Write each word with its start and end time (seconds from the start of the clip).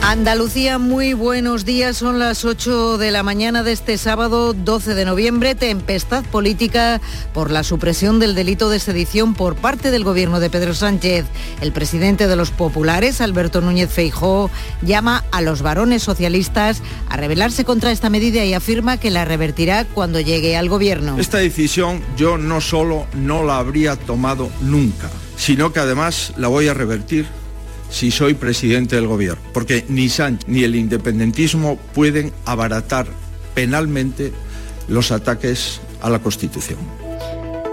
Andalucía, 0.00 0.78
muy 0.78 1.12
buenos 1.12 1.64
días. 1.64 1.96
Son 1.96 2.18
las 2.18 2.44
8 2.44 2.98
de 2.98 3.10
la 3.10 3.22
mañana 3.22 3.62
de 3.62 3.72
este 3.72 3.98
sábado 3.98 4.54
12 4.54 4.94
de 4.94 5.04
noviembre. 5.04 5.54
Tempestad 5.54 6.24
política 6.24 7.00
por 7.34 7.50
la 7.50 7.62
supresión 7.62 8.18
del 8.18 8.34
delito 8.34 8.70
de 8.70 8.78
sedición 8.78 9.34
por 9.34 9.56
parte 9.56 9.90
del 9.90 10.04
gobierno 10.04 10.40
de 10.40 10.50
Pedro 10.50 10.72
Sánchez. 10.72 11.26
El 11.60 11.72
presidente 11.72 12.26
de 12.26 12.36
los 12.36 12.50
populares, 12.50 13.20
Alberto 13.20 13.60
Núñez 13.60 13.90
Feijó, 13.90 14.50
llama 14.82 15.24
a 15.30 15.42
los 15.42 15.62
varones 15.62 16.04
socialistas 16.04 16.80
a 17.08 17.16
rebelarse 17.16 17.64
contra 17.64 17.90
esta 17.90 18.08
medida 18.08 18.44
y 18.44 18.54
afirma 18.54 18.98
que 18.98 19.10
la 19.10 19.24
revertirá 19.24 19.84
cuando 19.84 20.20
llegue 20.20 20.56
al 20.56 20.68
gobierno. 20.68 21.18
Esta 21.18 21.38
decisión 21.38 22.02
yo 22.16 22.38
no 22.38 22.60
solo 22.60 23.06
no 23.14 23.42
la 23.42 23.58
habría 23.58 23.96
tomado 23.96 24.48
nunca, 24.62 25.10
sino 25.36 25.72
que 25.72 25.80
además 25.80 26.32
la 26.36 26.48
voy 26.48 26.68
a 26.68 26.74
revertir 26.74 27.26
si 27.90 28.10
soy 28.10 28.34
presidente 28.34 28.96
del 28.96 29.06
gobierno, 29.06 29.42
porque 29.52 29.84
ni 29.88 30.08
Sánchez 30.08 30.48
ni 30.48 30.64
el 30.64 30.76
independentismo 30.76 31.76
pueden 31.94 32.32
abaratar 32.44 33.06
penalmente 33.54 34.32
los 34.88 35.10
ataques 35.10 35.80
a 36.00 36.10
la 36.10 36.20
Constitución. 36.20 37.07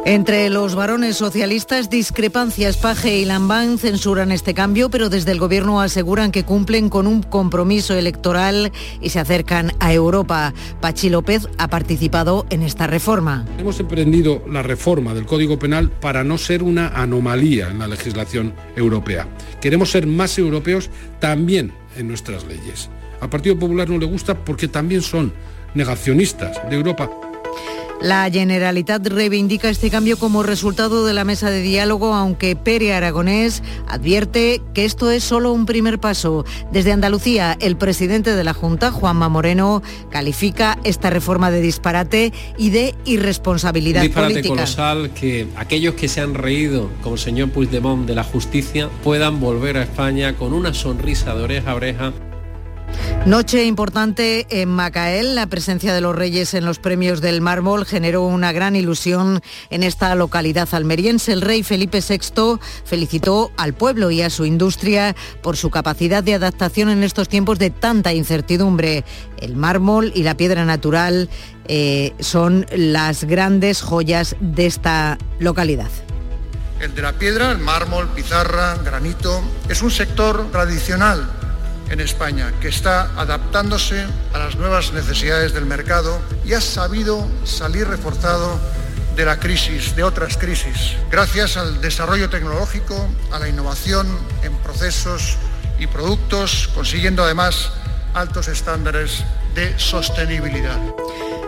Entre 0.07 0.51
los 0.51 0.75
varones 0.75 1.17
socialistas, 1.17 1.89
discrepancias. 1.89 2.77
Paje 2.77 3.17
y 3.17 3.25
Lambán 3.25 3.79
censuran 3.79 4.31
este 4.31 4.53
cambio, 4.53 4.91
pero 4.91 5.09
desde 5.09 5.31
el 5.31 5.39
Gobierno 5.39 5.81
aseguran 5.81 6.31
que 6.31 6.43
cumplen 6.43 6.89
con 6.89 7.07
un 7.07 7.23
compromiso 7.23 7.95
electoral 7.95 8.71
y 9.01 9.09
se 9.09 9.19
acercan 9.19 9.71
a 9.79 9.93
Europa. 9.93 10.53
Pachi 10.79 11.09
López 11.09 11.49
ha 11.57 11.69
participado 11.69 12.45
en 12.51 12.61
esta 12.61 12.85
reforma. 12.85 13.47
Hemos 13.57 13.79
emprendido 13.79 14.43
la 14.47 14.61
reforma 14.61 15.15
del 15.15 15.25
Código 15.25 15.57
Penal 15.57 15.89
para 15.89 16.23
no 16.23 16.37
ser 16.37 16.61
una 16.61 16.89
anomalía 16.89 17.71
en 17.71 17.79
la 17.79 17.87
legislación 17.87 18.53
europea. 18.75 19.27
Queremos 19.59 19.89
ser 19.89 20.05
más 20.05 20.37
europeos 20.37 20.91
también 21.19 21.73
en 21.97 22.07
nuestras 22.07 22.45
leyes. 22.45 22.91
Al 23.21 23.31
Partido 23.31 23.57
Popular 23.57 23.89
no 23.89 23.97
le 23.97 24.05
gusta 24.05 24.35
porque 24.35 24.67
también 24.67 25.01
son 25.01 25.33
negacionistas 25.73 26.57
de 26.69 26.75
Europa. 26.75 27.09
La 28.01 28.29
Generalitat 28.29 29.07
reivindica 29.07 29.69
este 29.69 29.89
cambio 29.89 30.17
como 30.17 30.43
resultado 30.43 31.05
de 31.05 31.13
la 31.13 31.23
mesa 31.23 31.49
de 31.49 31.61
diálogo, 31.61 32.13
aunque 32.13 32.55
Pere 32.55 32.93
Aragonés 32.93 33.63
advierte 33.87 34.61
que 34.73 34.85
esto 34.85 35.09
es 35.09 35.23
solo 35.23 35.51
un 35.53 35.65
primer 35.65 35.99
paso. 35.99 36.45
Desde 36.71 36.91
Andalucía, 36.91 37.57
el 37.59 37.77
presidente 37.77 38.35
de 38.35 38.43
la 38.43 38.53
Junta, 38.53 38.91
Juanma 38.91 39.29
Moreno, 39.29 39.81
califica 40.11 40.77
esta 40.83 41.09
reforma 41.09 41.51
de 41.51 41.61
disparate 41.61 42.33
y 42.57 42.69
de 42.69 42.93
irresponsabilidad 43.05 44.01
un 44.01 44.07
disparate 44.07 44.33
política. 44.33 44.55
colosal 44.55 45.11
que 45.11 45.47
aquellos 45.55 45.95
que 45.95 46.07
se 46.07 46.21
han 46.21 46.33
reído, 46.33 46.89
como 47.01 47.15
el 47.15 47.21
señor 47.21 47.49
Puigdemont, 47.49 48.05
de 48.05 48.15
la 48.15 48.23
justicia, 48.23 48.89
puedan 49.03 49.39
volver 49.39 49.77
a 49.77 49.83
España 49.83 50.35
con 50.35 50.53
una 50.53 50.73
sonrisa 50.73 51.33
de 51.33 51.43
oreja 51.43 51.71
a 51.71 51.75
oreja 51.75 52.13
Noche 53.25 53.65
importante 53.65 54.45
en 54.49 54.69
Macael. 54.69 55.33
La 55.33 55.47
presencia 55.47 55.95
de 55.95 56.01
los 56.01 56.15
reyes 56.15 56.53
en 56.53 56.63
los 56.63 56.77
premios 56.77 57.21
del 57.21 57.41
mármol 57.41 57.83
generó 57.83 58.21
una 58.21 58.51
gran 58.51 58.75
ilusión 58.75 59.41
en 59.71 59.81
esta 59.81 60.13
localidad 60.13 60.69
almeriense. 60.73 61.33
El 61.33 61.41
rey 61.41 61.63
Felipe 61.63 62.01
VI 62.07 62.59
felicitó 62.83 63.51
al 63.57 63.73
pueblo 63.73 64.11
y 64.11 64.21
a 64.21 64.29
su 64.29 64.45
industria 64.45 65.15
por 65.41 65.57
su 65.57 65.71
capacidad 65.71 66.23
de 66.23 66.35
adaptación 66.35 66.89
en 66.89 67.03
estos 67.03 67.27
tiempos 67.27 67.57
de 67.57 67.71
tanta 67.71 68.13
incertidumbre. 68.13 69.03
El 69.37 69.55
mármol 69.55 70.11
y 70.13 70.21
la 70.21 70.37
piedra 70.37 70.63
natural 70.63 71.27
eh, 71.67 72.13
son 72.19 72.67
las 72.75 73.23
grandes 73.23 73.81
joyas 73.81 74.35
de 74.39 74.67
esta 74.67 75.17
localidad. 75.39 75.89
El 76.79 76.93
de 76.93 77.01
la 77.01 77.13
piedra, 77.13 77.51
el 77.51 77.57
mármol, 77.57 78.07
pizarra, 78.09 78.77
granito, 78.83 79.41
es 79.67 79.81
un 79.81 79.89
sector 79.89 80.51
tradicional 80.51 81.27
en 81.89 81.99
España 81.99 82.53
que 82.59 82.67
está 82.67 83.11
adaptándose 83.19 84.05
a 84.33 84.39
las 84.39 84.55
nuevas 84.55 84.91
necesidades 84.93 85.53
del 85.53 85.65
mercado 85.65 86.19
y 86.45 86.53
ha 86.53 86.61
sabido 86.61 87.27
salir 87.43 87.87
reforzado 87.87 88.59
de 89.15 89.25
la 89.25 89.39
crisis, 89.39 89.95
de 89.95 90.03
otras 90.03 90.37
crisis, 90.37 90.97
gracias 91.09 91.55
al 91.55 91.79
desarrollo 91.81 92.29
tecnológico, 92.29 93.09
a 93.31 93.39
la 93.39 93.47
innovación 93.47 94.07
en 94.43 94.53
procesos 94.57 95.37
y 95.79 95.87
productos, 95.87 96.69
consiguiendo 96.73 97.23
además 97.23 97.71
altos 98.13 98.47
estándares 98.47 99.23
de 99.53 99.77
sostenibilidad. 99.79 100.79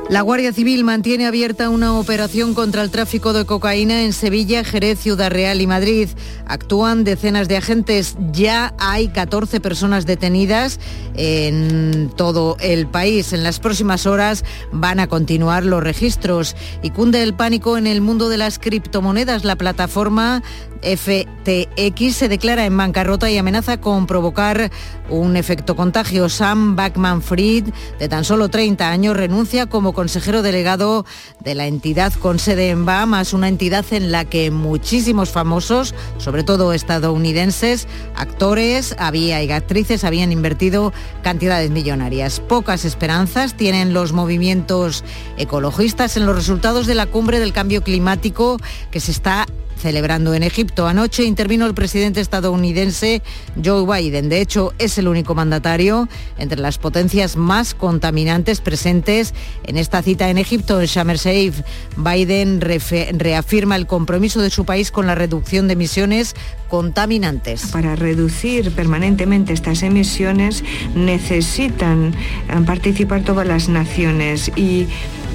La 0.09 0.21
Guardia 0.21 0.53
Civil 0.53 0.85
mantiene 0.85 1.27
abierta 1.27 1.69
una 1.69 1.99
operación 1.99 2.53
contra 2.53 2.81
el 2.81 2.91
tráfico 2.91 3.33
de 3.33 3.45
cocaína 3.45 4.03
en 4.03 4.13
Sevilla, 4.13 4.63
Jerez, 4.63 4.99
Ciudad 4.99 5.29
Real 5.29 5.59
y 5.59 5.67
Madrid. 5.67 6.07
Actúan 6.45 7.03
decenas 7.03 7.49
de 7.49 7.57
agentes. 7.57 8.15
Ya 8.31 8.73
hay 8.79 9.09
14 9.09 9.59
personas 9.59 10.05
detenidas 10.05 10.79
en 11.15 12.09
todo 12.15 12.55
el 12.61 12.87
país. 12.87 13.33
En 13.33 13.43
las 13.43 13.59
próximas 13.59 14.05
horas 14.05 14.45
van 14.71 15.01
a 15.01 15.07
continuar 15.07 15.65
los 15.65 15.83
registros. 15.83 16.55
Y 16.81 16.91
cunde 16.91 17.21
el 17.21 17.33
pánico 17.33 17.77
en 17.77 17.85
el 17.85 17.99
mundo 17.99 18.29
de 18.29 18.37
las 18.37 18.59
criptomonedas. 18.59 19.43
La 19.43 19.57
plataforma 19.57 20.41
FTX 20.81 22.15
se 22.15 22.27
declara 22.27 22.65
en 22.65 22.77
bancarrota 22.77 23.29
y 23.29 23.37
amenaza 23.37 23.79
con 23.79 24.07
provocar 24.07 24.71
un 25.09 25.35
efecto 25.35 25.75
contagio. 25.75 26.29
Sam 26.29 26.75
Backman 26.75 27.21
Fried, 27.21 27.69
de 27.99 28.09
tan 28.09 28.23
solo 28.23 28.49
30 28.49 28.89
años, 28.89 29.17
renuncia 29.17 29.67
como 29.67 29.93
consejero 29.93 30.41
delegado 30.41 31.05
de 31.39 31.55
la 31.55 31.67
entidad 31.67 32.13
con 32.13 32.39
sede 32.39 32.69
en 32.69 32.85
Bahamas, 32.85 33.33
una 33.33 33.47
entidad 33.47 33.85
en 33.91 34.11
la 34.11 34.25
que 34.25 34.51
muchísimos 34.51 35.29
famosos, 35.29 35.95
sobre 36.17 36.43
todo 36.43 36.73
estadounidenses, 36.73 37.87
actores 38.15 38.95
había 38.99 39.43
y 39.43 39.51
actrices 39.51 40.03
habían 40.03 40.31
invertido 40.31 40.93
cantidades 41.23 41.71
millonarias. 41.71 42.39
Pocas 42.39 42.85
esperanzas 42.85 43.55
tienen 43.55 43.93
los 43.93 44.13
movimientos 44.13 45.03
ecologistas 45.37 46.17
en 46.17 46.25
los 46.25 46.35
resultados 46.35 46.87
de 46.87 46.95
la 46.95 47.05
cumbre 47.05 47.39
del 47.39 47.53
cambio 47.53 47.83
climático 47.83 48.57
que 48.91 48.99
se 48.99 49.11
está 49.11 49.45
celebrando 49.87 50.33
en 50.33 50.43
Egipto. 50.43 50.85
Anoche 50.85 51.23
intervino 51.23 51.65
el 51.65 51.73
presidente 51.73 52.19
estadounidense 52.19 53.21
Joe 53.63 53.85
Biden. 53.85 54.27
De 54.27 54.41
hecho, 54.41 54.73
es 54.79 54.97
el 54.97 55.07
único 55.07 55.33
mandatario 55.33 56.09
entre 56.37 56.59
las 56.59 56.77
potencias 56.77 57.37
más 57.37 57.73
contaminantes 57.73 58.59
presentes 58.59 59.33
en 59.63 59.77
esta 59.77 60.01
cita 60.01 60.29
en 60.29 60.39
Egipto, 60.39 60.81
en 60.81 60.87
Sharm 60.87 61.11
el 61.11 61.17
Sheikh. 61.19 61.53
Biden 61.95 62.59
reafirma 62.59 63.77
el 63.77 63.87
compromiso 63.87 64.41
de 64.41 64.49
su 64.49 64.65
país 64.65 64.91
con 64.91 65.07
la 65.07 65.15
reducción 65.15 65.67
de 65.67 65.73
emisiones 65.73 66.35
contaminantes. 66.67 67.67
Para 67.67 67.95
reducir 67.95 68.71
permanentemente 68.71 69.53
estas 69.53 69.83
emisiones 69.83 70.65
necesitan 70.95 72.13
eh, 72.13 72.61
participar 72.65 73.23
todas 73.23 73.47
las 73.47 73.69
naciones 73.69 74.51
y 74.57 74.87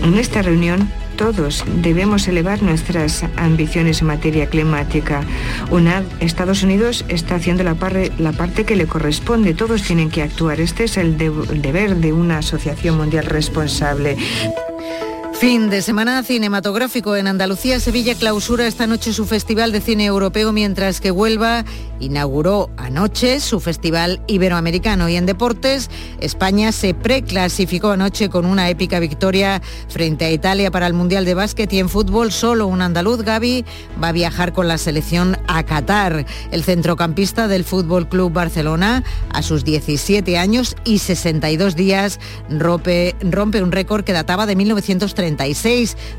en 0.04 0.18
esta 0.18 0.42
reunión 0.42 0.90
todos 1.16 1.64
debemos 1.82 2.26
elevar 2.26 2.62
nuestras 2.62 3.24
ambiciones 3.36 4.00
en 4.00 4.08
materia 4.08 4.46
climática. 4.46 5.22
Una, 5.70 6.02
Estados 6.20 6.62
Unidos 6.62 7.04
está 7.08 7.36
haciendo 7.36 7.62
la, 7.62 7.74
parte 7.74 8.64
que 8.64 8.76
le 8.76 8.86
corresponde, 8.86 9.54
todos 9.54 9.82
tienen 9.82 10.10
que 10.10 10.22
actuar. 10.22 10.60
Este 10.60 10.84
es 10.84 10.96
el, 10.96 11.20
el 11.20 11.62
deber 11.62 11.96
de 11.96 12.12
una 12.12 12.38
asociación 12.38 12.96
mundial 12.96 13.26
responsable. 13.26 14.16
Fin 15.42 15.70
de 15.70 15.82
semana 15.82 16.22
cinematográfico 16.22 17.16
en 17.16 17.26
Andalucía. 17.26 17.80
Sevilla 17.80 18.14
clausura 18.14 18.66
esta 18.66 18.86
noche 18.86 19.12
su 19.12 19.26
Festival 19.26 19.72
de 19.72 19.80
Cine 19.80 20.04
Europeo, 20.04 20.52
mientras 20.52 21.00
que 21.00 21.10
Huelva 21.10 21.64
inauguró 22.02 22.70
anoche 22.76 23.40
su 23.40 23.60
Festival 23.60 24.20
Iberoamericano. 24.26 25.08
Y 25.08 25.16
en 25.16 25.26
deportes, 25.26 25.90
España 26.20 26.72
se 26.72 26.94
preclasificó 26.94 27.90
anoche 27.90 28.28
con 28.28 28.44
una 28.44 28.68
épica 28.68 29.00
victoria 29.00 29.62
frente 29.88 30.24
a 30.24 30.30
Italia 30.30 30.70
para 30.70 30.86
el 30.86 30.92
Mundial 30.92 31.24
de 31.24 31.34
Básquet 31.34 31.72
y 31.72 31.78
en 31.78 31.88
fútbol 31.88 32.32
solo 32.32 32.66
un 32.66 32.82
andaluz, 32.82 33.22
Gaby, 33.22 33.64
va 34.02 34.08
a 34.08 34.12
viajar 34.12 34.52
con 34.52 34.68
la 34.68 34.78
selección 34.78 35.38
a 35.46 35.62
Qatar. 35.62 36.26
El 36.50 36.64
centrocampista 36.64 37.48
del 37.48 37.64
Fútbol 37.64 38.08
Club 38.08 38.32
Barcelona, 38.32 39.04
a 39.32 39.42
sus 39.42 39.64
17 39.64 40.38
años 40.38 40.76
y 40.84 40.98
62 40.98 41.76
días, 41.76 42.20
rompe, 42.50 43.14
rompe 43.22 43.62
un 43.62 43.72
récord 43.72 44.04
que 44.04 44.12
databa 44.12 44.46
de 44.46 44.56
1930 44.56 45.22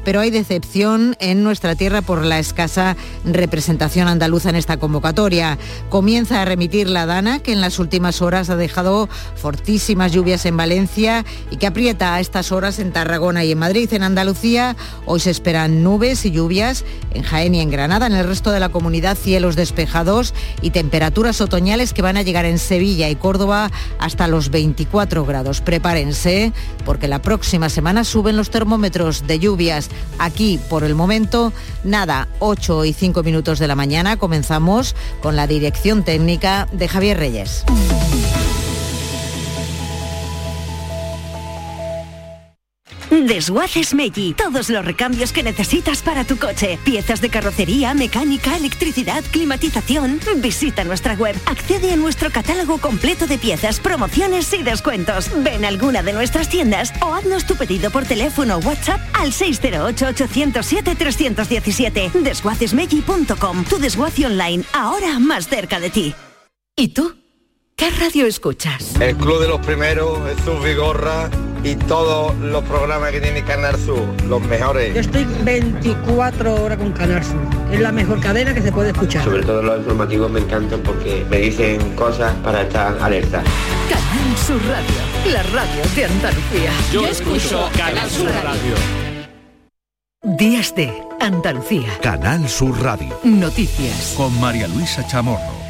pero 0.04 0.20
hay 0.20 0.30
decepción 0.30 1.16
en 1.20 1.44
nuestra 1.44 1.76
tierra 1.76 2.02
por 2.02 2.24
la 2.24 2.40
escasa 2.40 2.96
representación 3.26 4.08
andaluza 4.08 4.50
en 4.50 4.56
esta 4.56 4.78
convocatoria. 4.78 5.58
Comienza 5.90 6.42
a 6.42 6.46
remitir 6.46 6.90
la 6.90 7.06
dana 7.06 7.40
que 7.40 7.54
en 7.54 7.62
las 7.62 7.80
últimas 7.80 8.22
horas 8.22 8.50
ha 8.50 8.56
dejado 8.56 9.10
fortísimas 9.36 10.12
lluvias 10.12 10.46
en 10.46 10.58
Valencia 10.58 11.26
y 11.52 11.58
que 11.58 11.68
aprieta 11.68 12.16
a 12.16 12.20
estas 12.20 12.52
horas 12.52 12.80
en 12.80 12.92
Tarragona 12.92 13.44
y 13.44 13.52
en 13.52 13.60
Madrid. 13.60 13.92
En 13.94 14.04
Andalucía 14.04 14.76
hoy 15.06 15.20
se 15.20 15.32
esperan 15.32 15.84
nubes 15.84 16.26
y 16.26 16.32
lluvias 16.32 16.86
en 17.12 17.24
Jaén 17.24 17.56
y 17.56 17.62
en 17.62 17.70
Granada. 17.70 18.08
En 18.08 18.14
el 18.14 18.28
resto 18.28 18.52
de 18.52 18.60
la 18.60 18.70
comunidad 18.70 19.18
cielos 19.18 19.56
despejados 19.56 20.34
y 20.62 20.70
temperaturas 20.70 21.42
otoñales 21.42 21.94
que 21.94 22.02
van 22.02 22.18
a 22.18 22.22
llegar 22.22 22.46
en 22.46 22.60
Sevilla 22.60 23.10
y 23.10 23.16
Córdoba 23.16 23.72
hasta 24.00 24.28
los 24.28 24.50
24 24.50 25.26
grados. 25.26 25.62
Prepárense 25.62 26.54
porque 26.86 27.08
la 27.08 27.22
próxima 27.22 27.70
semana 27.70 28.04
suben 28.04 28.38
los 28.38 28.50
termómetros 28.50 29.28
de 29.28 29.40
lluvias. 29.40 29.90
Aquí 30.20 30.60
por 30.70 30.84
el 30.84 30.96
momento 30.96 31.54
nada, 31.84 32.28
8 32.40 32.86
y 32.86 32.94
5 32.94 33.24
minutos 33.24 33.60
de 33.60 33.68
la 33.68 33.76
mañana 33.76 34.18
comenzamos 34.18 34.96
con 35.22 35.36
la 35.36 35.48
dirección 35.48 35.63
técnica 36.04 36.68
de 36.72 36.88
Javier 36.88 37.18
Reyes. 37.18 37.64
Desguaces 43.28 43.94
Meggi. 43.94 44.34
Todos 44.34 44.70
los 44.70 44.84
recambios 44.84 45.32
que 45.32 45.44
necesitas 45.44 46.02
para 46.02 46.26
tu 46.26 46.38
coche. 46.38 46.78
Piezas 46.84 47.22
de 47.22 47.30
carrocería, 47.30 47.94
mecánica, 47.94 48.58
electricidad, 48.58 49.24
climatización. 49.32 50.20
Visita 50.38 50.84
nuestra 50.84 51.14
web. 51.14 51.36
Accede 51.46 51.94
a 51.94 51.96
nuestro 51.96 52.32
catálogo 52.32 52.80
completo 52.80 53.28
de 53.28 53.38
piezas, 53.38 53.80
promociones 53.80 54.52
y 54.54 54.64
descuentos. 54.64 55.30
Ven 55.44 55.64
a 55.66 55.68
alguna 55.68 56.02
de 56.04 56.14
nuestras 56.14 56.50
tiendas 56.50 56.92
o 57.02 57.14
haznos 57.14 57.46
tu 57.46 57.56
pedido 57.56 57.92
por 57.92 58.06
teléfono 58.06 58.58
o 58.58 58.60
WhatsApp 58.60 59.02
al 59.14 59.32
608-807-317. 59.32 62.12
Desguacesmeggi.com. 62.12 63.66
Tu 63.66 63.78
desguace 63.78 64.26
online, 64.26 64.64
ahora 64.74 65.20
más 65.20 65.48
cerca 65.48 65.80
de 65.80 65.90
ti. 65.90 66.14
¿Y 66.76 66.90
tú? 66.90 67.16
¿Qué 67.76 67.90
radio 67.92 68.26
escuchas? 68.26 69.00
El 69.00 69.16
Club 69.18 69.40
de 69.42 69.48
los 69.48 69.64
Primeros, 69.66 70.20
Jesús 70.28 70.64
Vigorra 70.64 71.30
y 71.64 71.76
todos 71.76 72.36
los 72.38 72.64
programas 72.66 73.12
que 73.12 73.22
tiene 73.22 73.44
Canal 73.44 73.78
Sur, 73.78 74.04
los 74.28 74.42
mejores. 74.42 74.94
Yo 74.94 75.02
estoy 75.02 75.26
24 75.44 76.56
horas 76.64 76.78
con 76.78 76.92
Canal 76.92 77.24
Sur. 77.24 77.40
Es 77.72 77.80
la 77.80 77.92
mejor 77.92 78.20
cadena 78.20 78.54
que 78.54 78.62
se 78.62 78.72
puede 78.72 78.90
escuchar. 78.90 79.24
Sobre 79.24 79.44
todo 79.44 79.62
los 79.64 79.78
informativos 79.80 80.30
me 80.30 80.42
encantan 80.42 80.82
porque 80.82 81.26
me 81.30 81.38
dicen 81.38 81.96
cosas 81.96 82.34
para 82.44 82.64
estar 82.64 82.98
alerta. 83.02 83.44
Canal 83.90 84.38
Sur 84.38 84.62
Radio, 84.68 85.34
la 85.34 85.44
radio 85.44 85.84
de 85.96 86.06
Andalucía. 86.06 86.72
Yo, 86.92 87.08
escucho 87.08 87.70
Canal 87.78 88.10
Sur 88.10 88.30
Radio. 88.30 88.76
Días 90.38 90.76
de 90.76 90.92
Andalucía. 91.20 91.98
Canal 92.02 92.48
Sur 92.50 92.82
Radio. 92.82 93.18
Noticias. 93.24 94.14
Con 94.18 94.38
María 94.40 94.68
Luisa 94.68 95.06
Chamorro. 95.08 95.63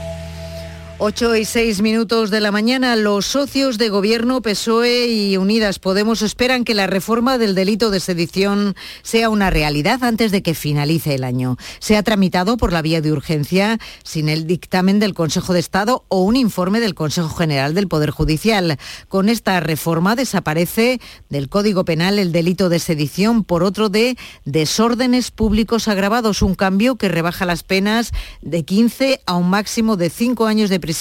8 1.06 1.36
y 1.36 1.44
6 1.44 1.82
minutos 1.82 2.30
de 2.30 2.40
la 2.40 2.54
mañana, 2.54 2.96
los 2.96 3.26
socios 3.26 3.78
de 3.78 3.90
gobierno 3.90 4.42
PSOE 4.42 5.08
y 5.08 5.36
Unidas 5.36 5.78
Podemos 5.78 6.22
esperan 6.22 6.64
que 6.64 6.74
la 6.74 6.88
reforma 6.88 7.38
del 7.38 7.56
delito 7.56 7.90
de 7.92 8.00
sedición 8.00 8.74
sea 9.02 9.28
una 9.30 9.50
realidad 9.50 10.02
antes 10.06 10.32
de 10.32 10.42
que 10.42 10.54
finalice 10.54 11.14
el 11.16 11.26
año. 11.26 11.58
Se 11.80 11.98
ha 11.98 12.04
tramitado 12.04 12.56
por 12.56 12.72
la 12.72 12.82
vía 12.82 13.02
de 13.02 13.12
urgencia 13.12 13.80
sin 14.06 14.30
el 14.30 14.48
dictamen 14.48 15.02
del 15.02 15.14
Consejo 15.14 15.52
de 15.52 15.60
Estado 15.60 16.06
o 16.08 16.24
un 16.24 16.38
informe 16.38 16.80
del 16.80 16.96
Consejo 16.96 17.36
General 17.36 17.74
del 17.74 17.90
Poder 17.90 18.12
Judicial. 18.12 18.78
Con 19.10 19.28
esta 19.28 19.60
reforma 19.60 20.16
desaparece 20.16 21.02
del 21.28 21.50
Código 21.50 21.84
Penal 21.84 22.18
el 22.18 22.32
delito 22.32 22.70
de 22.70 22.80
sedición 22.80 23.44
por 23.44 23.64
otro 23.64 23.90
de 23.90 24.18
desórdenes 24.46 25.32
públicos 25.32 25.90
agravados, 25.90 26.42
un 26.42 26.56
cambio 26.56 26.96
que 26.96 27.10
rebaja 27.10 27.46
las 27.46 27.64
penas 27.64 28.14
de 28.42 28.64
15 28.64 29.20
a 29.26 29.36
un 29.36 29.50
máximo 29.50 29.98
de 29.98 30.10
5 30.10 30.46
años 30.46 30.70
de 30.70 30.80
prisión 30.80 30.93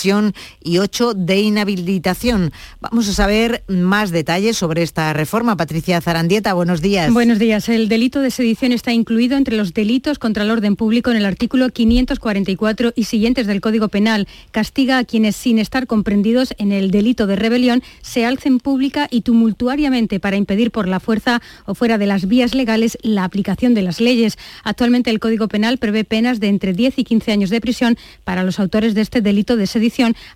y 0.62 0.78
8 0.78 1.14
de 1.14 1.40
inhabilitación. 1.40 2.52
Vamos 2.80 3.08
a 3.08 3.12
saber 3.12 3.64
más 3.68 4.10
detalles 4.10 4.56
sobre 4.56 4.82
esta 4.82 5.12
reforma. 5.12 5.56
Patricia 5.56 6.00
Zarandieta, 6.00 6.54
buenos 6.54 6.80
días. 6.80 7.12
Buenos 7.12 7.38
días. 7.38 7.68
El 7.68 7.88
delito 7.88 8.20
de 8.20 8.30
sedición 8.30 8.72
está 8.72 8.92
incluido 8.92 9.36
entre 9.36 9.56
los 9.56 9.74
delitos 9.74 10.18
contra 10.18 10.44
el 10.44 10.50
orden 10.50 10.76
público 10.76 11.10
en 11.10 11.16
el 11.16 11.24
artículo 11.24 11.70
544 11.70 12.92
y 12.94 13.04
siguientes 13.04 13.46
del 13.46 13.60
Código 13.60 13.88
Penal. 13.88 14.26
Castiga 14.50 14.98
a 14.98 15.04
quienes, 15.04 15.36
sin 15.36 15.58
estar 15.58 15.86
comprendidos 15.86 16.54
en 16.58 16.72
el 16.72 16.90
delito 16.90 17.26
de 17.26 17.36
rebelión, 17.36 17.82
se 18.00 18.24
alcen 18.24 18.58
pública 18.58 19.08
y 19.10 19.22
tumultuariamente 19.22 20.20
para 20.20 20.36
impedir 20.36 20.70
por 20.70 20.88
la 20.88 21.00
fuerza 21.00 21.42
o 21.66 21.74
fuera 21.74 21.98
de 21.98 22.06
las 22.06 22.26
vías 22.26 22.54
legales 22.54 22.98
la 23.02 23.24
aplicación 23.24 23.74
de 23.74 23.82
las 23.82 24.00
leyes. 24.00 24.38
Actualmente 24.64 25.10
el 25.10 25.20
Código 25.20 25.48
Penal 25.48 25.78
prevé 25.78 26.04
penas 26.04 26.40
de 26.40 26.48
entre 26.48 26.72
10 26.72 26.98
y 26.98 27.04
15 27.04 27.32
años 27.32 27.50
de 27.50 27.60
prisión 27.60 27.98
para 28.24 28.42
los 28.42 28.58
autores 28.58 28.94
de 28.94 29.00
este 29.00 29.20
delito 29.20 29.56
de 29.56 29.66
sedición, 29.66 29.81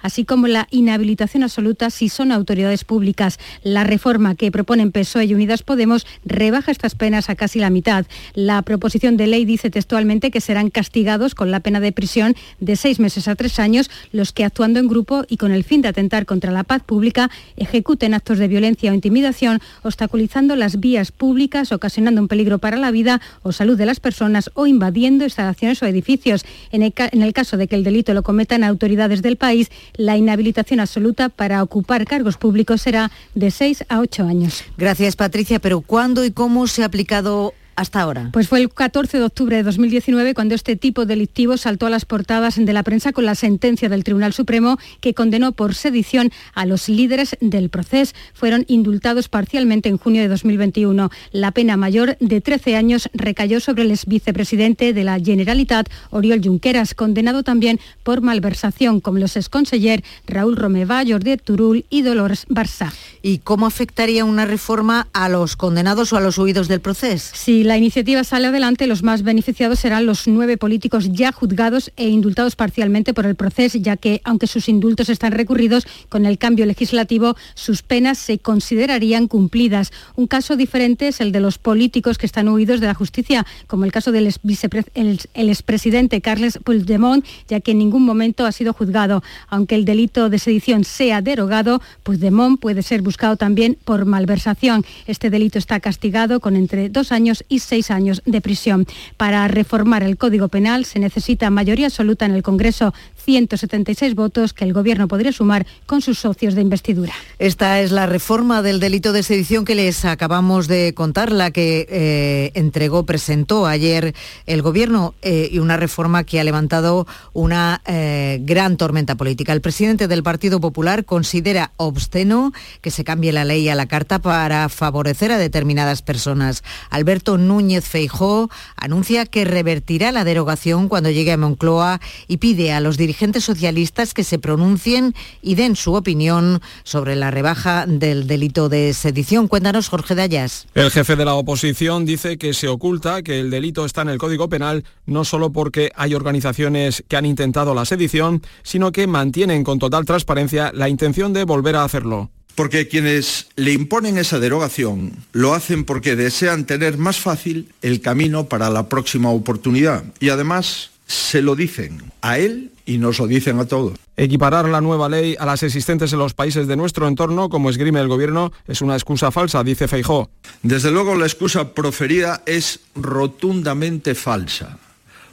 así 0.00 0.24
como 0.24 0.46
la 0.46 0.68
inhabilitación 0.70 1.42
absoluta 1.42 1.90
si 1.90 2.08
son 2.08 2.32
autoridades 2.32 2.84
públicas. 2.84 3.38
La 3.62 3.84
reforma 3.84 4.34
que 4.34 4.50
proponen 4.50 4.92
PSOE 4.92 5.26
y 5.26 5.34
Unidas 5.34 5.62
Podemos 5.62 6.06
rebaja 6.24 6.70
estas 6.70 6.94
penas 6.94 7.30
a 7.30 7.36
casi 7.36 7.58
la 7.58 7.70
mitad. 7.70 8.06
La 8.34 8.62
proposición 8.62 9.16
de 9.16 9.26
ley 9.26 9.44
dice 9.44 9.70
textualmente 9.70 10.30
que 10.30 10.40
serán 10.40 10.70
castigados 10.70 11.34
con 11.34 11.50
la 11.50 11.60
pena 11.60 11.80
de 11.80 11.92
prisión 11.92 12.34
de 12.60 12.76
seis 12.76 13.00
meses 13.00 13.28
a 13.28 13.34
tres 13.34 13.58
años 13.58 13.90
los 14.12 14.32
que 14.32 14.44
actuando 14.44 14.80
en 14.80 14.88
grupo 14.88 15.24
y 15.28 15.36
con 15.36 15.52
el 15.52 15.64
fin 15.64 15.82
de 15.82 15.88
atentar 15.88 16.26
contra 16.26 16.52
la 16.52 16.64
paz 16.64 16.82
pública 16.82 17.30
ejecuten 17.56 18.14
actos 18.14 18.38
de 18.38 18.48
violencia 18.48 18.90
o 18.90 18.94
intimidación, 18.94 19.60
obstaculizando 19.82 20.56
las 20.56 20.80
vías 20.80 21.12
públicas, 21.12 21.72
ocasionando 21.72 22.20
un 22.20 22.28
peligro 22.28 22.58
para 22.58 22.76
la 22.76 22.90
vida 22.90 23.20
o 23.42 23.52
salud 23.52 23.76
de 23.76 23.86
las 23.86 24.00
personas 24.00 24.50
o 24.54 24.66
invadiendo 24.66 25.24
instalaciones 25.24 25.82
o 25.82 25.86
edificios. 25.86 26.44
En 26.72 26.82
el, 26.82 26.92
en 26.96 27.22
el 27.22 27.32
caso 27.32 27.56
de 27.56 27.68
que 27.68 27.76
el 27.76 27.84
delito 27.84 28.14
lo 28.14 28.22
cometan 28.22 28.64
autoridades 28.64 29.22
del 29.26 29.36
país, 29.36 29.70
la 29.94 30.16
inhabilitación 30.16 30.80
absoluta 30.80 31.28
para 31.28 31.62
ocupar 31.62 32.06
cargos 32.06 32.36
públicos 32.36 32.82
será 32.82 33.10
de 33.34 33.50
6 33.50 33.84
a 33.88 34.00
8 34.00 34.24
años. 34.24 34.64
Gracias, 34.78 35.16
Patricia. 35.16 35.58
Pero 35.58 35.80
¿cuándo 35.80 36.24
y 36.24 36.30
cómo 36.30 36.66
se 36.66 36.82
ha 36.82 36.86
aplicado 36.86 37.52
hasta 37.76 38.00
ahora? 38.00 38.30
Pues 38.32 38.48
fue 38.48 38.60
el 38.60 38.72
14 38.72 39.18
de 39.18 39.24
octubre 39.24 39.56
de 39.56 39.62
2019 39.62 40.34
cuando 40.34 40.54
este 40.54 40.76
tipo 40.76 41.06
delictivo 41.06 41.56
saltó 41.56 41.86
a 41.86 41.90
las 41.90 42.04
portadas 42.04 42.56
de 42.56 42.72
la 42.72 42.82
prensa 42.82 43.12
con 43.12 43.24
la 43.24 43.34
sentencia 43.34 43.88
del 43.88 44.04
Tribunal 44.04 44.32
Supremo 44.32 44.78
que 45.00 45.14
condenó 45.14 45.52
por 45.52 45.74
sedición 45.74 46.32
a 46.54 46.66
los 46.66 46.88
líderes 46.88 47.36
del 47.40 47.70
proceso. 47.70 48.14
Fueron 48.34 48.64
indultados 48.68 49.28
parcialmente 49.28 49.88
en 49.88 49.98
junio 49.98 50.22
de 50.22 50.28
2021. 50.28 51.10
La 51.32 51.52
pena 51.52 51.76
mayor 51.76 52.16
de 52.18 52.40
13 52.40 52.76
años 52.76 53.08
recayó 53.12 53.60
sobre 53.60 53.84
el 53.84 53.98
vicepresidente 54.06 54.92
de 54.92 55.04
la 55.04 55.20
Generalitat, 55.20 55.88
Oriol 56.10 56.40
Junqueras, 56.42 56.94
condenado 56.94 57.42
también 57.42 57.78
por 58.02 58.20
malversación, 58.20 59.00
como 59.00 59.18
los 59.18 59.36
exconseller 59.36 60.02
Raúl 60.26 60.56
Romeva, 60.56 61.02
Jordi 61.06 61.36
Turul 61.36 61.84
y 61.90 62.02
Dolores 62.02 62.46
Barça. 62.48 62.92
¿Y 63.22 63.38
cómo 63.38 63.66
afectaría 63.66 64.24
una 64.24 64.46
reforma 64.46 65.08
a 65.12 65.28
los 65.28 65.56
condenados 65.56 66.12
o 66.12 66.16
a 66.16 66.20
los 66.20 66.38
huidos 66.38 66.68
del 66.68 66.80
proceso? 66.80 67.34
Si 67.34 67.64
la 67.66 67.76
iniciativa 67.76 68.22
sale 68.22 68.46
adelante, 68.46 68.86
los 68.86 69.02
más 69.02 69.22
beneficiados 69.22 69.80
serán 69.80 70.06
los 70.06 70.28
nueve 70.28 70.56
políticos 70.56 71.08
ya 71.10 71.32
juzgados 71.32 71.90
e 71.96 72.08
indultados 72.08 72.54
parcialmente 72.54 73.12
por 73.12 73.26
el 73.26 73.34
proceso, 73.34 73.76
ya 73.78 73.96
que, 73.96 74.20
aunque 74.22 74.46
sus 74.46 74.68
indultos 74.68 75.08
están 75.08 75.32
recurridos, 75.32 75.84
con 76.08 76.26
el 76.26 76.38
cambio 76.38 76.64
legislativo 76.64 77.34
sus 77.54 77.82
penas 77.82 78.18
se 78.18 78.38
considerarían 78.38 79.26
cumplidas. 79.26 79.90
Un 80.14 80.28
caso 80.28 80.56
diferente 80.56 81.08
es 81.08 81.20
el 81.20 81.32
de 81.32 81.40
los 81.40 81.58
políticos 81.58 82.18
que 82.18 82.26
están 82.26 82.48
huidos 82.48 82.80
de 82.80 82.86
la 82.86 82.94
justicia, 82.94 83.44
como 83.66 83.84
el 83.84 83.90
caso 83.90 84.12
del 84.12 84.28
expresidente 84.28 86.20
Carles 86.20 86.60
Puigdemont, 86.62 87.24
ya 87.48 87.58
que 87.60 87.72
en 87.72 87.78
ningún 87.78 88.04
momento 88.04 88.46
ha 88.46 88.52
sido 88.52 88.72
juzgado. 88.74 89.24
Aunque 89.48 89.74
el 89.74 89.84
delito 89.84 90.30
de 90.30 90.38
sedición 90.38 90.84
sea 90.84 91.20
derogado, 91.20 91.82
Puigdemont 92.04 92.60
puede 92.60 92.82
ser 92.82 93.02
buscado 93.02 93.36
también 93.36 93.76
por 93.84 94.04
malversación. 94.04 94.84
Este 95.08 95.30
delito 95.30 95.58
está 95.58 95.80
castigado 95.80 96.38
con 96.38 96.54
entre 96.54 96.88
dos 96.90 97.10
años 97.10 97.44
y 97.48 97.55
seis 97.58 97.90
años 97.90 98.22
de 98.24 98.40
prisión. 98.40 98.86
Para 99.16 99.46
reformar 99.48 100.02
el 100.02 100.16
Código 100.16 100.48
Penal 100.48 100.84
se 100.84 100.98
necesita 100.98 101.50
mayoría 101.50 101.86
absoluta 101.86 102.26
en 102.26 102.32
el 102.32 102.42
Congreso, 102.42 102.94
176 103.26 104.14
votos 104.14 104.52
que 104.52 104.64
el 104.64 104.72
Gobierno 104.72 105.08
podría 105.08 105.32
sumar 105.32 105.66
con 105.84 106.00
sus 106.00 106.20
socios 106.20 106.54
de 106.54 106.62
investidura. 106.62 107.12
Esta 107.40 107.80
es 107.80 107.90
la 107.90 108.06
reforma 108.06 108.62
del 108.62 108.78
delito 108.78 109.12
de 109.12 109.24
sedición 109.24 109.64
que 109.64 109.74
les 109.74 110.04
acabamos 110.04 110.68
de 110.68 110.94
contar, 110.94 111.32
la 111.32 111.50
que 111.50 111.88
eh, 111.90 112.52
entregó, 112.54 113.04
presentó 113.04 113.66
ayer 113.66 114.14
el 114.46 114.62
Gobierno 114.62 115.14
eh, 115.22 115.48
y 115.50 115.58
una 115.58 115.76
reforma 115.76 116.22
que 116.22 116.38
ha 116.38 116.44
levantado 116.44 117.08
una 117.32 117.82
eh, 117.84 118.38
gran 118.42 118.76
tormenta 118.76 119.16
política. 119.16 119.52
El 119.52 119.60
presidente 119.60 120.06
del 120.06 120.22
Partido 120.22 120.60
Popular 120.60 121.04
considera 121.04 121.72
obsceno 121.78 122.52
que 122.80 122.92
se 122.92 123.02
cambie 123.02 123.32
la 123.32 123.44
ley 123.44 123.68
a 123.68 123.74
la 123.74 123.86
carta 123.86 124.20
para 124.20 124.68
favorecer 124.68 125.32
a 125.32 125.38
determinadas 125.38 126.00
personas. 126.00 126.62
Alberto 126.90 127.38
Núñez 127.38 127.86
Feijó 127.86 128.50
anuncia 128.76 129.26
que 129.26 129.44
revertirá 129.44 130.12
la 130.12 130.22
derogación 130.22 130.88
cuando 130.88 131.10
llegue 131.10 131.32
a 131.32 131.36
Moncloa 131.36 132.00
y 132.28 132.36
pide 132.36 132.72
a 132.72 132.78
los 132.78 132.96
dirigentes 132.96 133.15
dirigentes 133.16 133.44
socialistas 133.44 134.12
que 134.12 134.24
se 134.24 134.38
pronuncien 134.38 135.14
y 135.40 135.54
den 135.54 135.74
su 135.74 135.94
opinión 135.94 136.60
sobre 136.84 137.16
la 137.16 137.30
rebaja 137.30 137.86
del 137.86 138.26
delito 138.26 138.68
de 138.68 138.92
sedición. 138.92 139.48
Cuéntanos, 139.48 139.88
Jorge 139.88 140.14
Dayas. 140.14 140.66
El 140.74 140.90
jefe 140.90 141.16
de 141.16 141.24
la 141.24 141.32
oposición 141.32 142.04
dice 142.04 142.36
que 142.36 142.52
se 142.52 142.68
oculta 142.68 143.22
que 143.22 143.40
el 143.40 143.50
delito 143.50 143.86
está 143.86 144.02
en 144.02 144.10
el 144.10 144.18
Código 144.18 144.50
Penal 144.50 144.84
no 145.06 145.24
solo 145.24 145.50
porque 145.50 145.90
hay 145.96 146.14
organizaciones 146.14 147.02
que 147.08 147.16
han 147.16 147.24
intentado 147.24 147.74
la 147.74 147.86
sedición, 147.86 148.42
sino 148.62 148.92
que 148.92 149.06
mantienen 149.06 149.64
con 149.64 149.78
total 149.78 150.04
transparencia 150.04 150.70
la 150.74 150.90
intención 150.90 151.32
de 151.32 151.44
volver 151.44 151.76
a 151.76 151.84
hacerlo. 151.84 152.30
Porque 152.54 152.86
quienes 152.86 153.48
le 153.56 153.72
imponen 153.72 154.18
esa 154.18 154.38
derogación 154.38 155.12
lo 155.32 155.54
hacen 155.54 155.84
porque 155.84 156.16
desean 156.16 156.66
tener 156.66 156.98
más 156.98 157.18
fácil 157.18 157.72
el 157.80 158.02
camino 158.02 158.44
para 158.44 158.68
la 158.68 158.90
próxima 158.90 159.30
oportunidad. 159.30 160.04
Y 160.20 160.28
además 160.28 160.90
se 161.06 161.40
lo 161.40 161.54
dicen 161.54 162.12
a 162.20 162.38
él 162.38 162.72
y 162.84 162.98
nos 162.98 163.18
lo 163.18 163.26
dicen 163.26 163.58
a 163.58 163.66
todos. 163.66 163.98
Equiparar 164.16 164.68
la 164.68 164.80
nueva 164.80 165.08
ley 165.08 165.36
a 165.38 165.46
las 165.46 165.62
existentes 165.62 166.12
en 166.12 166.18
los 166.18 166.34
países 166.34 166.66
de 166.66 166.76
nuestro 166.76 167.06
entorno, 167.06 167.48
como 167.48 167.70
esgrime 167.70 168.00
el 168.00 168.08
gobierno, 168.08 168.52
es 168.66 168.80
una 168.80 168.94
excusa 168.94 169.30
falsa, 169.30 169.62
dice 169.62 169.88
Feijó. 169.88 170.30
Desde 170.62 170.90
luego 170.90 171.14
la 171.14 171.26
excusa 171.26 171.72
proferida 171.74 172.42
es 172.46 172.80
rotundamente 172.94 174.14
falsa, 174.14 174.78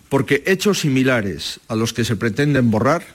porque 0.10 0.44
hechos 0.46 0.82
similares 0.82 1.60
a 1.68 1.76
los 1.76 1.94
que 1.94 2.06
se 2.06 2.16
pretenden 2.16 2.70
borrar, 2.70 3.06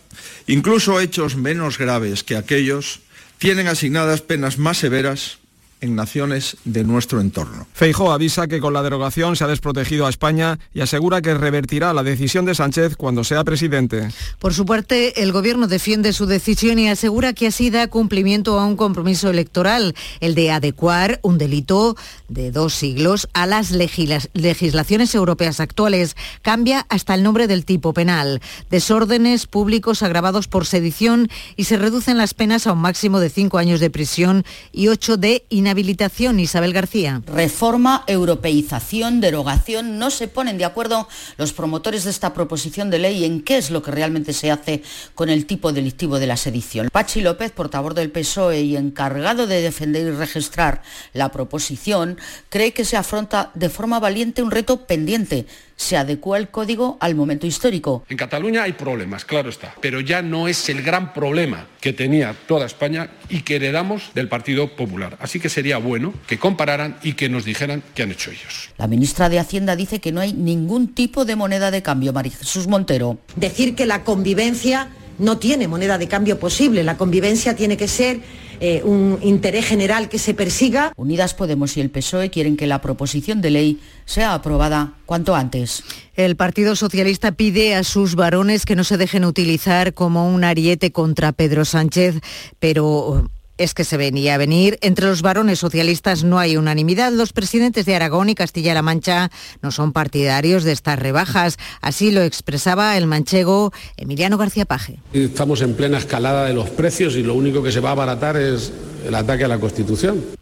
incluso 0.46 1.00
hechos 1.00 1.36
menos 1.36 1.78
graves 1.78 2.24
que 2.24 2.36
aquellos, 2.36 3.00
tienen 3.38 3.68
asignadas 3.68 4.20
penas 4.20 4.58
más 4.58 4.78
severas 4.78 5.38
en 5.80 5.94
naciones 5.94 6.56
de 6.64 6.84
nuestro 6.84 7.20
entorno. 7.20 7.66
Feijó 7.72 8.12
avisa 8.12 8.48
que 8.48 8.60
con 8.60 8.72
la 8.72 8.82
derogación 8.82 9.36
se 9.36 9.44
ha 9.44 9.46
desprotegido 9.46 10.06
a 10.06 10.10
España 10.10 10.58
y 10.74 10.80
asegura 10.80 11.22
que 11.22 11.34
revertirá 11.34 11.92
la 11.92 12.02
decisión 12.02 12.44
de 12.44 12.54
Sánchez 12.54 12.96
cuando 12.96 13.24
sea 13.24 13.44
presidente. 13.44 14.08
Por 14.38 14.54
su 14.54 14.66
parte, 14.66 15.22
el 15.22 15.32
Gobierno 15.32 15.68
defiende 15.68 16.12
su 16.12 16.26
decisión 16.26 16.78
y 16.78 16.88
asegura 16.88 17.32
que 17.32 17.46
así 17.46 17.70
da 17.70 17.86
cumplimiento 17.88 18.58
a 18.58 18.66
un 18.66 18.76
compromiso 18.76 19.30
electoral, 19.30 19.94
el 20.20 20.34
de 20.34 20.50
adecuar 20.50 21.20
un 21.22 21.38
delito 21.38 21.96
de 22.28 22.50
dos 22.50 22.74
siglos 22.74 23.28
a 23.32 23.46
las 23.46 23.70
legislaciones 23.70 25.14
europeas 25.14 25.60
actuales. 25.60 26.16
Cambia 26.42 26.86
hasta 26.88 27.14
el 27.14 27.22
nombre 27.22 27.46
del 27.46 27.64
tipo 27.64 27.92
penal. 27.92 28.40
Desórdenes 28.70 29.46
públicos 29.46 30.02
agravados 30.02 30.48
por 30.48 30.66
sedición 30.66 31.28
y 31.56 31.64
se 31.64 31.76
reducen 31.76 32.18
las 32.18 32.34
penas 32.34 32.66
a 32.66 32.72
un 32.72 32.80
máximo 32.80 33.20
de 33.20 33.30
cinco 33.30 33.58
años 33.58 33.80
de 33.80 33.90
prisión 33.90 34.44
y 34.72 34.88
ocho 34.88 35.16
de 35.16 35.44
inhabilitación 35.48 35.67
inhabilitación, 35.68 36.40
Isabel 36.40 36.72
García. 36.72 37.20
Reforma, 37.26 38.02
europeización, 38.06 39.20
derogación. 39.20 39.98
No 39.98 40.10
se 40.10 40.26
ponen 40.26 40.56
de 40.56 40.64
acuerdo 40.64 41.06
los 41.36 41.52
promotores 41.52 42.04
de 42.04 42.10
esta 42.10 42.32
proposición 42.32 42.88
de 42.88 42.98
ley 42.98 43.26
en 43.26 43.42
qué 43.42 43.58
es 43.58 43.70
lo 43.70 43.82
que 43.82 43.90
realmente 43.90 44.32
se 44.32 44.50
hace 44.50 44.82
con 45.14 45.28
el 45.28 45.44
tipo 45.44 45.72
delictivo 45.74 46.18
de 46.18 46.26
la 46.26 46.38
sedición. 46.38 46.88
Pachi 46.90 47.20
López, 47.20 47.52
portavoz 47.52 47.94
del 47.94 48.10
PSOE 48.10 48.62
y 48.62 48.76
encargado 48.76 49.46
de 49.46 49.60
defender 49.60 50.06
y 50.06 50.16
registrar 50.16 50.80
la 51.12 51.30
proposición, 51.30 52.18
cree 52.48 52.72
que 52.72 52.86
se 52.86 52.96
afronta 52.96 53.50
de 53.52 53.68
forma 53.68 54.00
valiente 54.00 54.42
un 54.42 54.50
reto 54.50 54.86
pendiente 54.86 55.46
se 55.78 55.96
adecua 55.96 56.36
el 56.36 56.48
código 56.48 56.98
al 57.00 57.14
momento 57.14 57.46
histórico. 57.46 58.04
En 58.10 58.16
Cataluña 58.16 58.64
hay 58.64 58.72
problemas, 58.72 59.24
claro 59.24 59.48
está, 59.48 59.74
pero 59.80 60.00
ya 60.00 60.20
no 60.20 60.48
es 60.48 60.68
el 60.68 60.82
gran 60.82 61.14
problema 61.14 61.66
que 61.80 61.92
tenía 61.92 62.34
toda 62.46 62.66
España 62.66 63.08
y 63.30 63.40
que 63.42 63.56
heredamos 63.56 64.10
del 64.14 64.28
Partido 64.28 64.76
Popular. 64.76 65.16
Así 65.20 65.38
que 65.38 65.48
sería 65.48 65.78
bueno 65.78 66.12
que 66.26 66.38
compararan 66.38 66.98
y 67.02 67.12
que 67.12 67.28
nos 67.28 67.44
dijeran 67.44 67.82
qué 67.94 68.02
han 68.02 68.10
hecho 68.10 68.30
ellos. 68.30 68.70
La 68.76 68.88
ministra 68.88 69.28
de 69.28 69.38
Hacienda 69.38 69.76
dice 69.76 70.00
que 70.00 70.10
no 70.10 70.20
hay 70.20 70.32
ningún 70.32 70.94
tipo 70.94 71.24
de 71.24 71.36
moneda 71.36 71.70
de 71.70 71.80
cambio, 71.80 72.12
María 72.12 72.32
Jesús 72.32 72.66
Montero. 72.66 73.18
Decir 73.36 73.76
que 73.76 73.86
la 73.86 74.02
convivencia 74.02 74.88
no 75.18 75.38
tiene 75.38 75.68
moneda 75.68 75.96
de 75.96 76.08
cambio 76.08 76.40
posible, 76.40 76.82
la 76.82 76.96
convivencia 76.96 77.54
tiene 77.54 77.76
que 77.76 77.88
ser 77.88 78.20
eh, 78.60 78.82
un 78.84 79.18
interés 79.22 79.66
general 79.66 80.08
que 80.08 80.18
se 80.18 80.34
persiga. 80.34 80.92
Unidas 80.96 81.34
Podemos 81.34 81.76
y 81.76 81.80
el 81.80 81.90
PSOE 81.90 82.30
quieren 82.30 82.56
que 82.56 82.66
la 82.66 82.80
proposición 82.80 83.40
de 83.40 83.50
ley 83.50 83.80
sea 84.04 84.34
aprobada 84.34 84.94
cuanto 85.06 85.34
antes. 85.34 85.82
El 86.14 86.36
Partido 86.36 86.76
Socialista 86.76 87.32
pide 87.32 87.74
a 87.74 87.84
sus 87.84 88.14
varones 88.14 88.66
que 88.66 88.76
no 88.76 88.84
se 88.84 88.96
dejen 88.96 89.24
utilizar 89.24 89.94
como 89.94 90.28
un 90.28 90.44
ariete 90.44 90.92
contra 90.92 91.32
Pedro 91.32 91.64
Sánchez, 91.64 92.20
pero 92.58 93.28
es 93.58 93.74
que 93.74 93.84
se 93.84 93.96
venía 93.96 94.34
a 94.34 94.38
venir. 94.38 94.78
Entre 94.80 95.06
los 95.06 95.22
varones 95.22 95.58
socialistas 95.58 96.24
no 96.24 96.38
hay 96.38 96.56
unanimidad. 96.56 97.12
Los 97.12 97.32
presidentes 97.32 97.86
de 97.86 97.94
Aragón 97.94 98.28
y 98.30 98.34
Castilla-La 98.34 98.82
Mancha 98.82 99.30
no 99.60 99.70
son 99.70 99.92
partidarios 99.92 100.64
de 100.64 100.72
estas 100.72 100.98
rebajas. 100.98 101.58
Así 101.80 102.10
lo 102.10 102.22
expresaba 102.22 102.96
el 102.96 103.06
manchego 103.06 103.72
Emiliano 103.96 104.38
García 104.38 104.64
Paje. 104.64 105.00
Estamos 105.12 105.60
en 105.60 105.74
plena 105.74 105.98
escalada 105.98 106.46
de 106.46 106.54
los 106.54 106.70
precios 106.70 107.16
y 107.16 107.22
lo 107.22 107.34
único 107.34 107.62
que 107.62 107.72
se 107.72 107.80
va 107.80 107.90
a 107.90 107.92
abaratar 107.92 108.36
es 108.36 108.72
el 109.06 109.14
ataque 109.14 109.44
a 109.44 109.48
la 109.48 109.58
Constitución. 109.58 110.38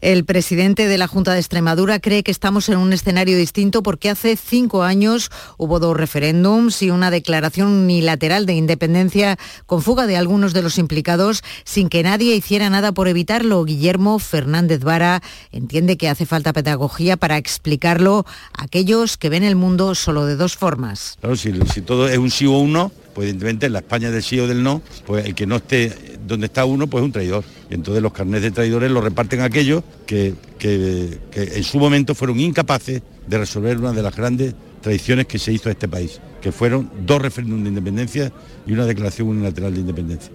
El 0.00 0.24
presidente 0.24 0.88
de 0.88 0.98
la 0.98 1.06
Junta 1.06 1.32
de 1.32 1.40
Extremadura 1.40 2.00
cree 2.00 2.22
que 2.22 2.30
estamos 2.30 2.68
en 2.68 2.78
un 2.78 2.92
escenario 2.92 3.36
distinto 3.36 3.82
porque 3.82 4.10
hace 4.10 4.36
cinco 4.36 4.82
años 4.82 5.30
hubo 5.58 5.78
dos 5.78 5.96
referéndums 5.96 6.82
y 6.82 6.90
una 6.90 7.10
declaración 7.10 7.68
unilateral 7.68 8.46
de 8.46 8.54
independencia 8.54 9.38
con 9.66 9.82
fuga 9.82 10.06
de 10.06 10.16
algunos 10.16 10.52
de 10.52 10.62
los 10.62 10.78
implicados 10.78 11.42
sin 11.64 11.88
que 11.88 12.02
nadie 12.02 12.34
hiciera 12.34 12.70
nada 12.70 12.92
por 12.92 13.08
evitarlo. 13.08 13.64
Guillermo 13.64 14.18
Fernández 14.18 14.82
Vara 14.82 15.22
entiende 15.52 15.96
que 15.96 16.08
hace 16.08 16.26
falta 16.26 16.52
pedagogía 16.52 17.16
para 17.16 17.36
explicarlo 17.36 18.24
a 18.56 18.64
aquellos 18.64 19.16
que 19.16 19.28
ven 19.28 19.44
el 19.44 19.56
mundo 19.56 19.94
solo 19.94 20.26
de 20.26 20.36
dos 20.36 20.56
formas. 20.56 21.18
si, 21.36 21.52
si 21.72 21.82
todo 21.82 22.08
es 22.08 22.18
un 22.18 22.30
sí 22.30 22.46
o 22.46 22.58
un 22.58 22.72
no, 22.72 22.92
pues 23.20 23.28
evidentemente 23.28 23.66
en 23.66 23.74
la 23.74 23.80
España 23.80 24.10
del 24.10 24.22
sí 24.22 24.40
o 24.40 24.48
del 24.48 24.62
no, 24.62 24.80
pues 25.04 25.26
el 25.26 25.34
que 25.34 25.44
no 25.44 25.56
esté 25.56 25.92
donde 26.26 26.46
está 26.46 26.64
uno, 26.64 26.86
pues 26.86 27.02
es 27.02 27.04
un 27.04 27.12
traidor. 27.12 27.44
Entonces 27.68 28.02
los 28.02 28.14
carnets 28.14 28.42
de 28.44 28.50
traidores 28.50 28.90
los 28.90 29.04
reparten 29.04 29.42
aquellos 29.42 29.84
que, 30.06 30.32
que, 30.58 31.18
en 31.34 31.62
su 31.62 31.78
momento 31.78 32.14
fueron 32.14 32.40
incapaces 32.40 33.02
de 33.26 33.36
resolver 33.36 33.76
una 33.76 33.92
de 33.92 34.02
las 34.02 34.16
grandes 34.16 34.54
traiciones 34.80 35.26
que 35.26 35.38
se 35.38 35.52
hizo 35.52 35.68
a 35.68 35.72
este 35.72 35.86
país, 35.86 36.18
que 36.40 36.50
fueron 36.50 36.90
dos 37.04 37.20
referéndums 37.20 37.64
de 37.64 37.68
independencia 37.68 38.32
y 38.66 38.72
una 38.72 38.86
declaración 38.86 39.28
unilateral 39.28 39.74
de 39.74 39.80
independencia. 39.80 40.32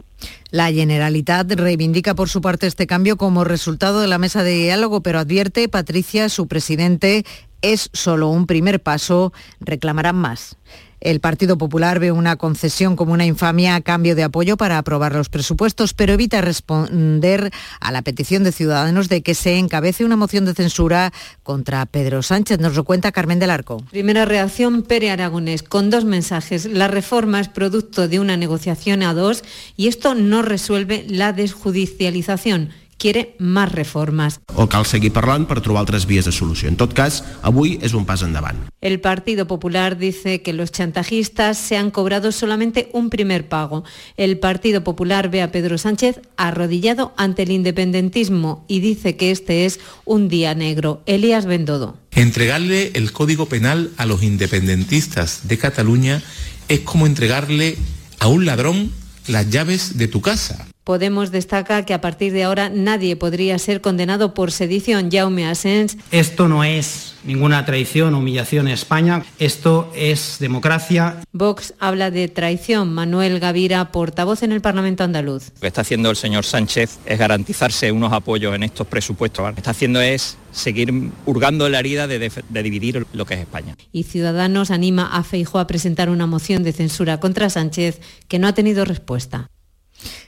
La 0.51 0.71
Generalitat 0.71 1.51
reivindica 1.53 2.13
por 2.13 2.29
su 2.29 2.39
parte 2.39 2.67
este 2.67 2.85
cambio 2.85 3.17
como 3.17 3.45
resultado 3.45 3.99
de 3.99 4.07
la 4.07 4.19
mesa 4.19 4.43
de 4.43 4.53
diálogo, 4.53 5.01
pero 5.01 5.17
advierte 5.17 5.67
Patricia, 5.69 6.29
su 6.29 6.47
presidente, 6.47 7.25
es 7.63 7.89
solo 7.93 8.29
un 8.29 8.45
primer 8.45 8.79
paso, 8.79 9.33
reclamarán 9.59 10.17
más. 10.17 10.55
El 11.01 11.19
Partido 11.19 11.57
Popular 11.57 11.99
ve 11.99 12.11
una 12.11 12.35
concesión 12.35 12.95
como 12.95 13.13
una 13.13 13.25
infamia 13.25 13.75
a 13.75 13.81
cambio 13.81 14.15
de 14.15 14.23
apoyo 14.23 14.57
para 14.57 14.77
aprobar 14.77 15.13
los 15.13 15.29
presupuestos, 15.29 15.93
pero 15.93 16.13
evita 16.13 16.41
responder 16.41 17.51
a 17.79 17.91
la 17.91 18.01
petición 18.01 18.43
de 18.43 18.51
Ciudadanos 18.51 19.09
de 19.09 19.21
que 19.21 19.35
se 19.35 19.57
encabece 19.57 20.05
una 20.05 20.15
moción 20.15 20.45
de 20.45 20.53
censura 20.53 21.11
contra 21.43 21.85
Pedro 21.85 22.23
Sánchez. 22.23 22.59
Nos 22.59 22.75
lo 22.75 22.83
cuenta 22.83 23.11
Carmen 23.11 23.39
del 23.39 23.51
Arco. 23.51 23.83
Primera 23.91 24.25
reacción, 24.25 24.83
Pere 24.83 25.11
Aragonés, 25.11 25.63
con 25.63 25.89
dos 25.89 26.05
mensajes. 26.05 26.65
La 26.65 26.87
reforma 26.87 27.39
es 27.39 27.49
producto 27.49 28.07
de 28.07 28.19
una 28.19 28.37
negociación 28.37 29.03
a 29.03 29.13
dos 29.13 29.43
y 29.75 29.87
esto 29.87 30.15
no 30.15 30.41
resuelve 30.41 31.05
la 31.07 31.33
desjudicialización 31.33 32.71
quiere 33.05 33.35
más 33.37 33.71
reformas. 33.71 34.39
O 34.55 34.65
cal 34.65 34.87
seguir 34.89 35.11
parlant 35.13 35.43
per 35.45 35.59
trobar 35.61 35.83
altres 35.83 36.07
vías 36.09 36.25
de 36.25 36.31
solució. 36.33 36.65
En 36.65 36.73
tot 36.73 36.95
cas, 36.97 37.19
avui 37.45 37.75
és 37.85 37.93
un 37.93 38.01
pas 38.09 38.23
endavant. 38.25 38.57
El 38.81 38.97
Partido 38.97 39.45
Popular 39.45 39.99
dice 39.99 40.41
que 40.41 40.53
los 40.53 40.71
chantajistas 40.71 41.59
se 41.59 41.77
han 41.77 41.91
cobrado 41.91 42.31
solamente 42.31 42.89
un 42.93 43.11
primer 43.11 43.47
pago. 43.47 43.83
El 44.17 44.39
Partido 44.39 44.83
Popular 44.83 45.29
ve 45.29 45.43
a 45.43 45.51
Pedro 45.51 45.77
Sánchez 45.77 46.19
arrodillado 46.35 47.13
ante 47.15 47.43
el 47.43 47.51
independentismo 47.51 48.65
y 48.67 48.79
dice 48.79 49.15
que 49.17 49.29
este 49.29 49.67
es 49.67 49.79
un 50.05 50.27
día 50.27 50.55
negro. 50.55 51.03
Elías 51.05 51.45
Bendodo. 51.45 51.99
Entregarle 52.09 52.89
el 52.95 53.11
Código 53.11 53.45
Penal 53.45 53.91
a 53.97 54.07
los 54.07 54.23
independentistas 54.23 55.47
de 55.47 55.59
Cataluña 55.59 56.23
es 56.69 56.79
como 56.79 57.05
entregarle 57.05 57.77
a 58.17 58.29
un 58.29 58.47
ladrón 58.47 58.91
las 59.27 59.47
llaves 59.51 59.99
de 59.99 60.07
tu 60.07 60.21
casa. 60.21 60.65
Podemos 60.85 61.31
destacar 61.31 61.83
que 61.83 61.95
a 61.95 61.99
partir 61.99 62.31
de 62.31 62.43
ahora 62.43 62.69
nadie 62.69 63.15
podría 63.15 63.57
ser 63.57 63.81
condenado 63.81 64.35
por 64.35 64.51
sedición. 64.51 65.09
Jaume 65.11 65.47
Asens. 65.47 65.97
Esto 66.11 66.47
no 66.47 66.63
es 66.63 67.15
ninguna 67.23 67.65
traición 67.65 68.13
o 68.13 68.19
humillación 68.19 68.67
en 68.67 68.75
España, 68.75 69.25
esto 69.39 69.91
es 69.95 70.37
democracia. 70.39 71.21
Vox 71.31 71.73
habla 71.79 72.11
de 72.11 72.27
traición. 72.27 72.93
Manuel 72.93 73.39
Gavira, 73.39 73.91
portavoz 73.91 74.43
en 74.43 74.51
el 74.51 74.61
Parlamento 74.61 75.03
andaluz. 75.03 75.49
Lo 75.55 75.61
que 75.61 75.67
está 75.67 75.81
haciendo 75.81 76.11
el 76.11 76.17
señor 76.17 76.45
Sánchez 76.45 76.99
es 77.03 77.17
garantizarse 77.17 77.91
unos 77.91 78.13
apoyos 78.13 78.53
en 78.53 78.61
estos 78.61 78.85
presupuestos. 78.85 79.43
Lo 79.43 79.55
que 79.55 79.61
está 79.61 79.71
haciendo 79.71 80.01
es 80.01 80.37
seguir 80.51 80.93
hurgando 81.25 81.67
la 81.67 81.79
herida 81.79 82.05
de, 82.05 82.19
de, 82.19 82.63
dividir 82.63 83.07
lo 83.11 83.25
que 83.25 83.33
es 83.33 83.39
España. 83.39 83.75
Y 83.91 84.03
Ciudadanos 84.03 84.69
anima 84.69 85.17
a 85.17 85.23
Feijóo 85.23 85.59
a 85.59 85.65
presentar 85.65 86.11
una 86.11 86.27
moción 86.27 86.61
de 86.61 86.73
censura 86.73 87.19
contra 87.19 87.49
Sánchez 87.49 88.01
que 88.27 88.37
no 88.37 88.47
ha 88.47 88.53
tenido 88.53 88.85
respuesta. 88.85 89.49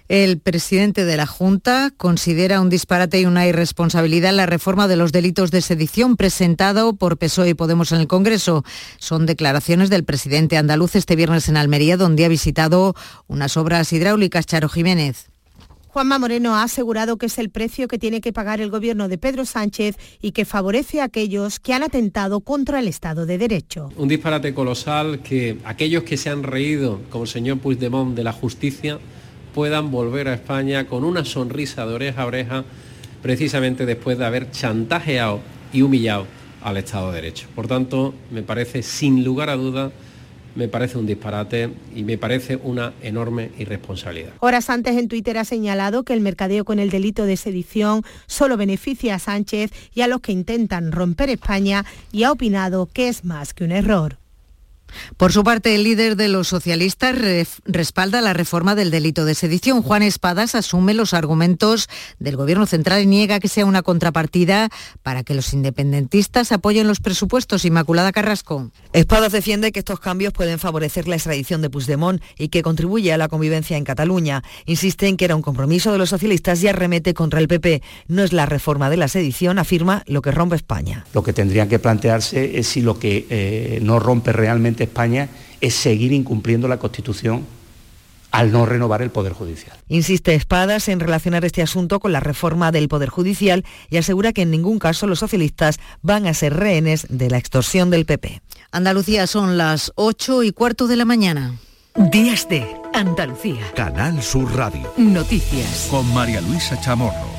El 0.07 0.39
presidente 0.39 1.03
de 1.03 1.17
la 1.17 1.25
Junta 1.25 1.91
considera 1.97 2.61
un 2.61 2.69
disparate 2.69 3.19
y 3.19 3.25
una 3.25 3.45
irresponsabilidad 3.45 4.33
la 4.33 4.45
reforma 4.45 4.87
de 4.87 4.95
los 4.95 5.11
delitos 5.11 5.51
de 5.51 5.61
sedición 5.61 6.15
presentado 6.15 6.93
por 6.93 7.17
PSOE 7.17 7.49
y 7.49 7.53
Podemos 7.53 7.91
en 7.91 7.99
el 7.99 8.07
Congreso. 8.07 8.63
Son 8.97 9.25
declaraciones 9.25 9.89
del 9.89 10.05
presidente 10.05 10.57
andaluz 10.57 10.95
este 10.95 11.17
viernes 11.17 11.49
en 11.49 11.57
Almería, 11.57 11.97
donde 11.97 12.23
ha 12.23 12.29
visitado 12.29 12.95
unas 13.27 13.57
obras 13.57 13.91
hidráulicas. 13.91 14.45
Charo 14.45 14.69
Jiménez. 14.69 15.29
Juanma 15.97 16.19
Moreno 16.19 16.55
ha 16.55 16.63
asegurado 16.63 17.17
que 17.17 17.25
es 17.25 17.39
el 17.39 17.49
precio 17.49 17.87
que 17.87 17.97
tiene 17.97 18.21
que 18.21 18.31
pagar 18.31 18.61
el 18.61 18.69
gobierno 18.69 19.07
de 19.07 19.17
Pedro 19.17 19.45
Sánchez 19.45 19.97
y 20.21 20.31
que 20.31 20.45
favorece 20.45 21.01
a 21.01 21.05
aquellos 21.05 21.59
que 21.59 21.73
han 21.73 21.81
atentado 21.81 22.41
contra 22.41 22.79
el 22.79 22.87
Estado 22.87 23.25
de 23.25 23.39
Derecho. 23.39 23.89
Un 23.97 24.07
disparate 24.07 24.53
colosal 24.53 25.21
que 25.23 25.57
aquellos 25.65 26.03
que 26.03 26.15
se 26.15 26.29
han 26.29 26.43
reído, 26.43 27.01
como 27.09 27.23
el 27.23 27.29
señor 27.29 27.57
Puigdemont, 27.59 28.15
de 28.15 28.23
la 28.23 28.31
justicia, 28.31 28.99
puedan 29.57 29.89
volver 29.89 30.27
a 30.27 30.35
España 30.35 30.85
con 30.85 31.03
una 31.03 31.25
sonrisa 31.25 31.87
de 31.87 31.95
oreja 31.95 32.21
a 32.21 32.25
oreja, 32.27 32.63
precisamente 33.23 33.87
después 33.87 34.15
de 34.19 34.23
haber 34.23 34.51
chantajeado 34.51 35.39
y 35.73 35.81
humillado 35.81 36.27
al 36.61 36.77
Estado 36.77 37.09
de 37.09 37.15
Derecho. 37.15 37.47
Por 37.55 37.67
tanto, 37.67 38.13
me 38.29 38.43
parece 38.43 38.83
sin 38.83 39.23
lugar 39.23 39.49
a 39.49 39.55
dudas 39.55 39.91
me 40.53 40.67
parece 40.67 40.99
un 40.99 41.07
disparate 41.07 41.71
y 41.95 42.03
me 42.03 42.19
parece 42.19 42.55
una 42.55 42.93
enorme 43.01 43.49
irresponsabilidad. 43.57 44.33
Horas 44.39 44.69
antes 44.69 44.95
en 44.95 45.07
Twitter 45.07 45.37
ha 45.39 45.45
señalado 45.45 46.03
que 46.03 46.13
el 46.13 46.21
mercadeo 46.21 46.63
con 46.63 46.77
el 46.77 46.91
delito 46.91 47.25
de 47.25 47.37
sedición 47.37 48.03
solo 48.27 48.57
beneficia 48.57 49.15
a 49.15 49.19
Sánchez 49.19 49.71
y 49.93 50.01
a 50.01 50.07
los 50.07 50.21
que 50.21 50.31
intentan 50.31 50.91
romper 50.91 51.29
España 51.29 51.83
y 52.11 52.23
ha 52.23 52.31
opinado 52.31 52.87
que 52.91 53.07
es 53.07 53.23
más 53.23 53.53
que 53.55 53.63
un 53.63 53.71
error. 53.71 54.17
Por 55.17 55.31
su 55.31 55.43
parte, 55.43 55.75
el 55.75 55.83
líder 55.83 56.15
de 56.15 56.27
los 56.27 56.47
socialistas 56.47 57.15
respalda 57.65 58.21
la 58.21 58.33
reforma 58.33 58.75
del 58.75 58.91
delito 58.91 59.25
de 59.25 59.35
sedición. 59.35 59.81
Juan 59.81 60.03
Espadas 60.03 60.55
asume 60.55 60.93
los 60.93 61.13
argumentos 61.13 61.89
del 62.19 62.35
Gobierno 62.35 62.65
central 62.65 63.01
y 63.01 63.05
niega 63.05 63.39
que 63.39 63.47
sea 63.47 63.65
una 63.65 63.81
contrapartida 63.81 64.69
para 65.03 65.23
que 65.23 65.33
los 65.33 65.53
independentistas 65.53 66.51
apoyen 66.51 66.87
los 66.87 66.99
presupuestos. 66.99 67.65
Inmaculada 67.65 68.11
Carrasco. 68.11 68.71
Espadas 68.93 69.31
defiende 69.31 69.71
que 69.71 69.79
estos 69.79 69.99
cambios 69.99 70.33
pueden 70.33 70.59
favorecer 70.59 71.07
la 71.07 71.15
extradición 71.15 71.61
de 71.61 71.69
Puigdemont 71.69 72.21
y 72.37 72.49
que 72.49 72.61
contribuye 72.61 73.11
a 73.13 73.17
la 73.17 73.27
convivencia 73.27 73.77
en 73.77 73.83
Cataluña. 73.83 74.43
Insiste 74.65 75.07
en 75.07 75.17
que 75.17 75.25
era 75.25 75.35
un 75.35 75.41
compromiso 75.41 75.91
de 75.91 75.97
los 75.97 76.09
socialistas 76.09 76.61
y 76.63 76.67
arremete 76.67 77.13
contra 77.13 77.39
el 77.39 77.47
PP. 77.47 77.81
No 78.07 78.23
es 78.23 78.33
la 78.33 78.45
reforma 78.45 78.89
de 78.89 78.97
la 78.97 79.07
sedición, 79.07 79.59
afirma, 79.59 80.03
lo 80.07 80.21
que 80.21 80.31
rompe 80.31 80.55
España. 80.55 81.05
Lo 81.13 81.23
que 81.23 81.33
tendría 81.33 81.67
que 81.67 81.79
plantearse 81.79 82.59
es 82.59 82.67
si 82.67 82.81
lo 82.81 82.99
que 82.99 83.25
eh, 83.29 83.79
no 83.81 83.99
rompe 83.99 84.31
realmente 84.33 84.76
España 84.83 85.29
es 85.61 85.73
seguir 85.73 86.13
incumpliendo 86.13 86.67
la 86.67 86.77
Constitución 86.77 87.45
al 88.31 88.51
no 88.51 88.65
renovar 88.65 89.01
el 89.01 89.09
Poder 89.09 89.33
Judicial. 89.33 89.77
Insiste 89.87 90.35
Espadas 90.35 90.89
en 90.89 90.99
relacionar 90.99 91.45
este 91.45 91.61
asunto 91.61 91.99
con 91.99 92.11
la 92.11 92.19
reforma 92.19 92.71
del 92.71 92.87
Poder 92.87 93.09
Judicial 93.09 93.65
y 93.89 93.97
asegura 93.97 94.33
que 94.33 94.43
en 94.43 94.51
ningún 94.51 94.79
caso 94.79 95.07
los 95.07 95.19
socialistas 95.19 95.79
van 96.01 96.27
a 96.27 96.33
ser 96.33 96.53
rehenes 96.53 97.07
de 97.09 97.29
la 97.29 97.37
extorsión 97.37 97.89
del 97.89 98.05
PP. 98.05 98.41
Andalucía 98.71 99.27
son 99.27 99.57
las 99.57 99.91
8 99.95 100.43
y 100.43 100.51
cuarto 100.51 100.87
de 100.87 100.97
la 100.97 101.05
mañana. 101.05 101.55
Días 101.95 102.47
de 102.47 102.63
Andalucía. 102.93 103.71
Canal 103.75 104.21
Sur 104.21 104.55
Radio. 104.55 104.93
Noticias. 104.97 105.87
Con 105.89 106.13
María 106.13 106.41
Luisa 106.41 106.79
Chamorro. 106.79 107.36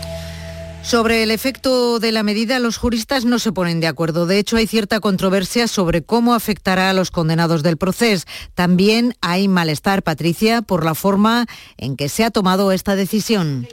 Sobre 0.83 1.23
el 1.23 1.31
efecto 1.31 1.99
de 1.99 2.13
la 2.13 2.23
medida, 2.23 2.59
los 2.59 2.79
juristas 2.79 3.25
no 3.25 3.39
se 3.39 3.53
ponen 3.53 3.81
de 3.81 3.89
acuerdo. 3.89 4.27
De 4.27 4.39
hecho, 4.39 4.57
hay 4.57 4.67
cierta 4.67 5.01
controversia 5.01 5.69
sobre 5.69 6.03
cómo 6.03 6.35
afectará 6.35 6.89
a 6.89 6.95
los 6.95 7.11
condenados 7.11 7.63
del 7.63 7.77
proceso. 7.77 8.25
También 8.55 9.15
hay 9.21 9.49
malestar, 9.49 10.03
Patricia, 10.03 10.63
por 10.63 10.85
la 10.85 10.95
forma 10.95 11.47
en 11.77 11.97
que 11.97 12.09
se 12.09 12.25
ha 12.25 12.31
tomado 12.31 12.73
esta 12.73 12.97
decisión 12.97 13.69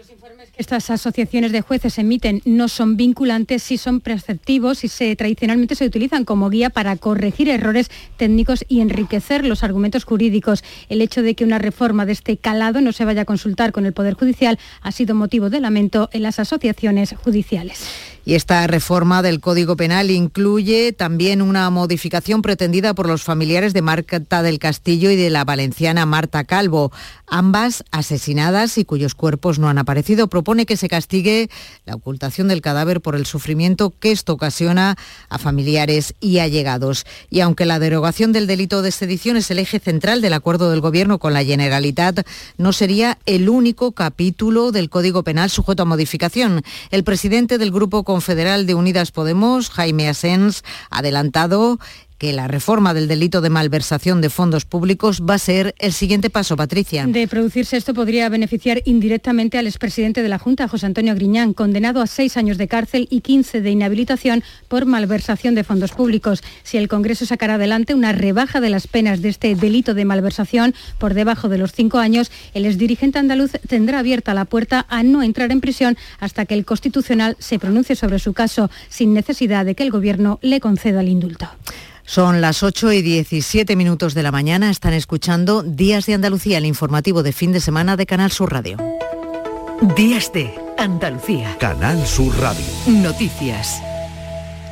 estas 0.58 0.90
asociaciones 0.90 1.52
de 1.52 1.62
jueces 1.62 1.98
emiten 1.98 2.42
no 2.46 2.68
son 2.68 2.98
vinculantes, 2.98 3.64
sí 3.64 3.78
son 3.78 4.02
preceptivos 4.02 4.84
y 4.84 5.16
tradicionalmente 5.16 5.76
se 5.76 5.86
utilizan 5.86 6.26
como 6.26 6.50
guía 6.50 6.70
para 6.70 6.96
corregir 6.96 7.50
errores 7.50 7.90
técnicos 8.18 8.66
y 8.68 8.82
enriquecer 8.82 9.46
los 9.46 9.64
argumentos 9.64 10.04
jurídicos. 10.04 10.64
El 10.90 11.02
hecho 11.02 11.22
de 11.22 11.36
que 11.36 11.44
una 11.44 11.60
reforma 11.60 12.06
de 12.06 12.14
este 12.14 12.38
calado 12.38 12.82
no 12.82 12.92
se 12.92 13.06
vaya 13.06 13.22
a 13.22 13.26
consultar 13.26 13.72
con 13.72 13.86
el 13.86 13.94
Poder 13.94 14.14
Judicial 14.14 14.60
ha 14.82 14.92
sido 14.92 15.16
motivo 15.16 15.50
de 15.50 15.60
lamento 15.60 16.10
en 16.14 16.24
las 16.24 16.40
asociaciones 16.40 17.16
judiciales. 17.24 18.15
Y 18.28 18.34
esta 18.34 18.66
reforma 18.66 19.22
del 19.22 19.40
Código 19.40 19.78
Penal 19.78 20.10
incluye 20.10 20.94
también 20.94 21.44
una 21.44 21.70
modificación 21.70 22.42
pretendida 22.42 22.96
por 22.96 23.08
los 23.08 23.24
familiares 23.24 23.72
de 23.74 23.84
Marta 23.84 24.42
del 24.42 24.58
Castillo 24.58 25.12
y 25.12 25.16
de 25.16 25.30
la 25.30 25.44
valenciana 25.44 26.08
Marta 26.08 26.44
Calvo, 26.44 26.92
ambas 27.28 27.84
asesinadas 27.92 28.80
y 28.80 28.86
cuyos 28.86 29.14
cuerpos 29.14 29.60
no 29.60 29.70
han 29.70 29.78
aparecido. 29.78 30.28
Propone 30.28 30.66
que 30.66 30.76
se 30.76 30.90
castigue 30.90 31.52
la 31.86 31.94
ocultación 31.94 32.48
del 32.48 32.62
cadáver 32.62 33.00
por 33.00 33.16
el 33.16 33.28
sufrimiento 33.28 33.94
que 34.00 34.12
esto 34.12 34.34
ocasiona 34.34 34.96
a 35.30 35.38
familiares 35.38 36.16
y 36.20 36.40
allegados. 36.40 37.06
Y 37.30 37.42
aunque 37.42 37.66
la 37.66 37.78
derogación 37.78 38.32
del 38.32 38.48
delito 38.48 38.82
de 38.82 38.92
sedición 38.92 39.38
es 39.38 39.52
el 39.52 39.60
eje 39.60 39.80
central 39.80 40.22
del 40.22 40.34
acuerdo 40.34 40.72
del 40.72 40.82
Gobierno 40.82 41.20
con 41.20 41.34
la 41.34 41.44
Generalitat, 41.44 42.26
no 42.58 42.74
sería 42.74 43.20
el 43.28 43.50
único 43.50 43.92
capítulo 43.92 44.72
del 44.72 44.90
Código 44.90 45.24
Penal 45.24 45.52
sujeto 45.52 45.84
a 45.84 45.86
modificación. 45.86 46.64
El 46.90 47.04
presidente 47.04 47.60
del 47.60 47.72
Grupo 47.72 48.04
Confederal 48.16 48.66
de 48.66 48.76
Unidas 48.76 49.12
Podemos, 49.12 49.70
Jaime 49.70 50.08
Asens, 50.08 50.64
adelantado 50.90 51.80
que 52.18 52.34
la 52.34 52.48
reforma 52.48 52.94
del 52.94 53.08
delito 53.08 53.42
de 53.42 53.50
malversación 53.50 54.22
de 54.22 54.30
fondos 54.30 54.66
públicos 54.66 55.22
va 55.22 55.36
a 55.36 55.40
ser 55.40 55.76
el 55.80 55.94
siguiente 55.94 56.30
paso, 56.30 56.56
Patricia. 56.56 57.06
De 57.08 57.28
producirse 57.28 57.78
esto 57.78 57.94
podría 57.94 58.30
beneficiar 58.30 58.82
indirectamente 58.86 59.58
al 59.58 59.68
expresidente 59.68 60.22
de 60.22 60.30
la 60.30 60.40
Junta, 60.40 60.68
José 60.68 60.86
Antonio 60.86 61.16
Griñán, 61.16 61.54
condenado 61.54 62.02
a 62.02 62.08
seis 62.08 62.38
años 62.38 62.58
de 62.58 62.68
cárcel 62.68 63.08
y 63.10 63.22
15 63.22 63.62
de 63.62 63.70
inhabilitación 63.70 64.44
por 64.68 64.86
malversación 64.86 65.56
de 65.56 65.64
fondos 65.64 65.92
públicos. 65.92 66.44
Si 66.64 66.78
el 66.78 66.88
Congreso 66.88 67.26
sacará 67.26 67.56
adelante 67.56 67.94
una 67.94 68.12
rebaja 68.12 68.62
de 68.62 68.70
las 68.70 68.88
penas 68.88 69.22
de 69.22 69.30
este 69.30 69.56
delito 69.56 69.94
de 69.94 70.06
malversación 70.06 70.74
por 70.98 71.14
debajo 71.14 71.50
de 71.50 71.58
los 71.58 71.74
cinco 71.74 71.98
años, 71.98 72.32
el 72.54 72.66
exdirigente 72.66 73.20
andaluz 73.20 73.52
tendrá 73.68 74.00
abierta 74.00 74.34
la 74.34 74.46
puerta 74.46 74.86
a 74.90 75.04
no 75.04 75.24
entrar 75.24 75.52
en 75.52 75.62
prisión 75.62 75.98
hasta 76.20 76.46
que 76.46 76.54
el 76.54 76.66
Constitucional 76.66 77.36
se 77.40 77.60
pronuncie 77.60 77.96
sobre 77.96 78.20
su 78.20 78.34
caso, 78.34 78.70
sin 78.90 79.14
necesidad 79.14 79.66
de 79.66 79.76
que 79.76 79.84
el 79.84 79.92
Gobierno 79.92 80.40
le 80.42 80.60
conceda 80.60 81.02
el 81.02 81.10
indulto. 81.10 81.50
Son 82.06 82.40
las 82.40 82.64
8 82.64 82.92
y 82.94 83.02
17 83.02 83.76
minutos 83.76 84.14
de 84.14 84.24
la 84.24 84.32
mañana. 84.32 84.70
Están 84.70 84.94
escuchando 84.94 85.64
Días 85.64 86.06
de 86.06 86.14
Andalucía, 86.14 86.60
el 86.60 86.66
informativo 86.66 87.24
de 87.24 87.34
fin 87.34 87.52
de 87.52 87.60
semana 87.60 87.98
de 87.98 88.06
Canal 88.06 88.32
Sur 88.32 88.54
Radio. 88.54 88.78
Días 89.96 90.32
de 90.32 90.54
Andalucía. 90.78 91.58
Canal 91.60 92.06
Sur 92.06 92.38
Radio. 92.40 92.66
Noticias. 92.88 93.82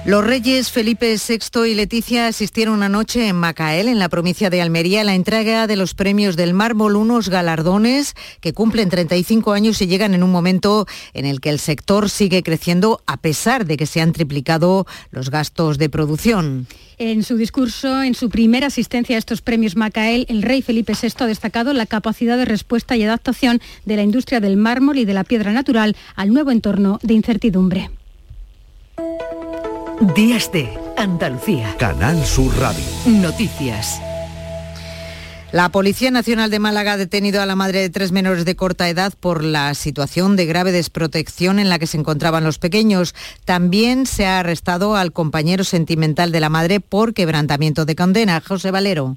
Los 0.06 0.26
reyes 0.26 0.70
Felipe 0.70 1.16
VI 1.16 1.66
y 1.66 1.76
Leticia 1.76 2.28
asistieron 2.28 2.84
anoche 2.84 3.30
en 3.30 3.38
Macael, 3.38 3.88
en 3.88 4.00
la 4.00 4.10
provincia 4.10 4.50
de 4.50 4.62
Almería, 4.62 5.00
a 5.00 5.04
la 5.06 5.16
entrega 5.16 5.66
de 5.66 5.78
los 5.78 5.94
premios 5.94 6.36
del 6.36 6.54
mármol, 6.54 6.98
unos 6.98 7.30
galardones 7.30 8.14
que 8.42 8.52
cumplen 8.52 8.90
35 8.90 9.54
años 9.54 9.82
y 9.82 9.88
llegan 9.88 10.14
en 10.14 10.22
un 10.22 10.30
momento 10.30 10.88
en 11.14 11.26
el 11.26 11.40
que 11.40 11.50
el 11.50 11.58
sector 11.58 12.10
sigue 12.10 12.44
creciendo 12.44 13.02
a 13.08 13.16
pesar 13.16 13.66
de 13.66 13.78
que 13.78 13.86
se 13.86 14.02
han 14.02 14.12
triplicado 14.12 14.86
los 15.12 15.30
gastos 15.30 15.78
de 15.78 15.88
producción. 15.88 16.68
En 16.98 17.24
su 17.24 17.38
discurso, 17.38 18.04
en 18.04 18.14
su 18.14 18.30
primera 18.30 18.68
asistencia 18.68 19.16
a 19.16 19.20
estos 19.20 19.42
premios 19.42 19.78
Macael, 19.78 20.26
el 20.28 20.42
rey 20.42 20.62
Felipe 20.62 20.96
VI 21.02 21.14
ha 21.20 21.28
destacado 21.28 21.72
la 21.72 21.86
capacidad 21.86 22.36
de 22.36 22.44
respuesta 22.44 22.98
y 22.98 23.04
adaptación 23.04 23.62
de 23.86 23.96
la 23.96 24.04
industria 24.04 24.42
del 24.42 24.58
mármol 24.58 24.98
y 24.98 25.06
de 25.06 25.14
la 25.14 25.24
piedra 25.24 25.54
natural 25.54 25.96
al 26.18 26.34
nuevo 26.34 26.52
entorno 26.52 27.00
de 27.04 27.14
incertidumbre. 27.14 27.90
Días 30.02 30.52
de 30.52 30.70
Andalucía. 30.98 31.76
Canal 31.78 32.26
Sur 32.26 32.52
Radio. 32.58 32.84
Noticias. 33.06 34.02
La 35.52 35.70
Policía 35.70 36.10
Nacional 36.10 36.50
de 36.50 36.58
Málaga 36.58 36.94
ha 36.94 36.98
detenido 36.98 37.42
a 37.42 37.46
la 37.46 37.56
madre 37.56 37.80
de 37.80 37.90
tres 37.92 38.12
menores 38.12 38.44
de 38.44 38.56
corta 38.56 38.90
edad 38.90 39.14
por 39.20 39.44
la 39.44 39.74
situación 39.76 40.36
de 40.36 40.48
grave 40.48 40.72
desprotección 40.72 41.60
en 41.60 41.70
la 41.70 41.78
que 41.78 41.88
se 41.88 41.98
encontraban 41.98 42.44
los 42.44 42.58
pequeños. 42.58 43.14
También 43.46 44.08
se 44.08 44.26
ha 44.26 44.40
arrestado 44.40 44.96
al 44.96 45.14
compañero 45.14 45.64
sentimental 45.64 46.32
de 46.32 46.40
la 46.40 46.50
madre 46.50 46.80
por 46.80 47.14
quebrantamiento 47.14 47.86
de 47.86 47.96
condena. 47.96 48.42
José 48.46 48.72
Valero. 48.72 49.16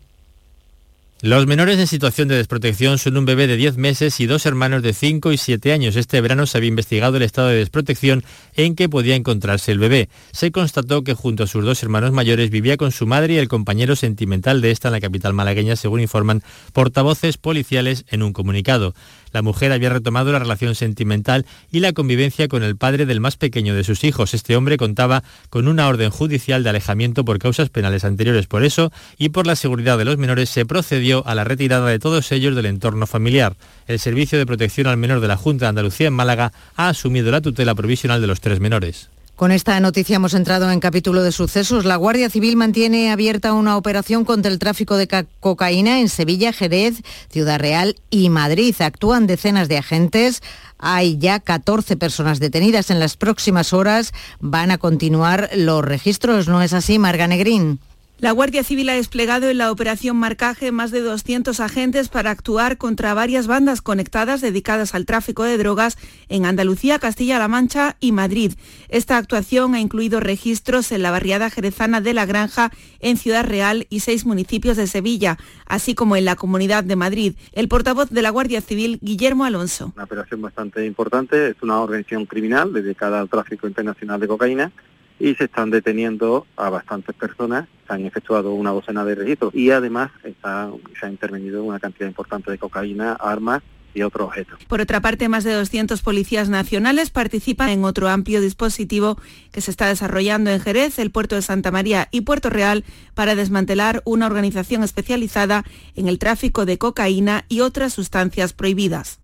Los 1.23 1.47
menores 1.47 1.79
en 1.79 1.87
situación 1.87 2.29
de 2.29 2.37
desprotección 2.37 2.99
son 2.99 3.17
un 3.17 3.25
bebé 3.25 3.47
de 3.47 3.57
10 3.57 3.79
meses 3.79 4.21
y 4.21 4.27
dos 4.27 4.45
hermanos 4.45 4.83
de 4.83 4.93
5 4.93 5.33
y 5.33 5.39
7 5.39 5.73
años. 5.73 5.97
Este 5.97 6.21
verano 6.21 6.45
se 6.45 6.59
había 6.59 6.69
investigado 6.69 7.17
el 7.17 7.23
estado 7.23 7.49
de 7.49 7.57
desprotección 7.57 8.23
en 8.55 8.77
que 8.77 8.91
podía 8.91 9.17
encontrarse 9.17 9.73
el 9.73 9.79
bebé. 9.79 10.11
Se 10.33 10.53
constató 10.53 11.05
que 11.05 11.15
junto 11.15 11.45
a 11.45 11.47
sus 11.47 11.65
dos 11.65 11.83
hermanos 11.83 12.13
mayores 12.13 12.51
vivía 12.51 12.77
con 12.77 12.93
su 12.93 13.07
madre 13.07 13.33
y 13.33 13.39
el 13.39 13.49
compañero 13.49 13.97
sentimental 13.97 14.61
de 14.61 14.71
esta 14.73 14.89
en 14.89 14.93
la 14.93 15.01
capital 15.01 15.33
malagueña, 15.33 15.77
según 15.77 16.03
informan 16.03 16.43
portavoces 16.75 17.39
policiales 17.39 18.05
en 18.11 18.23
un 18.23 18.35
comunicado. 18.35 18.93
La 19.33 19.43
mujer 19.43 19.73
había 19.73 19.91
retomado 19.91 20.33
la 20.33 20.39
relación 20.39 20.75
sentimental 20.75 21.45
y 21.71 21.81
la 21.81 21.93
convivencia 21.93 22.49
con 22.49 22.63
el 22.63 22.77
padre 22.77 23.05
del 23.05 23.21
más 23.21 23.37
pequeño 23.37 23.75
de 23.75 23.85
sus 23.85 24.05
hijos. 24.05 24.33
Este 24.33 24.57
hombre 24.57 24.77
contaba 24.77 25.23
con 25.51 25.69
una 25.69 25.89
orden 25.89 26.11
judicial 26.11 26.63
de 26.63 26.71
alejamiento 26.71 27.25
por 27.25 27.39
causas 27.39 27.69
penales 27.69 28.05
anteriores. 28.05 28.47
Por 28.47 28.65
eso 28.65 28.93
y 29.19 29.31
por 29.31 29.47
la 29.47 29.57
seguridad 29.57 29.99
de 29.99 30.05
los 30.05 30.17
menores 30.17 30.49
se 30.49 30.65
procedió 30.65 31.16
a 31.25 31.35
la 31.35 31.45
retirada 31.45 31.87
de 31.87 31.99
todos 31.99 32.33
ellos 32.33 32.57
del 32.57 32.67
entorno 32.67 33.07
familiar. 33.07 33.57
El 33.87 33.99
Servicio 33.99 34.39
de 34.39 34.47
Protección 34.47 34.89
al 34.89 34.97
Menor 34.97 35.21
de 35.21 35.29
la 35.29 35.37
Junta 35.37 35.67
de 35.67 35.71
Andalucía 35.71 36.09
en 36.09 36.15
Málaga 36.15 36.53
ha 36.75 36.89
asumido 36.89 37.31
la 37.31 37.41
tutela 37.41 37.75
provisional 37.75 38.21
de 38.21 38.27
los 38.27 38.41
tres 38.41 38.61
menores. 38.61 39.09
Con 39.37 39.53
esta 39.53 39.79
noticia 39.81 40.17
hemos 40.17 40.33
entrado 40.33 40.71
en 40.71 40.81
capítulo 40.81 41.23
de 41.23 41.31
sucesos. 41.31 41.85
La 41.85 41.97
Guardia 41.97 42.31
Civil 42.31 42.57
mantiene 42.57 43.13
abierta 43.13 43.53
una 43.53 43.77
operación 43.77 44.25
contra 44.25 44.51
el 44.51 44.59
tráfico 44.59 44.97
de 44.97 45.27
cocaína 45.41 46.01
en 46.01 46.09
Sevilla, 46.09 46.55
Jerez, 46.55 47.03
Ciudad 47.29 47.61
Real 47.61 47.97
y 48.09 48.31
Madrid. 48.31 48.75
Actúan 48.79 49.27
decenas 49.27 49.69
de 49.69 49.77
agentes. 49.77 50.43
Hay 50.79 51.19
ya 51.19 51.39
14 51.39 51.99
personas 51.99 52.41
detenidas. 52.41 52.89
En 52.89 52.99
las 52.99 53.19
próximas 53.19 53.75
horas 53.75 54.15
van 54.41 54.71
a 54.71 54.79
continuar 54.79 55.51
los 55.55 55.85
registros. 55.85 56.49
¿No 56.49 56.63
es 56.63 56.73
así, 56.73 56.99
Marga 56.99 57.29
Negrín? 57.29 57.79
La 58.19 58.33
Guardia 58.33 58.65
Civil 58.65 58.89
ha 58.89 58.95
desplegado 58.95 59.51
en 59.51 59.59
la 59.59 59.71
operación 59.71 60.17
Marcaje 60.17 60.73
más 60.73 60.91
de 60.91 61.03
200 61.03 61.61
agentes 61.61 62.09
para 62.09 62.31
actuar 62.31 62.79
contra 62.79 63.13
varias 63.13 63.47
bandas 63.47 63.83
conectadas 63.83 64.41
dedicadas 64.41 64.95
al 64.95 65.05
tráfico 65.05 65.45
de 65.45 65.59
drogas 65.59 65.99
en 66.31 66.47
Andalucía, 66.47 66.99
Castilla-La 66.99 67.47
Mancha 67.47 67.97
y 68.01 68.13
Madrid. 68.13 68.55
Esta 68.89 69.19
actuación 69.19 69.75
ha 69.75 69.81
incluido 69.81 70.21
registros 70.21 70.93
en 70.93 71.03
la 71.03 71.11
barriada 71.11 71.51
jerezana 71.51 72.01
de 72.01 72.15
La 72.15 72.25
Granja, 72.25 72.71
en 73.01 73.19
Ciudad 73.19 73.45
Real 73.45 73.87
y 73.91 74.01
seis 74.01 74.25
municipios 74.25 74.79
de 74.79 74.87
Sevilla, 74.87 75.37
así 75.67 75.95
como 75.95 76.17
en 76.17 76.25
la 76.25 76.37
Comunidad 76.37 76.85
de 76.85 76.97
Madrid. 76.97 77.35
El 77.53 77.69
portavoz 77.69 78.09
de 78.09 78.23
la 78.23 78.31
Guardia 78.31 78.63
Civil, 78.63 78.99
Guillermo 79.03 79.45
Alonso. 79.45 79.93
Una 79.95 80.05
operación 80.05 80.41
bastante 80.41 80.87
importante, 80.87 81.51
es 81.51 81.57
una 81.61 81.81
organización 81.81 82.25
criminal 82.25 82.73
dedicada 82.73 83.21
al 83.21 83.29
tráfico 83.29 83.69
internacional 83.69 84.19
de 84.19 84.27
cocaína 84.27 84.73
y 85.19 85.35
se 85.35 85.45
están 85.45 85.71
deteniendo 85.71 86.47
a 86.57 86.71
bastantes 86.71 87.15
personas, 87.15 87.67
se 87.87 87.93
han 87.93 88.05
efectuado 88.05 88.53
una 88.53 88.71
docena 88.71 89.05
de 89.05 89.15
registros 89.15 89.55
y 89.55 89.71
además 89.71 90.11
está, 90.25 90.71
se 90.99 91.07
ha 91.07 91.11
intervenido 91.11 91.65
una 91.65 91.79
cantidad 91.79 92.07
importante 92.07 92.51
de 92.51 92.59
cocaína, 92.59 93.13
armas 93.15 93.63
y 93.95 94.03
otros 94.03 94.29
objetos. 94.29 94.63
Por 94.67 94.83
otra 94.83 95.01
parte, 95.01 95.29
más 95.29 95.43
de 95.43 95.55
200 95.55 96.03
policías 96.03 96.51
nacionales 96.51 97.11
participan 97.11 97.71
en 97.71 97.85
otro 97.85 98.09
amplio 98.09 98.43
dispositivo 98.43 99.19
que 99.53 99.63
se 99.63 99.71
está 99.71 99.87
desarrollando 99.87 100.51
en 100.51 100.61
Jerez, 100.61 100.99
el 100.99 101.11
puerto 101.11 101.35
de 101.35 101.43
Santa 101.43 101.71
María 101.71 102.09
y 102.11 102.21
Puerto 102.21 102.51
Real 102.51 102.85
para 103.15 103.35
desmantelar 103.35 104.03
una 104.05 104.27
organización 104.27 104.83
especializada 104.83 105.65
en 105.95 106.09
el 106.09 106.19
tráfico 106.19 106.67
de 106.67 106.77
cocaína 106.77 107.47
y 107.49 107.61
otras 107.61 107.95
sustancias 107.95 108.53
prohibidas. 108.53 109.21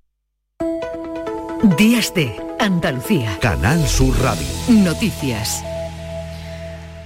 Días 1.77 2.13
de 2.15 2.35
Andalucía. 2.59 3.39
Canal 3.41 3.87
Sur 3.87 4.19
Radio. 4.21 4.47
Noticias. 4.69 5.63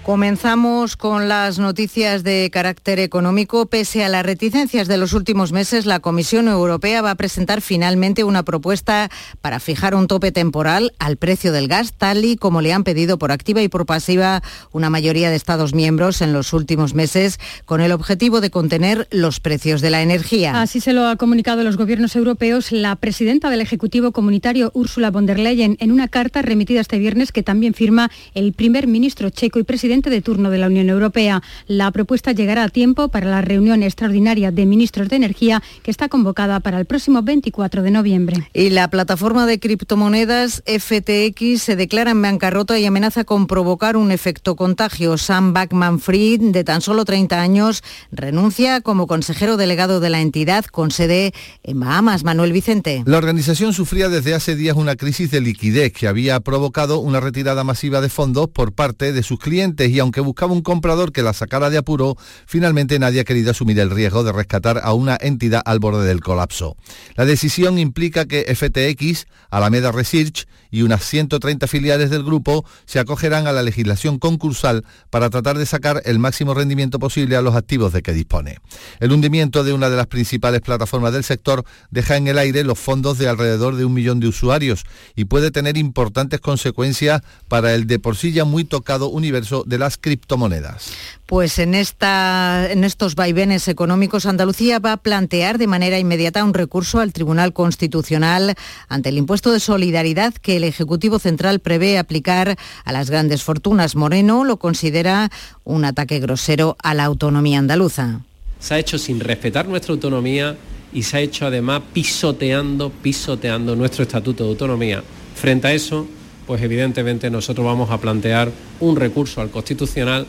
Comenzamos 0.07 0.97
con 0.97 1.29
las 1.29 1.59
noticias 1.59 2.23
de 2.23 2.49
carácter 2.53 3.01
económico. 3.01 3.67
Pese 3.67 4.05
a 4.05 4.09
las 4.09 4.25
reticencias 4.25 4.87
de 4.87 4.99
los 4.99 5.15
últimos 5.15 5.51
meses, 5.51 5.85
la 5.85 5.99
Comisión 5.99 6.47
Europea 6.47 7.03
va 7.03 7.11
a 7.11 7.17
presentar 7.17 7.61
finalmente 7.61 8.23
una 8.23 8.45
propuesta 8.45 9.11
para 9.41 9.59
fijar 9.59 9.97
un 9.97 10.07
tope 10.07 10.31
temporal 10.31 10.93
al 11.01 11.17
precio 11.17 11.51
del 11.51 11.67
gas, 11.67 11.93
tal 11.93 12.25
y 12.25 12.37
como 12.37 12.61
le 12.61 12.73
han 12.73 12.85
pedido 12.85 13.19
por 13.19 13.33
activa 13.33 13.63
y 13.63 13.69
por 13.69 13.85
pasiva 13.85 14.45
una 14.71 14.91
mayoría 14.91 15.29
de 15.29 15.35
Estados 15.35 15.75
miembros 15.75 16.23
en 16.23 16.33
los 16.33 16.53
últimos 16.53 16.95
meses, 16.95 17.41
con 17.65 17.81
el 17.81 17.91
objetivo 17.91 18.41
de 18.41 18.51
contener 18.51 19.09
los 19.11 19.41
precios 19.41 19.81
de 19.81 19.91
la 19.91 20.03
energía. 20.03 20.63
Así 20.63 20.79
se 20.79 20.93
lo 20.93 21.09
ha 21.09 21.17
comunicado 21.17 21.65
los 21.65 21.77
gobiernos 21.77 22.15
europeos 22.15 22.71
la 22.71 22.95
presidenta 22.95 23.51
del 23.51 23.61
Ejecutivo 23.61 24.13
Comunitario, 24.13 24.71
Ursula 24.73 25.11
von 25.11 25.27
der 25.27 25.41
Leyen, 25.41 25.77
en 25.81 25.91
una 25.91 26.07
carta 26.07 26.43
remitida 26.43 26.81
este 26.81 27.01
viernes 27.01 27.33
que 27.33 27.43
también 27.43 27.75
firma 27.75 28.09
el 28.35 28.53
primer 28.53 28.87
ministro 28.87 29.31
checo 29.31 29.59
y 29.59 29.65
presidente 29.65 29.96
de 30.03 30.21
turno 30.21 30.51
de 30.51 30.59
la 30.59 30.67
Unión 30.67 30.89
Europea. 30.89 31.43
La 31.67 31.91
propuesta 31.91 32.33
llegará 32.33 32.65
a 32.65 32.69
tiempo 32.69 33.09
para 33.09 33.29
la 33.29 33.43
reunión 33.43 33.83
extraordinaria 33.83 34.51
de 34.51 34.67
ministros 34.67 35.09
de 35.09 35.17
Energía 35.17 35.63
que 35.83 35.91
está 35.91 36.09
convocada 36.09 36.61
para 36.61 36.79
el 36.79 36.85
próximo 36.85 37.23
24 37.23 37.83
de 37.83 37.91
noviembre. 37.91 38.49
Y 38.53 38.71
la 38.71 38.89
plataforma 38.89 39.47
de 39.47 39.59
criptomonedas 39.59 40.63
FTX 40.67 41.63
se 41.63 41.77
declara 41.77 42.11
en 42.11 42.23
bancarrota 42.23 42.79
y 42.79 42.87
amenaza 42.87 43.25
con 43.25 43.47
provocar 43.47 43.97
un 43.97 44.13
efecto 44.13 44.57
contagio. 44.57 45.19
Sam 45.19 45.55
Backman-Fried, 45.55 46.53
de 46.53 46.65
tan 46.65 46.81
solo 46.81 47.05
30 47.05 47.41
años, 47.41 47.83
renuncia 48.11 48.81
como 48.81 49.07
consejero 49.07 49.57
delegado 49.57 50.01
de 50.01 50.11
la 50.11 50.21
entidad 50.21 50.65
con 50.67 50.91
sede 50.91 51.33
en 51.63 51.81
Bahamas. 51.81 52.25
Manuel 52.27 52.53
Vicente. 52.53 53.03
La 53.07 53.19
organización 53.19 53.73
sufría 53.73 54.09
desde 54.09 54.35
hace 54.35 54.57
días 54.57 54.77
una 54.77 54.97
crisis 54.97 55.31
de 55.31 55.41
liquidez 55.41 55.93
que 55.93 56.09
había 56.09 56.41
provocado 56.41 56.99
una 56.99 57.21
retirada 57.21 57.65
masiva 57.65 58.01
de 58.01 58.09
fondos 58.09 58.49
por 58.49 58.73
parte 58.73 59.13
de 59.13 59.23
sus 59.23 59.39
clientes 59.39 59.86
y 59.91 59.99
aunque 59.99 60.21
buscaba 60.21 60.53
un 60.53 60.63
comprador 60.63 61.13
que 61.13 61.23
la 61.23 61.33
sacara 61.33 61.71
de 61.71 61.79
apuro, 61.79 62.17
finalmente 62.47 62.99
nadie 62.99 63.21
ha 63.21 63.25
querido 63.25 63.51
asumir 63.51 63.79
el 63.81 63.91
riesgo 63.91 64.25
de 64.25 64.33
rescatar 64.33 64.81
a 64.83 64.93
una 64.93 65.17
entidad 65.21 65.63
al 65.65 65.79
borde 65.79 66.07
del 66.07 66.21
colapso. 66.21 66.77
La 67.17 67.25
decisión 67.25 67.79
implica 67.79 68.27
que 68.27 68.45
FTX, 68.55 69.27
Alameda 69.51 69.93
Research 69.93 70.47
y 70.71 70.83
unas 70.83 71.05
130 71.05 71.67
filiales 71.67 72.11
del 72.11 72.23
grupo 72.23 72.65
se 72.85 72.99
acogerán 72.99 73.47
a 73.47 73.53
la 73.53 73.63
legislación 73.63 74.19
concursal 74.19 74.85
para 75.11 75.31
tratar 75.31 75.59
de 75.59 75.67
sacar 75.67 76.03
el 76.05 76.19
máximo 76.19 76.55
rendimiento 76.55 76.99
posible 76.99 77.37
a 77.37 77.43
los 77.43 77.55
activos 77.55 77.93
de 77.93 78.03
que 78.03 78.13
dispone. 78.13 78.59
El 79.01 79.13
hundimiento 79.13 79.65
de 79.65 79.73
una 79.73 79.89
de 79.89 79.97
las 79.97 80.07
principales 80.07 80.61
plataformas 80.61 81.13
del 81.13 81.25
sector 81.25 81.65
deja 81.91 82.17
en 82.17 82.29
el 82.29 82.39
aire 82.39 82.65
los 82.65 82.79
fondos 82.79 83.19
de 83.19 83.29
alrededor 83.29 83.77
de 83.77 83.85
un 83.85 83.95
millón 83.95 84.21
de 84.21 84.29
usuarios 84.29 84.85
y 85.15 85.27
puede 85.27 85.51
tener 85.51 85.77
importantes 85.77 86.41
consecuencias 86.41 87.23
para 87.49 87.75
el 87.75 87.87
de 87.87 87.99
por 87.99 88.17
sí 88.17 88.33
ya 88.33 88.45
muy 88.45 88.65
tocado 88.65 89.09
universo 89.09 89.65
de 89.67 89.76
las 89.79 89.99
criptomonedas. 89.99 90.93
Pues 91.27 91.59
en, 91.59 91.75
esta, 91.75 92.71
en 92.71 92.85
estos 92.85 93.17
vaivenes 93.17 93.67
económicos, 93.69 94.27
Andalucía 94.27 94.79
va 94.79 94.93
a 94.93 94.97
plantear 94.97 95.59
de 95.59 95.67
manera 95.67 95.99
inmediata 95.99 96.45
un 96.45 96.55
recurso 96.55 97.01
al 97.01 97.13
Tribunal 97.13 97.53
Constitucional 97.53 98.55
ante 98.89 99.09
el 99.09 99.19
impuesto 99.19 99.53
de 99.53 99.61
solidaridad 99.61 100.35
que 100.35 100.57
el 100.57 100.65
Ejecutivo 100.65 101.19
Central 101.19 101.61
prevé 101.61 101.99
aplicar 101.99 102.57
a 102.85 102.93
las 102.93 103.11
grandes 103.11 103.43
fortunas. 103.43 103.97
Moreno 103.97 104.45
lo 104.45 104.59
considera 104.59 105.31
un 105.65 105.85
ataque 105.85 106.21
grosero 106.21 106.77
a 106.83 106.95
la 106.95 107.05
autonomía 107.05 107.59
andaluza. 107.59 108.21
Se 108.61 108.75
ha 108.75 108.79
hecho 108.79 108.99
sin 108.99 109.21
respetar 109.21 109.67
nuestra 109.67 109.93
autonomía 109.93 110.57
y 110.93 111.03
se 111.03 111.17
ha 111.17 111.21
hecho 111.21 111.47
además 111.47 111.83
pisoteando, 111.93 112.91
pisoteando 112.91 113.77
nuestro 113.77 114.03
estatuto 114.03 114.45
de 114.45 114.51
autonomía. 114.51 115.03
Frente 115.35 115.69
a 115.69 115.73
eso, 115.73 116.07
pues 116.47 116.63
evidentemente 116.63 117.31
nosotros 117.31 117.67
vamos 117.67 117.91
a 117.91 117.99
plantear 117.99 118.51
un 118.81 118.97
recurso 118.97 119.41
al 119.41 119.51
Constitucional 119.51 120.27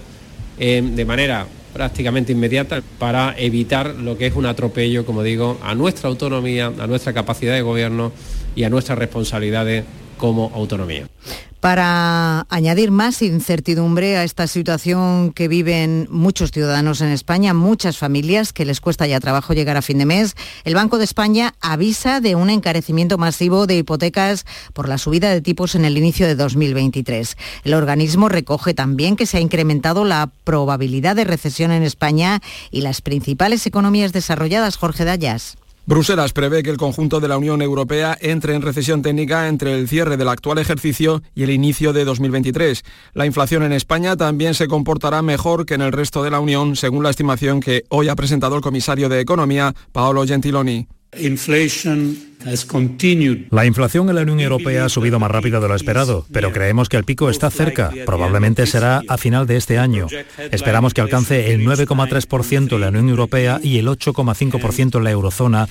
eh, 0.59 0.81
de 0.83 1.05
manera 1.05 1.45
prácticamente 1.73 2.31
inmediata 2.31 2.81
para 2.97 3.35
evitar 3.37 3.93
lo 3.93 4.17
que 4.17 4.25
es 4.25 4.35
un 4.35 4.47
atropello, 4.47 5.05
como 5.05 5.21
digo, 5.21 5.59
a 5.61 5.75
nuestra 5.75 6.09
autonomía, 6.09 6.71
a 6.79 6.87
nuestra 6.87 7.13
capacidad 7.13 7.53
de 7.53 7.61
gobierno 7.61 8.11
y 8.55 8.63
a 8.63 8.69
nuestras 8.69 8.97
responsabilidades 8.97 9.85
como 10.17 10.51
autonomía. 10.53 11.07
Para 11.59 12.45
añadir 12.49 12.91
más 12.91 13.23
incertidumbre 13.23 14.15
a 14.15 14.23
esta 14.23 14.45
situación 14.45 15.33
que 15.33 15.47
viven 15.47 16.07
muchos 16.11 16.51
ciudadanos 16.51 17.01
en 17.01 17.07
España, 17.07 17.55
muchas 17.55 17.97
familias 17.97 18.53
que 18.53 18.63
les 18.63 18.79
cuesta 18.79 19.07
ya 19.07 19.19
trabajo 19.19 19.53
llegar 19.53 19.75
a 19.75 19.81
fin 19.81 19.97
de 19.97 20.05
mes, 20.05 20.35
el 20.65 20.75
Banco 20.75 20.99
de 20.99 21.03
España 21.03 21.55
avisa 21.59 22.21
de 22.21 22.35
un 22.35 22.51
encarecimiento 22.51 23.17
masivo 23.17 23.65
de 23.65 23.77
hipotecas 23.77 24.45
por 24.73 24.87
la 24.87 24.99
subida 24.99 25.31
de 25.31 25.41
tipos 25.41 25.73
en 25.73 25.83
el 25.83 25.97
inicio 25.97 26.27
de 26.27 26.35
2023. 26.35 27.35
El 27.63 27.73
organismo 27.73 28.29
recoge 28.29 28.75
también 28.75 29.15
que 29.15 29.25
se 29.25 29.37
ha 29.37 29.41
incrementado 29.41 30.05
la 30.05 30.29
probabilidad 30.43 31.15
de 31.15 31.25
recesión 31.25 31.71
en 31.71 31.81
España 31.81 32.39
y 32.69 32.81
las 32.81 33.01
principales 33.01 33.65
economías 33.65 34.13
desarrolladas. 34.13 34.77
Jorge 34.77 35.05
Dayas. 35.05 35.57
Bruselas 35.87 36.33
prevé 36.33 36.63
que 36.63 36.69
el 36.69 36.75
conjunto 36.75 37.21
de 37.21 37.29
la 37.29 37.37
Unión 37.37 37.61
Europea 37.61 38.17
entre 38.19 38.53
en 38.53 38.61
recesión 38.61 39.01
técnica 39.01 39.47
entre 39.47 39.73
el 39.73 39.87
cierre 39.87 40.17
del 40.17 40.27
actual 40.27 40.57
ejercicio 40.57 41.23
y 41.33 41.43
el 41.43 41.49
inicio 41.49 41.93
de 41.93 42.03
2023. 42.03 42.83
La 43.13 43.25
inflación 43.25 43.63
en 43.63 43.71
España 43.71 44.17
también 44.17 44.53
se 44.53 44.67
comportará 44.67 45.21
mejor 45.21 45.65
que 45.65 45.75
en 45.75 45.81
el 45.81 45.93
resto 45.93 46.23
de 46.23 46.31
la 46.31 46.41
Unión, 46.41 46.75
según 46.75 47.03
la 47.03 47.09
estimación 47.09 47.61
que 47.61 47.85
hoy 47.87 48.09
ha 48.09 48.17
presentado 48.17 48.57
el 48.57 48.61
comisario 48.61 49.07
de 49.07 49.21
Economía, 49.21 49.73
Paolo 49.93 50.27
Gentiloni. 50.27 50.89
La 53.49 53.65
inflación 53.65 54.09
en 54.09 54.15
la 54.15 54.21
Unión 54.21 54.39
Europea 54.39 54.85
ha 54.85 54.89
subido 54.89 55.19
más 55.19 55.31
rápido 55.31 55.59
de 55.59 55.67
lo 55.67 55.75
esperado, 55.75 56.25
pero 56.31 56.51
creemos 56.51 56.89
que 56.89 56.97
el 56.97 57.03
pico 57.03 57.29
está 57.29 57.49
cerca. 57.49 57.91
Probablemente 58.05 58.65
será 58.67 59.01
a 59.07 59.17
final 59.17 59.47
de 59.47 59.57
este 59.57 59.77
año. 59.77 60.07
Esperamos 60.51 60.93
que 60.93 61.01
alcance 61.01 61.53
el 61.53 61.65
9,3% 61.65 62.75
en 62.75 62.81
la 62.81 62.89
Unión 62.89 63.09
Europea 63.09 63.59
y 63.63 63.77
el 63.79 63.87
8,5% 63.87 64.97
en 64.97 65.03
la 65.03 65.11
eurozona 65.11 65.67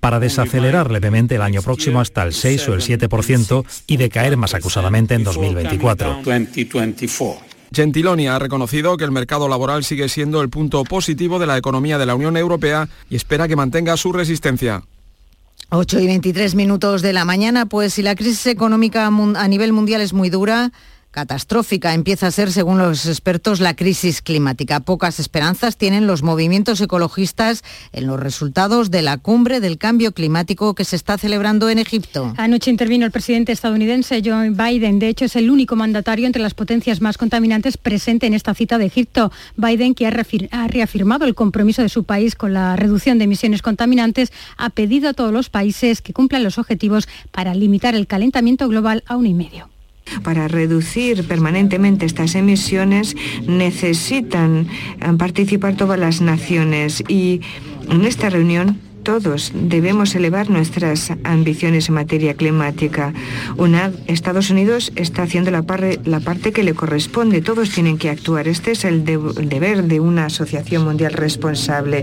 para 0.00 0.18
desacelerar 0.18 0.90
levemente 0.90 1.34
el 1.34 1.42
año 1.42 1.62
próximo 1.62 2.00
hasta 2.00 2.22
el 2.22 2.32
6 2.32 2.68
o 2.68 2.74
el 2.74 2.80
7% 2.80 3.64
y 3.86 3.96
decaer 3.96 4.36
más 4.36 4.54
acusadamente 4.54 5.14
en 5.14 5.24
2024. 5.24 6.22
Gentiloni 7.72 8.28
ha 8.28 8.38
reconocido 8.38 8.96
que 8.96 9.04
el 9.04 9.10
mercado 9.10 9.48
laboral 9.48 9.84
sigue 9.84 10.08
siendo 10.08 10.40
el 10.40 10.48
punto 10.48 10.84
positivo 10.84 11.38
de 11.38 11.46
la 11.46 11.56
economía 11.56 11.98
de 11.98 12.06
la 12.06 12.14
Unión 12.14 12.36
Europea 12.36 12.88
y 13.10 13.16
espera 13.16 13.48
que 13.48 13.56
mantenga 13.56 13.96
su 13.96 14.12
resistencia. 14.12 14.82
8 15.70 16.00
y 16.00 16.06
23 16.06 16.54
minutos 16.54 17.02
de 17.02 17.12
la 17.12 17.24
mañana, 17.24 17.66
pues 17.66 17.94
si 17.94 18.02
la 18.02 18.14
crisis 18.14 18.46
económica 18.46 19.06
a 19.06 19.48
nivel 19.48 19.72
mundial 19.72 20.00
es 20.00 20.12
muy 20.12 20.30
dura, 20.30 20.70
catastrófica 21.16 21.94
empieza 21.94 22.26
a 22.26 22.30
ser, 22.30 22.52
según 22.52 22.76
los 22.76 23.06
expertos, 23.06 23.60
la 23.60 23.74
crisis 23.74 24.20
climática. 24.20 24.80
Pocas 24.80 25.18
esperanzas 25.18 25.78
tienen 25.78 26.06
los 26.06 26.22
movimientos 26.22 26.78
ecologistas 26.82 27.64
en 27.92 28.06
los 28.06 28.20
resultados 28.20 28.90
de 28.90 29.00
la 29.00 29.16
cumbre 29.16 29.60
del 29.60 29.78
cambio 29.78 30.12
climático 30.12 30.74
que 30.74 30.84
se 30.84 30.94
está 30.94 31.16
celebrando 31.16 31.70
en 31.70 31.78
Egipto. 31.78 32.34
Anoche 32.36 32.70
intervino 32.70 33.06
el 33.06 33.12
presidente 33.12 33.52
estadounidense 33.52 34.20
Joe 34.22 34.50
Biden. 34.50 34.98
De 34.98 35.08
hecho, 35.08 35.24
es 35.24 35.36
el 35.36 35.50
único 35.50 35.74
mandatario 35.74 36.26
entre 36.26 36.42
las 36.42 36.52
potencias 36.52 37.00
más 37.00 37.16
contaminantes 37.16 37.78
presente 37.78 38.26
en 38.26 38.34
esta 38.34 38.52
cita 38.52 38.76
de 38.76 38.84
Egipto. 38.84 39.32
Biden, 39.56 39.94
que 39.94 40.06
ha 40.06 40.10
reafirmado 40.68 41.24
el 41.24 41.34
compromiso 41.34 41.80
de 41.80 41.88
su 41.88 42.04
país 42.04 42.34
con 42.34 42.52
la 42.52 42.76
reducción 42.76 43.16
de 43.16 43.24
emisiones 43.24 43.62
contaminantes, 43.62 44.34
ha 44.58 44.68
pedido 44.68 45.08
a 45.08 45.14
todos 45.14 45.32
los 45.32 45.48
países 45.48 46.02
que 46.02 46.12
cumplan 46.12 46.44
los 46.44 46.58
objetivos 46.58 47.08
para 47.30 47.54
limitar 47.54 47.94
el 47.94 48.06
calentamiento 48.06 48.68
global 48.68 49.02
a 49.06 49.16
uno 49.16 49.28
y 49.28 49.34
medio. 49.34 49.75
Para 50.22 50.48
reducir 50.48 51.26
permanentemente 51.26 52.06
estas 52.06 52.34
emisiones 52.34 53.16
necesitan 53.46 54.66
eh, 55.00 55.12
participar 55.18 55.76
todas 55.76 55.98
las 55.98 56.20
naciones 56.20 57.02
y 57.08 57.40
en 57.88 58.04
esta 58.04 58.30
reunión 58.30 58.80
todos 59.06 59.52
debemos 59.54 60.16
elevar 60.16 60.50
nuestras 60.50 61.12
ambiciones 61.22 61.88
en 61.88 61.94
materia 61.94 62.34
climática. 62.34 63.14
Una, 63.56 63.92
Estados 64.08 64.50
Unidos 64.50 64.90
está 64.96 65.22
haciendo 65.22 65.52
la, 65.52 65.64
la, 66.04 66.18
parte 66.18 66.50
que 66.50 66.64
le 66.64 66.74
corresponde. 66.74 67.40
Todos 67.40 67.70
tienen 67.70 67.98
que 67.98 68.10
actuar. 68.10 68.48
Este 68.48 68.72
es 68.72 68.84
el 68.84 69.04
deber 69.04 69.84
de 69.84 70.00
una 70.00 70.24
asociación 70.24 70.82
mundial 70.82 71.12
responsable. 71.12 72.02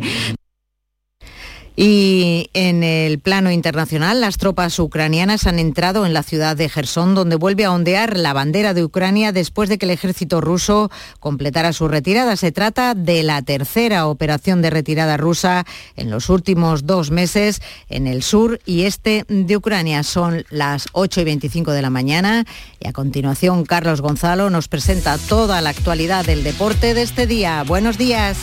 Y 1.76 2.52
en 2.54 2.84
el 2.84 3.18
plano 3.18 3.50
internacional, 3.50 4.22
las 4.22 4.38
tropas 4.38 4.78
ucranianas 4.78 5.48
han 5.48 5.58
entrado 5.58 6.06
en 6.06 6.14
la 6.14 6.22
ciudad 6.22 6.56
de 6.56 6.70
Gerson, 6.70 7.16
donde 7.16 7.36
vuelve 7.36 7.66
a 7.66 7.72
ondear 7.72 8.16
la 8.16 8.34
bandera 8.34 8.76
de 8.76 8.84
Ucrania 8.84 9.32
después 9.32 9.70
de 9.70 9.80
que 9.80 9.86
el 9.88 9.92
ejército 9.92 10.40
ruso 10.40 10.92
completara 11.20 11.74
su 11.74 11.88
retirada. 11.88 12.36
Se 12.36 12.52
trata 12.52 12.94
de 12.94 13.24
la 13.24 13.42
tercera 13.42 14.06
operación 14.06 14.62
de 14.62 14.70
retirada 14.70 15.18
rusa 15.18 15.66
en 15.96 16.12
los 16.12 16.30
últimos 16.30 16.86
dos 16.86 17.10
meses 17.10 17.62
en 17.90 18.06
el 18.06 18.22
sur 18.22 18.60
y 18.66 18.84
este 18.84 19.26
de 19.28 19.58
Ucrania. 19.58 20.04
Son 20.04 20.46
las 20.52 20.88
8 20.92 21.22
y 21.22 21.24
25 21.24 21.72
de 21.72 21.82
la 21.82 21.90
mañana 21.90 22.46
y 22.80 22.88
a 22.88 22.94
continuación 22.94 23.66
Carlos 23.66 24.02
Gonzalo 24.02 24.52
nos 24.52 24.68
presenta 24.68 25.18
toda 25.18 25.60
la 25.62 25.72
actualidad 25.72 26.24
del 26.24 26.44
deporte 26.44 26.94
de 26.94 27.02
este 27.02 27.26
día. 27.26 27.64
Buenos 27.64 27.98
días. 27.98 28.38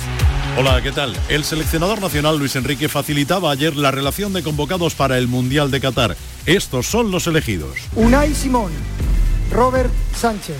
Hola, 0.58 0.82
¿qué 0.82 0.90
tal? 0.90 1.16
El 1.28 1.44
seleccionador 1.44 2.00
nacional 2.00 2.36
Luis 2.36 2.56
Enrique 2.56 2.88
facilitaba 2.88 3.52
ayer 3.52 3.76
la 3.76 3.92
relación 3.92 4.32
de 4.32 4.42
convocados 4.42 4.94
para 4.94 5.16
el 5.16 5.28
Mundial 5.28 5.70
de 5.70 5.80
Qatar. 5.80 6.16
Estos 6.44 6.86
son 6.86 7.10
los 7.10 7.26
elegidos. 7.28 7.78
Unai 7.94 8.34
Simón, 8.34 8.72
Robert 9.52 9.90
Sánchez, 10.14 10.58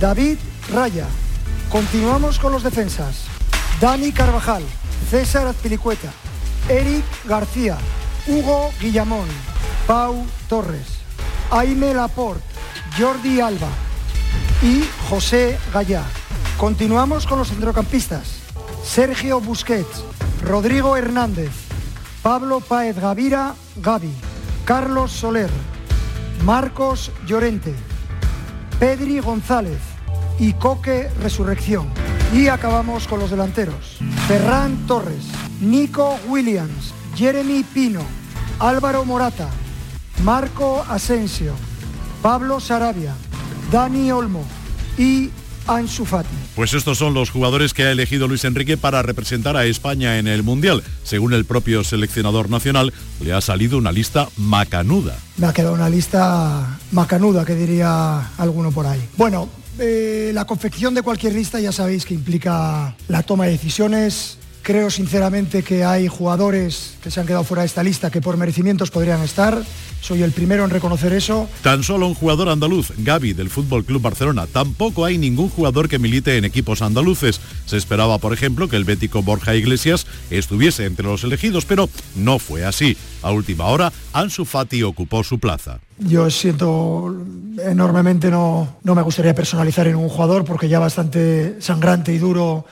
David 0.00 0.38
Raya. 0.72 1.06
Continuamos 1.68 2.38
con 2.38 2.52
los 2.52 2.62
defensas. 2.62 3.24
Dani 3.80 4.12
Carvajal, 4.12 4.62
César 5.10 5.48
Azpilicueta, 5.48 6.12
Eric 6.68 7.04
García, 7.26 7.76
Hugo 8.28 8.72
Guillamón, 8.80 9.28
Pau 9.86 10.24
Torres, 10.48 10.86
Aime 11.50 11.92
Laporte, 11.92 12.44
Jordi 12.96 13.40
Alba 13.40 13.68
y 14.62 14.84
José 15.10 15.58
Gallá. 15.74 16.04
Continuamos 16.56 17.26
con 17.26 17.38
los 17.38 17.48
centrocampistas. 17.48 18.45
Sergio 18.86 19.40
Busquets, 19.40 20.04
Rodrigo 20.42 20.96
Hernández, 20.96 21.50
Pablo 22.22 22.60
Paez 22.60 22.96
Gavira, 22.98 23.54
Gavi, 23.76 24.12
Carlos 24.64 25.10
Soler, 25.10 25.50
Marcos 26.44 27.10
Llorente, 27.26 27.74
Pedri 28.78 29.18
González 29.20 29.80
y 30.38 30.54
Coque 30.54 31.10
Resurrección. 31.20 31.88
Y 32.32 32.48
acabamos 32.48 33.06
con 33.06 33.20
los 33.20 33.30
delanteros. 33.30 33.98
Ferran 34.28 34.86
Torres, 34.86 35.26
Nico 35.60 36.18
Williams, 36.28 36.94
Jeremy 37.16 37.64
Pino, 37.64 38.02
Álvaro 38.60 39.04
Morata, 39.04 39.48
Marco 40.22 40.84
Asensio, 40.88 41.52
Pablo 42.22 42.60
Sarabia, 42.60 43.14
Dani 43.70 44.10
Olmo 44.10 44.44
y 44.96 45.30
Ansu 45.66 46.04
Fati. 46.04 46.28
Pues 46.54 46.74
estos 46.74 46.98
son 46.98 47.14
los 47.14 47.30
jugadores 47.30 47.74
que 47.74 47.84
ha 47.84 47.90
elegido 47.90 48.28
Luis 48.28 48.44
Enrique 48.44 48.76
para 48.76 49.02
representar 49.02 49.56
a 49.56 49.64
España 49.64 50.18
en 50.18 50.26
el 50.26 50.42
Mundial. 50.42 50.82
Según 51.02 51.32
el 51.32 51.44
propio 51.44 51.84
seleccionador 51.84 52.50
nacional, 52.50 52.92
le 53.20 53.32
ha 53.32 53.40
salido 53.40 53.78
una 53.78 53.92
lista 53.92 54.28
macanuda. 54.36 55.16
Me 55.36 55.46
ha 55.46 55.52
quedado 55.52 55.74
una 55.74 55.88
lista 55.88 56.78
macanuda, 56.92 57.44
que 57.44 57.54
diría 57.54 58.32
alguno 58.38 58.70
por 58.72 58.86
ahí. 58.86 59.02
Bueno, 59.16 59.48
eh, 59.78 60.30
la 60.32 60.46
confección 60.46 60.94
de 60.94 61.02
cualquier 61.02 61.34
lista 61.34 61.60
ya 61.60 61.72
sabéis 61.72 62.06
que 62.06 62.14
implica 62.14 62.94
la 63.08 63.22
toma 63.22 63.44
de 63.44 63.52
decisiones, 63.52 64.38
Creo 64.66 64.90
sinceramente 64.90 65.62
que 65.62 65.84
hay 65.84 66.08
jugadores 66.08 66.96
que 67.00 67.08
se 67.12 67.20
han 67.20 67.26
quedado 67.26 67.44
fuera 67.44 67.62
de 67.62 67.66
esta 67.66 67.84
lista 67.84 68.10
que 68.10 68.20
por 68.20 68.36
merecimientos 68.36 68.90
podrían 68.90 69.22
estar. 69.22 69.62
Soy 70.00 70.24
el 70.24 70.32
primero 70.32 70.64
en 70.64 70.70
reconocer 70.70 71.12
eso. 71.12 71.48
Tan 71.62 71.84
solo 71.84 72.08
un 72.08 72.14
jugador 72.14 72.48
andaluz, 72.48 72.90
Gaby 72.98 73.32
del 73.32 73.48
Fútbol 73.48 73.84
Club 73.84 74.02
Barcelona. 74.02 74.48
Tampoco 74.48 75.04
hay 75.04 75.18
ningún 75.18 75.50
jugador 75.50 75.88
que 75.88 76.00
milite 76.00 76.36
en 76.36 76.44
equipos 76.44 76.82
andaluces. 76.82 77.40
Se 77.64 77.76
esperaba, 77.76 78.18
por 78.18 78.32
ejemplo, 78.32 78.66
que 78.66 78.74
el 78.74 78.82
bético 78.82 79.22
Borja 79.22 79.54
Iglesias 79.54 80.04
estuviese 80.30 80.84
entre 80.86 81.06
los 81.06 81.22
elegidos, 81.22 81.64
pero 81.64 81.88
no 82.16 82.40
fue 82.40 82.64
así. 82.64 82.96
A 83.22 83.30
última 83.30 83.66
hora, 83.66 83.92
Ansu 84.12 84.44
Fati 84.44 84.82
ocupó 84.82 85.22
su 85.22 85.38
plaza. 85.38 85.78
Yo 86.00 86.28
siento 86.28 87.14
enormemente, 87.64 88.32
no, 88.32 88.78
no 88.82 88.96
me 88.96 89.02
gustaría 89.02 89.32
personalizar 89.32 89.86
en 89.86 89.94
un 89.94 90.08
jugador 90.08 90.44
porque 90.44 90.68
ya 90.68 90.80
bastante 90.80 91.54
sangrante 91.60 92.12
y 92.12 92.18
duro 92.18 92.66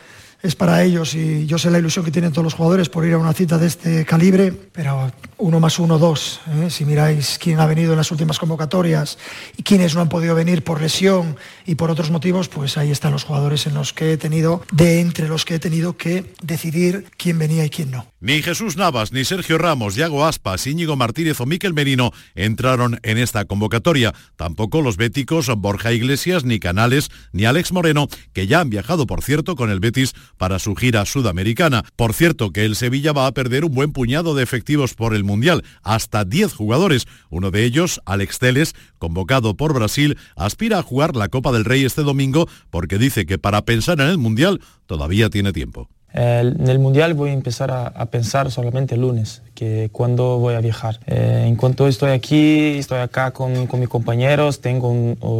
es 0.44 0.54
para 0.54 0.82
ellos 0.84 1.14
y 1.14 1.46
yo 1.46 1.56
sé 1.56 1.70
la 1.70 1.78
ilusión 1.78 2.04
que 2.04 2.10
tienen 2.10 2.30
todos 2.30 2.44
los 2.44 2.52
jugadores 2.52 2.90
por 2.90 3.06
ir 3.06 3.14
a 3.14 3.18
una 3.18 3.32
cita 3.32 3.56
de 3.56 3.66
este 3.66 4.04
calibre, 4.04 4.52
pero 4.52 5.10
uno 5.38 5.58
más 5.58 5.78
uno, 5.78 5.98
dos. 5.98 6.40
¿eh? 6.62 6.68
Si 6.68 6.84
miráis 6.84 7.38
quién 7.40 7.60
ha 7.60 7.66
venido 7.66 7.92
en 7.92 7.96
las 7.96 8.10
últimas 8.10 8.38
convocatorias 8.38 9.18
y 9.56 9.62
quiénes 9.62 9.94
no 9.94 10.02
han 10.02 10.10
podido 10.10 10.34
venir 10.34 10.62
por 10.62 10.82
lesión 10.82 11.36
y 11.64 11.76
por 11.76 11.90
otros 11.90 12.10
motivos, 12.10 12.48
pues 12.48 12.76
ahí 12.76 12.90
están 12.90 13.12
los 13.12 13.24
jugadores 13.24 13.66
en 13.66 13.72
los 13.72 13.94
que 13.94 14.12
he 14.12 14.16
tenido, 14.18 14.62
de 14.70 15.00
entre 15.00 15.28
los 15.28 15.46
que 15.46 15.54
he 15.54 15.58
tenido 15.58 15.96
que 15.96 16.34
decidir 16.42 17.06
quién 17.16 17.38
venía 17.38 17.64
y 17.64 17.70
quién 17.70 17.90
no. 17.90 18.06
Ni 18.20 18.42
Jesús 18.42 18.76
Navas, 18.76 19.12
ni 19.12 19.24
Sergio 19.24 19.56
Ramos, 19.56 19.94
Yago 19.94 20.26
Aspas, 20.26 20.66
Íñigo 20.66 20.96
Martínez 20.96 21.40
o 21.40 21.46
Miquel 21.46 21.72
Merino 21.72 22.12
entraron 22.34 23.00
en 23.02 23.16
esta 23.16 23.46
convocatoria. 23.46 24.14
Tampoco 24.36 24.82
los 24.82 24.98
béticos 24.98 25.50
Borja 25.56 25.92
Iglesias, 25.92 26.44
ni 26.44 26.58
Canales, 26.58 27.10
ni 27.32 27.46
Alex 27.46 27.72
Moreno, 27.72 28.08
que 28.32 28.46
ya 28.46 28.60
han 28.60 28.70
viajado, 28.70 29.06
por 29.06 29.22
cierto, 29.22 29.56
con 29.56 29.70
el 29.70 29.80
Betis 29.80 30.14
para 30.36 30.58
su 30.58 30.74
gira 30.74 31.04
sudamericana. 31.04 31.84
Por 31.96 32.14
cierto, 32.14 32.50
que 32.50 32.64
el 32.64 32.76
Sevilla 32.76 33.12
va 33.12 33.26
a 33.26 33.32
perder 33.32 33.64
un 33.64 33.74
buen 33.74 33.92
puñado 33.92 34.34
de 34.34 34.42
efectivos 34.42 34.94
por 34.94 35.14
el 35.14 35.24
Mundial, 35.24 35.64
hasta 35.82 36.24
10 36.24 36.52
jugadores. 36.54 37.06
Uno 37.30 37.50
de 37.50 37.64
ellos, 37.64 38.00
Alex 38.04 38.38
Teles, 38.38 38.74
convocado 38.98 39.56
por 39.56 39.74
Brasil, 39.74 40.18
aspira 40.36 40.78
a 40.78 40.82
jugar 40.82 41.16
la 41.16 41.28
Copa 41.28 41.52
del 41.52 41.64
Rey 41.64 41.84
este 41.84 42.02
domingo 42.02 42.48
porque 42.70 42.98
dice 42.98 43.26
que 43.26 43.38
para 43.38 43.64
pensar 43.64 44.00
en 44.00 44.08
el 44.08 44.18
Mundial 44.18 44.60
todavía 44.86 45.30
tiene 45.30 45.52
tiempo 45.52 45.88
en 46.14 46.68
el 46.68 46.78
Mundial 46.78 47.14
voy 47.14 47.30
a 47.30 47.32
empezar 47.32 47.70
a, 47.72 48.06
pensar 48.06 48.50
solamente 48.50 48.94
el 48.94 49.00
lunes, 49.00 49.42
que 49.54 49.88
cuando 49.92 50.38
voy 50.38 50.54
a 50.54 50.60
viajar. 50.60 51.00
Eh, 51.06 51.44
en 51.46 51.56
cuanto 51.56 51.86
estoy 51.88 52.10
aquí, 52.10 52.78
estoy 52.78 52.98
acá 52.98 53.30
con, 53.30 53.52
mis 53.52 53.88
compañeros, 53.88 54.60
tengo 54.60 54.92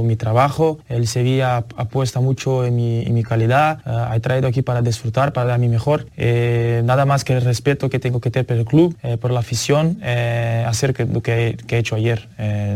mi 0.02 0.16
trabajo. 0.16 0.78
El 0.88 1.06
Sevilla 1.06 1.64
apuesta 1.76 2.20
mucho 2.20 2.64
en 2.64 2.76
mi, 2.76 3.22
calidad. 3.24 3.80
Eh, 3.86 4.16
he 4.16 4.20
traído 4.20 4.48
aquí 4.48 4.62
para 4.62 4.82
disfrutar, 4.82 5.32
para 5.32 5.50
dar 5.50 5.58
mi 5.58 5.68
mejor. 5.68 6.06
Eh, 6.16 6.82
nada 6.84 7.04
más 7.04 7.24
que 7.24 7.34
el 7.34 7.42
respeto 7.42 7.90
que 7.90 7.98
tengo 7.98 8.20
que 8.20 8.30
tener 8.30 8.46
por 8.46 8.56
el 8.56 8.64
club, 8.64 8.96
por 9.20 9.30
la 9.30 9.40
afición, 9.40 9.98
hacer 10.02 10.94
lo 11.12 11.20
que, 11.20 11.56
he 11.68 11.78
hecho 11.78 11.96
ayer. 11.96 12.28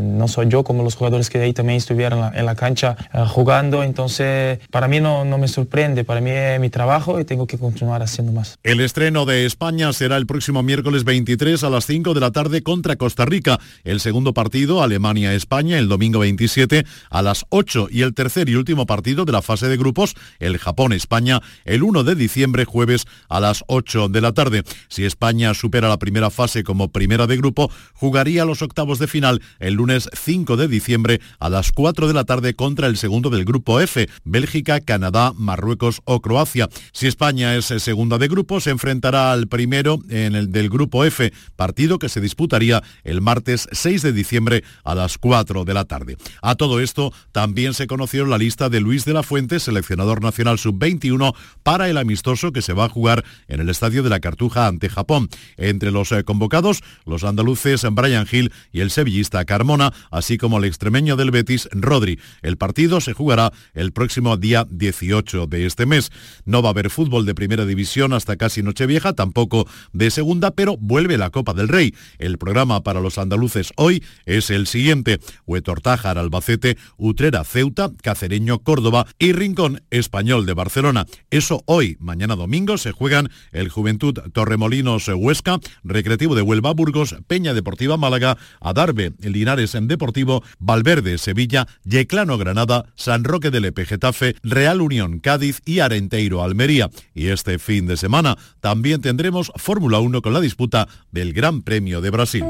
no 0.03 0.29
soy 0.29 0.48
yo 0.48 0.64
como 0.64 0.83
los 0.83 0.94
jugadores 0.94 1.31
que 1.31 1.38
de 1.38 1.44
ahí 1.44 1.53
también 1.53 1.77
estuvieron 1.77 2.35
en 2.35 2.44
la, 2.44 2.55
cancha 2.55 2.96
jugando, 3.29 3.85
entonces 3.85 4.59
para 4.70 4.88
mí 4.88 5.01
no, 5.01 5.24
no 5.24 5.38
me 5.38 5.46
sorprende, 5.46 6.03
para 6.03 6.20
mí 6.20 6.31
es 6.31 6.59
mi 6.59 6.70
trabajo 6.70 7.20
y 7.20 7.24
tengo 7.24 7.46
que 7.46 7.57
continuar 7.57 8.03
haciendo 8.03 8.33
más. 8.33 8.59
El 8.64 8.81
estreno 8.81 9.27
de 9.27 9.46
España 9.46 9.92
será 9.92 10.16
el 10.16 10.27
próximo 10.27 10.62
miércoles 10.62 11.05
23 11.28 11.62
a 11.64 11.68
las 11.68 11.84
5 11.84 12.14
de 12.14 12.20
la 12.20 12.30
tarde 12.30 12.62
contra 12.62 12.96
Costa 12.96 13.26
Rica. 13.26 13.60
El 13.84 14.00
segundo 14.00 14.32
partido, 14.32 14.82
Alemania-España, 14.82 15.78
el 15.78 15.86
domingo 15.86 16.20
27 16.20 16.86
a 17.10 17.20
las 17.20 17.44
8 17.50 17.88
y 17.90 18.00
el 18.00 18.14
tercer 18.14 18.48
y 18.48 18.54
último 18.54 18.86
partido 18.86 19.26
de 19.26 19.32
la 19.32 19.42
fase 19.42 19.68
de 19.68 19.76
grupos, 19.76 20.14
el 20.38 20.56
Japón-España, 20.56 21.42
el 21.66 21.82
1 21.82 22.02
de 22.04 22.14
diciembre, 22.14 22.64
jueves 22.64 23.04
a 23.28 23.40
las 23.40 23.62
8 23.66 24.08
de 24.08 24.22
la 24.22 24.32
tarde. 24.32 24.62
Si 24.88 25.04
España 25.04 25.52
supera 25.52 25.90
la 25.90 25.98
primera 25.98 26.30
fase 26.30 26.64
como 26.64 26.92
primera 26.92 27.26
de 27.26 27.36
grupo, 27.36 27.70
jugaría 27.92 28.46
los 28.46 28.62
octavos 28.62 28.98
de 28.98 29.06
final 29.06 29.42
el 29.58 29.74
lunes 29.74 30.08
5 30.14 30.56
de 30.56 30.66
diciembre 30.66 31.20
a 31.40 31.50
las 31.50 31.72
4 31.72 32.08
de 32.08 32.14
la 32.14 32.24
tarde 32.24 32.54
contra 32.54 32.86
el 32.86 32.96
segundo 32.96 33.28
del 33.28 33.44
grupo 33.44 33.80
F, 33.80 34.08
Bélgica, 34.24 34.80
Canadá, 34.80 35.34
Marruecos 35.36 36.00
o 36.06 36.22
Croacia. 36.22 36.70
Si 36.92 37.06
España 37.06 37.54
es 37.54 37.66
segunda 37.66 38.16
de 38.16 38.28
grupo, 38.28 38.60
se 38.60 38.70
enfrentará 38.70 39.30
al 39.30 39.46
primero 39.46 39.98
en 40.08 40.34
el 40.34 40.50
del 40.52 40.70
grupo 40.70 41.04
F 41.04 41.17
Partido 41.57 41.98
que 41.98 42.09
se 42.09 42.20
disputaría 42.20 42.83
el 43.04 43.20
martes 43.20 43.68
6 43.72 44.02
de 44.02 44.12
diciembre 44.12 44.64
a 44.85 44.94
las 44.94 45.18
4 45.18 45.64
de 45.64 45.74
la 45.74 45.85
tarde. 45.85 46.16
A 46.42 46.54
todo 46.54 46.81
esto 46.81 47.12
también 47.33 47.74
se 47.74 47.87
conoció 47.87 48.24
la 48.26 48.38
lista 48.38 48.68
de 48.68 48.81
Luis 48.81 49.04
de 49.04 49.12
la 49.12 49.22
Fuente, 49.22 49.61
seleccionador 49.61 50.22
nacional 50.22 50.59
sub-21, 50.59 51.35
para 51.62 51.88
el 51.88 51.98
amistoso 51.98 52.52
que 52.52 52.62
se 52.62 52.72
va 52.72 52.87
a 52.87 52.88
jugar 52.88 53.24
en 53.48 53.61
el 53.61 53.68
Estadio 53.68 54.02
de 54.02 54.11
la 54.11 54.20
Cartuja 54.20 54.66
ante 54.66 54.88
Japón. 54.88 55.28
Entre 55.57 55.90
los 55.90 56.12
eh, 56.12 56.24
convocados, 56.24 56.83
los 57.04 57.24
andaluces 57.24 57.83
Brian 57.90 58.26
Hill 58.31 58.52
y 58.72 58.81
el 58.81 58.90
sevillista 58.90 59.44
Carmona, 59.44 59.92
así 60.11 60.38
como 60.38 60.59
el 60.59 60.64
extremeño 60.64 61.16
del 61.16 61.31
Betis, 61.31 61.68
Rodri. 61.72 62.18
El 62.42 62.57
partido 62.57 63.00
se 63.00 63.12
jugará 63.12 63.52
el 63.74 63.92
próximo 63.92 64.37
día 64.37 64.66
18 64.70 65.46
de 65.46 65.66
este 65.66 65.87
mes. 65.87 66.11
No 66.44 66.62
va 66.62 66.68
a 66.68 66.72
haber 66.72 66.90
fútbol 66.90 67.26
de 67.26 67.35
primera 67.35 67.64
división 67.64 68.12
hasta 68.12 68.37
casi 68.37 68.62
Nochevieja, 68.62 69.12
tampoco 69.12 69.66
de 69.92 70.11
segunda, 70.11 70.50
pero 70.50 70.76
vuelve 70.76 71.07
la 71.16 71.30
Copa 71.30 71.54
del 71.54 71.68
Rey. 71.68 71.94
El 72.18 72.36
programa 72.36 72.82
para 72.82 73.00
los 73.00 73.16
andaluces 73.16 73.72
hoy 73.76 74.02
es 74.26 74.50
el 74.50 74.66
siguiente. 74.66 75.20
Huetortájar, 75.46 76.18
Albacete, 76.18 76.76
Utrera, 76.96 77.44
Ceuta, 77.44 77.90
Cacereño, 78.02 78.58
Córdoba 78.58 79.06
y 79.18 79.32
Rincón 79.32 79.82
Español 79.90 80.44
de 80.44 80.54
Barcelona. 80.54 81.06
Eso 81.30 81.62
hoy, 81.66 81.96
mañana 82.00 82.36
domingo, 82.36 82.76
se 82.78 82.92
juegan 82.92 83.30
el 83.52 83.68
Juventud 83.68 84.18
Torremolinos 84.32 85.08
Huesca, 85.08 85.58
Recreativo 85.84 86.34
de 86.34 86.42
Huelva, 86.42 86.72
Burgos, 86.72 87.16
Peña 87.26 87.54
Deportiva 87.54 87.96
Málaga, 87.96 88.36
Adarve, 88.60 89.12
Linares 89.20 89.74
en 89.74 89.88
Deportivo, 89.88 90.42
Valverde, 90.58 91.18
Sevilla, 91.18 91.66
Yeclano 91.84 92.38
Granada, 92.38 92.86
San 92.96 93.24
Roque 93.24 93.50
del 93.50 93.62
Lepe 93.62 93.86
Getafe, 93.86 94.34
Real 94.42 94.80
Unión 94.80 95.20
Cádiz 95.20 95.60
y 95.64 95.80
Arenteiro 95.80 96.42
Almería. 96.42 96.90
Y 97.14 97.28
este 97.28 97.58
fin 97.58 97.86
de 97.86 97.96
semana 97.96 98.36
también 98.60 99.00
tendremos 99.00 99.52
Fórmula 99.56 99.98
1 100.00 100.22
con 100.22 100.32
la 100.32 100.40
disputa 100.40 100.88
del 101.11 101.32
Gran 101.32 101.62
Premio 101.62 102.00
de 102.00 102.11
Brasil. 102.11 102.44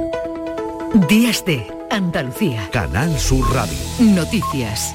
Días 1.09 1.45
de 1.45 1.67
Andalucía. 1.91 2.69
Canal 2.73 3.19
Sur 3.19 3.53
Radio. 3.55 3.77
Noticias. 4.01 4.95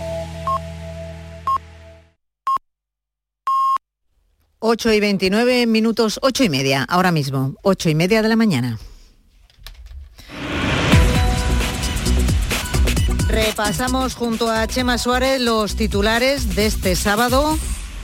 8 4.59 4.93
y 4.93 4.99
29 5.01 5.65
minutos, 5.67 6.19
8 6.21 6.45
y 6.45 6.49
media, 6.49 6.85
ahora 6.87 7.11
mismo, 7.11 7.55
8 7.63 7.89
y 7.89 7.95
media 7.95 8.21
de 8.21 8.29
la 8.29 8.37
mañana. 8.37 8.79
Repasamos 13.27 14.15
junto 14.15 14.49
a 14.49 14.65
Chema 14.67 14.97
Suárez 14.97 15.41
los 15.41 15.75
titulares 15.75 16.55
de 16.55 16.67
este 16.67 16.95
sábado 16.95 17.57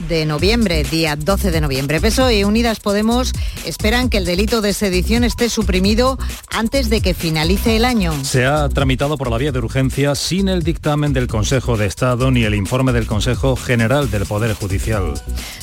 de 0.08 0.26
noviembre, 0.26 0.84
día 0.84 1.16
12 1.16 1.50
de 1.50 1.60
noviembre. 1.60 2.00
PSOE 2.00 2.38
y 2.38 2.44
Unidas 2.44 2.80
Podemos 2.80 3.32
esperan 3.64 4.08
que 4.08 4.18
el 4.18 4.24
delito 4.24 4.60
de 4.60 4.72
sedición 4.72 5.24
esté 5.24 5.48
suprimido 5.48 6.18
antes 6.50 6.90
de 6.90 7.00
que 7.00 7.14
finalice 7.14 7.76
el 7.76 7.84
año. 7.84 8.12
Se 8.24 8.46
ha 8.46 8.68
tramitado 8.68 9.18
por 9.18 9.30
la 9.30 9.38
vía 9.38 9.52
de 9.52 9.58
urgencia 9.58 10.14
sin 10.14 10.48
el 10.48 10.62
dictamen 10.62 11.12
del 11.12 11.26
Consejo 11.26 11.76
de 11.76 11.86
Estado 11.86 12.30
ni 12.30 12.44
el 12.44 12.54
informe 12.54 12.92
del 12.92 13.06
Consejo 13.06 13.56
General 13.56 14.10
del 14.10 14.26
Poder 14.26 14.54
Judicial. 14.54 15.14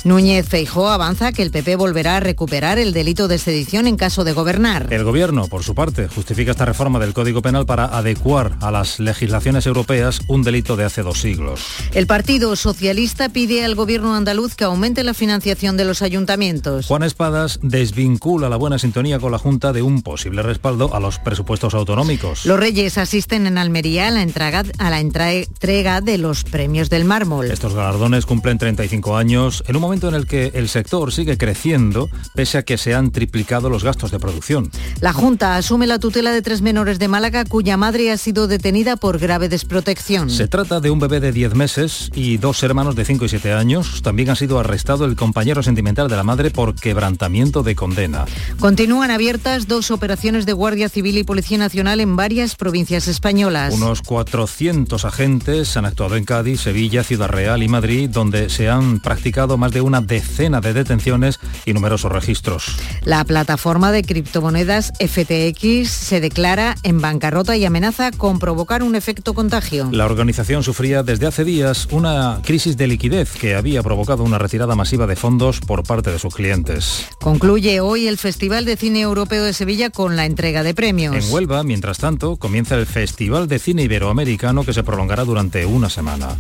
Núñez 0.04 0.48
Feijó 0.48 0.90
avanza 0.90 1.32
que 1.32 1.44
el 1.44 1.52
PP 1.52 1.76
volverá 1.76 2.18
a 2.18 2.20
recuperar 2.20 2.80
el 2.80 2.94
delito 2.94 3.28
de 3.28 3.38
sedición 3.38 3.88
en 3.88 3.98
caso 3.98 4.24
de 4.24 4.34
gobernar. 4.34 4.92
El 4.92 5.04
Gobierno, 5.04 5.48
por 5.48 5.64
su 5.64 5.76
parte, 5.76 6.08
justifica 6.08 6.52
esta 6.52 6.66
reforma 6.66 7.00
del 7.00 7.14
Código 7.14 7.42
Penal 7.42 7.66
para 7.66 7.86
adecuar 7.86 8.58
a 8.62 8.72
las 8.72 9.00
legislaciones 9.00 9.66
europeas 9.66 10.20
un 10.28 10.44
delito 10.44 10.76
de 10.76 10.86
hace 10.86 11.02
dos 11.02 11.20
siglos. 11.20 11.62
El 11.94 12.08
Partido 12.08 12.56
Socialista 12.56 13.30
pide 13.30 13.64
al 13.64 13.76
Gobierno 13.76 14.16
andaluz 14.28 14.56
que 14.56 14.66
aumente 14.66 15.06
la 15.06 15.14
financiación 15.14 15.78
de 15.78 15.86
los 15.86 16.02
ayuntamientos. 16.02 16.88
Juan 16.88 17.04
Espadas 17.04 17.62
desvincula 17.64 18.50
la 18.50 18.58
buena 18.58 18.78
sintonía 18.78 19.20
con 19.20 19.32
la 19.32 19.38
Junta 19.38 19.72
de 19.72 19.82
un 19.82 20.02
posible 20.02 20.42
respaldo 20.42 20.94
a 20.94 21.00
los 21.00 21.18
presupuestos 21.18 21.74
autonómicos. 21.74 22.46
Los 22.46 22.60
Reyes 22.60 22.98
asisten 22.98 23.48
en 23.48 23.58
Almería 23.58 24.10
a 24.10 24.12
la 24.12 24.24
entrega, 24.24 24.66
a 24.80 24.90
la 24.90 25.00
entrega 25.00 26.02
de 26.02 26.18
los 26.18 26.44
premios 26.44 26.90
del 26.90 27.06
mármol. 27.06 27.50
Estos 27.50 27.74
galardones 27.74 28.26
cumplen 28.26 28.58
35 28.58 29.16
años 29.16 29.64
en 29.66 29.78
un 29.78 29.82
momento 29.82 30.10
en 30.10 30.16
el 30.16 30.28
que 30.28 30.52
el 30.56 30.68
sector 30.68 31.14
sigue 31.14 31.38
creciendo 31.38 32.10
pese 32.36 32.58
a 32.58 32.64
que 32.64 32.78
se 32.78 32.94
han 32.94 33.12
triplicado 33.12 33.70
los 33.70 33.86
gastos 33.86 34.12
de 34.12 34.20
producción. 34.20 34.70
La 35.00 35.14
Junta 35.14 35.56
asume 35.56 35.88
la 35.88 36.00
tutela 36.00 36.34
de 36.34 36.42
tres 36.42 36.62
menores 36.62 37.00
de 37.00 37.08
Málaga 37.08 37.46
cuya 37.46 37.78
madre 37.78 38.12
ha 38.12 38.18
sido 38.18 38.50
detenida 38.50 38.98
por 38.98 39.20
grave 39.20 39.48
desprotección. 39.48 40.30
Se 40.30 40.50
trata 40.50 40.82
de 40.82 40.90
un 40.90 41.00
bebé 41.00 41.22
de 41.22 41.32
10 41.32 41.56
meses 41.56 42.12
y 42.14 42.36
dos 42.36 42.62
hermanos 42.64 42.98
de 42.98 43.06
5 43.06 43.24
y 43.24 43.30
7 43.30 43.54
años. 43.54 44.02
También 44.02 44.17
han 44.26 44.36
sido 44.36 44.60
arrestado 44.60 45.06
el 45.06 45.16
compañero 45.16 45.62
sentimental 45.62 46.10
de 46.10 46.16
la 46.16 46.24
madre 46.24 46.50
por 46.50 46.76
quebrantamiento 46.76 47.62
de 47.62 47.76
condena. 47.76 48.26
Continúan 48.60 49.12
abiertas 49.12 49.68
dos 49.68 49.92
operaciones 49.92 50.46
de 50.46 50.54
Guardia 50.54 50.90
Civil 50.90 51.18
y 51.18 51.24
Policía 51.24 51.60
Nacional 51.60 52.00
en 52.00 52.16
varias 52.16 52.56
provincias 52.56 53.08
españolas. 53.08 53.74
Unos 53.74 54.02
400 54.02 55.06
agentes 55.06 55.78
han 55.78 55.86
actuado 55.86 56.16
en 56.16 56.26
Cádiz, 56.26 56.62
Sevilla, 56.62 57.04
Ciudad 57.04 57.30
Real 57.30 57.62
y 57.62 57.68
Madrid, 57.68 58.10
donde 58.10 58.50
se 58.50 58.70
han 58.70 59.00
practicado 59.00 59.58
más 59.58 59.72
de 59.72 59.82
una 59.82 60.02
decena 60.02 60.62
de 60.62 60.74
detenciones 60.74 61.40
y 61.66 61.74
numerosos 61.74 62.12
registros. 62.12 62.76
La 63.04 63.24
plataforma 63.24 63.92
de 63.92 64.04
criptomonedas 64.04 64.94
FTX 65.00 65.90
se 65.90 66.20
declara 66.20 66.76
en 66.82 67.02
bancarrota 67.02 67.56
y 67.56 67.66
amenaza 67.66 68.12
con 68.12 68.40
provocar 68.40 68.82
un 68.82 68.96
efecto 68.96 69.36
contagio. 69.36 69.90
La 69.92 70.06
organización 70.06 70.64
sufría 70.64 71.04
desde 71.04 71.28
hace 71.28 71.44
días 71.44 71.88
una 71.92 72.42
crisis 72.44 72.78
de 72.78 72.88
liquidez 72.88 73.34
que 73.34 73.56
había 73.56 73.84
provocado 73.84 74.07
una 74.16 74.38
retirada 74.38 74.76
masiva 74.76 75.08
de 75.08 75.16
fondos 75.16 75.60
por 75.60 75.84
parte 75.84 76.12
de 76.12 76.20
sus 76.20 76.34
clientes. 76.34 77.08
Concluye 77.20 77.80
hoy 77.80 78.08
el 78.08 78.18
Festival 78.18 78.66
de 78.66 78.78
Cine 78.78 79.02
Europeo 79.02 79.44
de 79.44 79.54
Sevilla 79.54 79.90
con 79.90 80.16
la 80.16 80.26
entrega 80.26 80.64
de 80.64 80.74
premios. 80.74 81.16
En 81.16 81.34
Huelva, 81.34 81.64
mientras 81.64 81.98
tanto, 81.98 82.38
comienza 82.38 82.76
el 82.76 82.86
Festival 82.86 83.48
de 83.48 83.60
Cine 83.60 83.84
Iberoamericano 83.84 84.64
que 84.64 84.74
se 84.74 84.84
prolongará 84.84 85.26
durante 85.26 85.66
una 85.66 85.90
semana. 85.90 86.38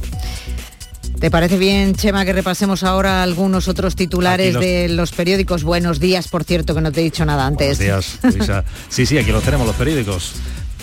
¿Te 1.19 1.31
parece 1.31 1.57
bien, 1.57 1.95
Chema, 1.95 2.25
que 2.25 2.33
repasemos 2.33 2.83
ahora 2.83 3.23
algunos 3.23 3.67
otros 3.67 3.95
titulares 3.95 4.53
los... 4.53 4.61
de 4.61 4.89
los 4.89 5.11
periódicos? 5.11 5.63
Buenos 5.63 5.99
días, 5.99 6.27
por 6.27 6.43
cierto, 6.43 6.75
que 6.75 6.81
no 6.81 6.91
te 6.91 7.01
he 7.01 7.03
dicho 7.03 7.25
nada 7.25 7.47
antes. 7.47 7.79
Buenos 7.79 8.19
días, 8.21 8.35
Luisa. 8.35 8.63
Sí, 8.89 9.05
sí, 9.07 9.17
aquí 9.17 9.31
los 9.31 9.43
tenemos, 9.43 9.65
los 9.65 9.75
periódicos. 9.75 10.33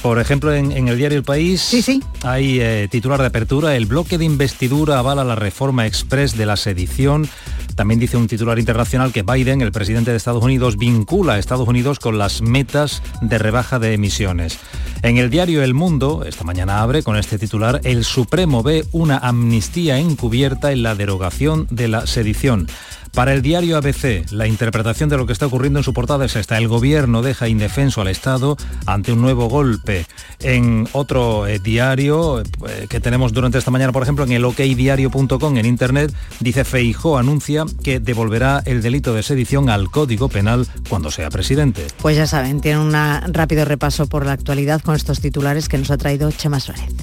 Por 0.04 0.18
ejemplo, 0.18 0.52
en, 0.52 0.70
en, 0.70 0.88
el 0.88 0.98
diario 0.98 1.16
El 1.16 1.24
País 1.24 1.62
sí, 1.62 1.80
sí. 1.80 2.02
hay 2.22 2.60
eh, 2.60 2.88
titular 2.90 3.18
de 3.22 3.28
apertura, 3.28 3.74
el 3.74 3.86
bloque 3.86 4.18
de 4.18 4.26
investidura 4.26 4.98
avala 4.98 5.24
la 5.24 5.34
reforma 5.34 5.86
express 5.86 6.36
de 6.36 6.44
la 6.44 6.58
sedición. 6.58 7.26
También 7.74 8.00
dice 8.00 8.18
un 8.18 8.28
titular 8.28 8.58
internacional 8.58 9.14
que 9.14 9.22
Biden, 9.22 9.62
el 9.62 9.72
presidente 9.72 10.10
de 10.10 10.18
Estados 10.18 10.44
Unidos, 10.44 10.76
vincula 10.76 11.32
a 11.32 11.38
Estados 11.38 11.66
Unidos 11.66 12.00
con 12.00 12.18
las 12.18 12.42
metas 12.42 13.02
de 13.22 13.38
rebaja 13.38 13.78
de 13.78 13.94
emisiones. 13.94 14.58
En 15.04 15.18
el 15.18 15.28
diario 15.28 15.62
El 15.62 15.74
Mundo, 15.74 16.24
esta 16.26 16.44
mañana 16.44 16.80
abre 16.80 17.02
con 17.02 17.18
este 17.18 17.38
titular, 17.38 17.78
el 17.84 18.04
Supremo 18.04 18.62
ve 18.62 18.86
una 18.90 19.18
amnistía 19.18 19.98
encubierta 19.98 20.72
en 20.72 20.82
la 20.82 20.94
derogación 20.94 21.66
de 21.70 21.88
la 21.88 22.06
sedición. 22.06 22.68
Para 23.14 23.32
el 23.32 23.42
diario 23.42 23.76
ABC, 23.76 24.28
la 24.32 24.48
interpretación 24.48 25.08
de 25.08 25.16
lo 25.16 25.24
que 25.24 25.32
está 25.32 25.46
ocurriendo 25.46 25.78
en 25.78 25.84
su 25.84 25.94
portada 25.94 26.24
es 26.24 26.34
esta. 26.34 26.58
El 26.58 26.66
gobierno 26.66 27.22
deja 27.22 27.46
indefenso 27.46 28.00
al 28.00 28.08
Estado 28.08 28.56
ante 28.86 29.12
un 29.12 29.20
nuevo 29.20 29.48
golpe. 29.48 30.04
En 30.40 30.88
otro 30.92 31.46
eh, 31.46 31.60
diario 31.60 32.40
eh, 32.40 32.86
que 32.88 32.98
tenemos 32.98 33.32
durante 33.32 33.58
esta 33.58 33.70
mañana, 33.70 33.92
por 33.92 34.02
ejemplo, 34.02 34.24
en 34.24 34.32
el 34.32 34.44
okdiario.com 34.44 35.56
en 35.56 35.64
Internet, 35.64 36.12
dice 36.40 36.64
Feijó 36.64 37.16
anuncia 37.16 37.64
que 37.84 38.00
devolverá 38.00 38.62
el 38.66 38.82
delito 38.82 39.14
de 39.14 39.22
sedición 39.22 39.70
al 39.70 39.90
Código 39.90 40.28
Penal 40.28 40.66
cuando 40.88 41.12
sea 41.12 41.30
presidente. 41.30 41.86
Pues 42.02 42.16
ya 42.16 42.26
saben, 42.26 42.60
tiene 42.60 42.80
un 42.80 42.92
rápido 43.32 43.64
repaso 43.64 44.08
por 44.08 44.26
la 44.26 44.32
actualidad 44.32 44.82
estos 44.96 45.20
titulares 45.20 45.68
que 45.68 45.78
nos 45.78 45.90
ha 45.90 45.98
traído 45.98 46.30
Chema 46.30 46.60
Suárez. 46.60 46.94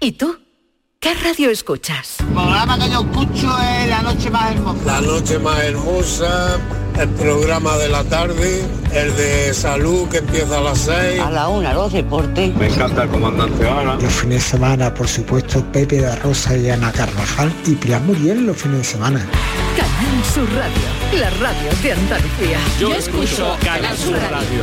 ¿Y 0.00 0.12
tú? 0.12 0.43
¿Qué 1.04 1.12
radio 1.12 1.50
escuchas? 1.50 2.16
El 2.20 2.28
programa 2.28 2.78
que 2.78 2.88
yo 2.88 3.00
escucho 3.02 3.58
es 3.60 3.88
La 3.90 4.00
Noche 4.00 4.30
Más 4.30 4.52
Hermosa. 4.52 4.84
La 4.86 5.00
Noche 5.02 5.38
Más 5.38 5.58
Hermosa, 5.62 6.58
el 6.98 7.08
programa 7.10 7.76
de 7.76 7.88
la 7.90 8.04
tarde, 8.04 8.64
el 8.90 9.14
de 9.14 9.52
salud 9.52 10.08
que 10.08 10.16
empieza 10.16 10.56
a 10.56 10.60
las 10.62 10.78
6. 10.78 11.20
A 11.20 11.30
la 11.30 11.48
una, 11.48 11.74
los 11.74 11.92
deportes. 11.92 12.56
Me 12.56 12.68
encanta 12.68 13.02
el 13.02 13.10
comandante 13.10 13.68
Ana. 13.68 13.96
Los 13.96 14.14
fines 14.14 14.44
de 14.44 14.50
semana, 14.52 14.94
por 14.94 15.06
supuesto, 15.06 15.62
Pepe 15.72 16.00
da 16.00 16.16
Rosa 16.16 16.56
y 16.56 16.70
Ana 16.70 16.90
Carvajal 16.90 17.52
y 17.66 17.72
Pilar 17.74 18.00
Muriel 18.00 18.46
los 18.46 18.56
fines 18.56 18.78
de 18.78 18.84
semana. 18.84 19.26
Canal 19.76 20.24
Sur 20.32 20.48
Radio, 20.54 21.20
la 21.20 21.28
radio 21.28 21.70
de 21.82 21.92
Andalucía. 21.92 22.58
Yo, 22.80 22.88
yo 22.88 22.94
escucho 22.94 23.58
Canal 23.62 23.94
Sur 23.98 24.14
Radio. 24.14 24.62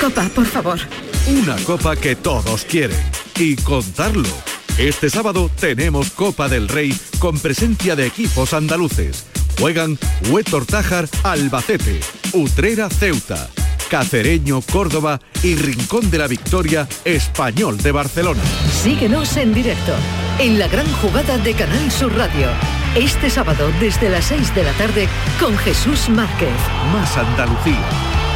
Copa, 0.09 0.29
por 0.29 0.45
favor. 0.45 0.79
Una 1.27 1.55
copa 1.63 1.95
que 1.95 2.15
todos 2.15 2.63
quieren. 2.65 2.97
Y 3.39 3.55
contarlo. 3.55 4.29
Este 4.77 5.09
sábado 5.09 5.49
tenemos 5.59 6.11
Copa 6.11 6.47
del 6.47 6.67
Rey 6.67 6.95
con 7.19 7.39
presencia 7.39 7.95
de 7.95 8.05
equipos 8.05 8.53
andaluces. 8.53 9.25
Juegan 9.59 9.97
Huetor 10.29 10.65
Tájar 10.65 11.07
Albacete, 11.23 11.99
Utrera 12.33 12.89
Ceuta, 12.89 13.49
Cacereño 13.89 14.61
Córdoba 14.61 15.19
y 15.41 15.55
Rincón 15.55 16.11
de 16.11 16.17
la 16.17 16.27
Victoria 16.27 16.87
Español 17.05 17.77
de 17.77 17.91
Barcelona. 17.91 18.43
Síguenos 18.83 19.37
en 19.37 19.53
directo 19.53 19.93
en 20.39 20.59
la 20.59 20.67
gran 20.67 20.91
jugada 21.01 21.37
de 21.37 21.53
Canal 21.53 21.91
Sur 21.91 22.15
Radio. 22.15 22.49
Este 22.95 23.29
sábado 23.29 23.71
desde 23.79 24.09
las 24.09 24.25
6 24.25 24.53
de 24.53 24.63
la 24.63 24.73
tarde 24.73 25.07
con 25.39 25.57
Jesús 25.57 26.09
Márquez. 26.09 26.49
Más 26.93 27.17
Andalucía, 27.17 27.79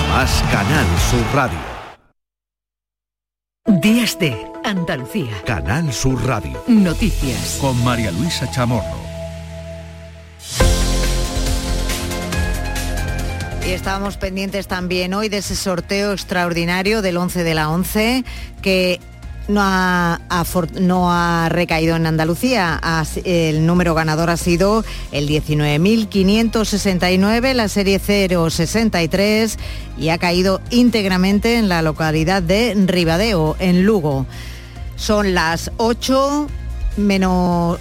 más 0.10 0.44
Canal 0.52 0.88
Sur 1.12 1.24
Radio. 1.36 1.60
Días 3.80 4.18
de 4.18 4.36
Andalucía. 4.64 5.32
Canal 5.46 5.94
Sur 5.94 6.26
Radio. 6.26 6.64
Noticias. 6.68 7.60
Con 7.62 7.82
María 7.84 8.12
Luisa 8.12 8.50
Chamorro. 8.50 8.98
Y 13.68 13.72
estábamos 13.72 14.18
pendientes 14.18 14.68
también 14.68 15.14
hoy 15.14 15.30
de 15.30 15.38
ese 15.38 15.56
sorteo 15.56 16.12
extraordinario 16.12 17.04
del 17.04 17.18
11 17.18 17.44
de 17.44 17.54
la 17.54 17.70
11 17.70 18.24
que 18.64 19.00
no 19.50 19.60
ha, 19.62 20.22
no 20.80 21.12
ha 21.12 21.50
recaído 21.50 21.96
en 21.96 22.06
Andalucía. 22.06 22.80
El 23.26 23.66
número 23.66 23.96
ganador 23.96 24.30
ha 24.30 24.38
sido 24.38 24.86
el 25.12 25.28
19.569, 25.28 27.54
la 27.54 27.68
serie 27.68 28.00
063, 28.00 29.58
y 29.98 30.10
ha 30.10 30.20
caído 30.20 30.62
íntegramente 30.70 31.58
en 31.58 31.68
la 31.68 31.82
localidad 31.82 32.44
de 32.44 32.76
Ribadeo, 32.76 33.56
en 33.60 33.84
Lugo. 33.84 34.28
Son 34.96 35.34
las 35.34 35.72
8 35.78 36.48
menos 36.98 37.80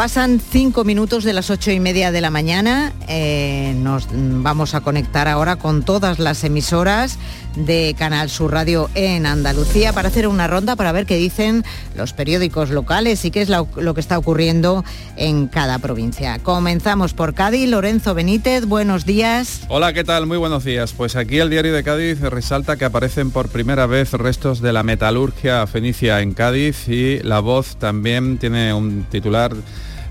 Pasan 0.00 0.40
cinco 0.40 0.82
minutos 0.82 1.24
de 1.24 1.34
las 1.34 1.50
ocho 1.50 1.70
y 1.72 1.78
media 1.78 2.10
de 2.10 2.22
la 2.22 2.30
mañana. 2.30 2.94
Eh, 3.06 3.74
nos 3.76 4.08
vamos 4.10 4.74
a 4.74 4.80
conectar 4.80 5.28
ahora 5.28 5.56
con 5.56 5.82
todas 5.82 6.18
las 6.18 6.42
emisoras 6.42 7.18
de 7.54 7.94
Canal 7.98 8.30
Sur 8.30 8.50
Radio 8.50 8.88
en 8.94 9.26
Andalucía 9.26 9.92
para 9.92 10.08
hacer 10.08 10.26
una 10.26 10.46
ronda 10.46 10.74
para 10.74 10.92
ver 10.92 11.04
qué 11.04 11.16
dicen 11.16 11.64
los 11.96 12.14
periódicos 12.14 12.70
locales 12.70 13.26
y 13.26 13.30
qué 13.30 13.42
es 13.42 13.50
lo, 13.50 13.68
lo 13.76 13.92
que 13.92 14.00
está 14.00 14.16
ocurriendo 14.16 14.86
en 15.16 15.48
cada 15.48 15.78
provincia. 15.78 16.38
Comenzamos 16.38 17.12
por 17.12 17.34
Cádiz. 17.34 17.68
Lorenzo 17.68 18.14
Benítez, 18.14 18.64
buenos 18.64 19.04
días. 19.04 19.64
Hola, 19.68 19.92
¿qué 19.92 20.02
tal? 20.02 20.24
Muy 20.24 20.38
buenos 20.38 20.64
días. 20.64 20.94
Pues 20.94 21.14
aquí 21.14 21.40
el 21.40 21.50
diario 21.50 21.74
de 21.74 21.84
Cádiz 21.84 22.20
resalta 22.20 22.78
que 22.78 22.86
aparecen 22.86 23.32
por 23.32 23.50
primera 23.50 23.84
vez 23.84 24.14
restos 24.14 24.62
de 24.62 24.72
la 24.72 24.82
metalurgia 24.82 25.66
fenicia 25.66 26.22
en 26.22 26.32
Cádiz 26.32 26.88
y 26.88 27.18
La 27.18 27.40
Voz 27.40 27.76
también 27.76 28.38
tiene 28.38 28.72
un 28.72 29.04
titular 29.10 29.54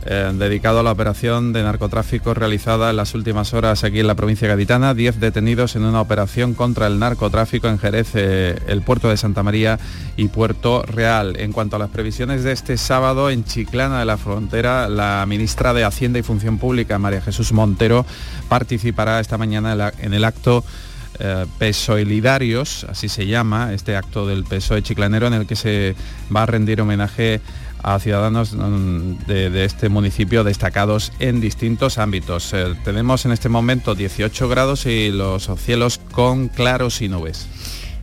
eh, 0.06 0.32
dedicado 0.34 0.80
a 0.80 0.84
la 0.84 0.92
operación 0.92 1.52
de 1.52 1.62
narcotráfico 1.62 2.34
realizada 2.34 2.90
en 2.90 2.96
las 2.96 3.14
últimas 3.16 3.54
horas 3.54 3.84
aquí 3.84 4.00
en 4.00 4.08
la 4.08 4.16
provincia 4.16 4.48
gaditana. 4.48 4.94
Diez 4.94 5.20
detenidos 5.20 5.76
en 5.76 5.84
una 5.84 6.00
operación 6.00 6.54
contra 6.54 6.88
el 6.88 7.00
narcotráfico 7.00 7.68
en 7.68 7.80
Jerez, 7.80 8.12
eh, 8.14 8.58
el 8.68 8.82
puerto 8.82 9.10
de 9.10 9.18
Santa 9.18 9.44
María 9.44 9.78
y 10.16 10.30
Puerto 10.30 10.84
Real. 10.84 11.36
En 11.38 11.52
cuanto 11.52 11.76
a 11.76 11.80
las 11.80 11.90
previsiones 11.90 12.44
de 12.44 12.54
este 12.54 12.78
sábado 12.78 13.30
en 13.30 13.44
Chiclana 13.44 14.00
de 14.00 14.06
la 14.06 14.18
Frontera, 14.18 14.88
la 14.88 15.26
ministra 15.28 15.74
de 15.74 15.84
Hacienda 15.84 16.20
y 16.20 16.24
Función 16.24 16.60
Pública, 16.60 16.98
María 16.98 17.22
Jesús 17.22 17.52
Montero, 17.52 18.06
participará 18.48 19.20
esta 19.20 19.38
mañana 19.38 19.92
en 20.00 20.14
el 20.14 20.24
acto 20.24 20.64
eh, 21.22 21.46
pesoilidarios, 21.58 22.86
así 22.86 23.10
se 23.10 23.28
llama, 23.28 23.74
este 23.74 23.98
acto 23.98 24.26
del 24.26 24.46
PSOE 24.46 24.82
chiclanero 24.82 25.28
en 25.28 25.34
el 25.34 25.48
que 25.48 25.58
se 25.58 25.94
va 26.34 26.44
a 26.44 26.46
rendir 26.46 26.80
homenaje 26.80 27.42
a 27.84 28.00
ciudadanos 28.00 28.54
mm, 28.54 29.26
de, 29.28 29.66
este 29.66 29.90
municipio 29.90 30.44
destacados 30.44 31.12
en 31.20 31.42
distintos 31.42 31.98
ámbitos. 31.98 32.54
Eh, 32.54 32.76
tenemos 32.84 33.26
en 33.26 33.32
este 33.32 33.50
momento 33.50 33.96
18 33.96 34.50
grados 34.50 34.86
y 34.86 35.10
los 35.12 35.50
cielos 35.58 36.00
con 36.12 36.48
claros 36.48 37.02
y 37.02 37.10
nubes. 37.10 37.48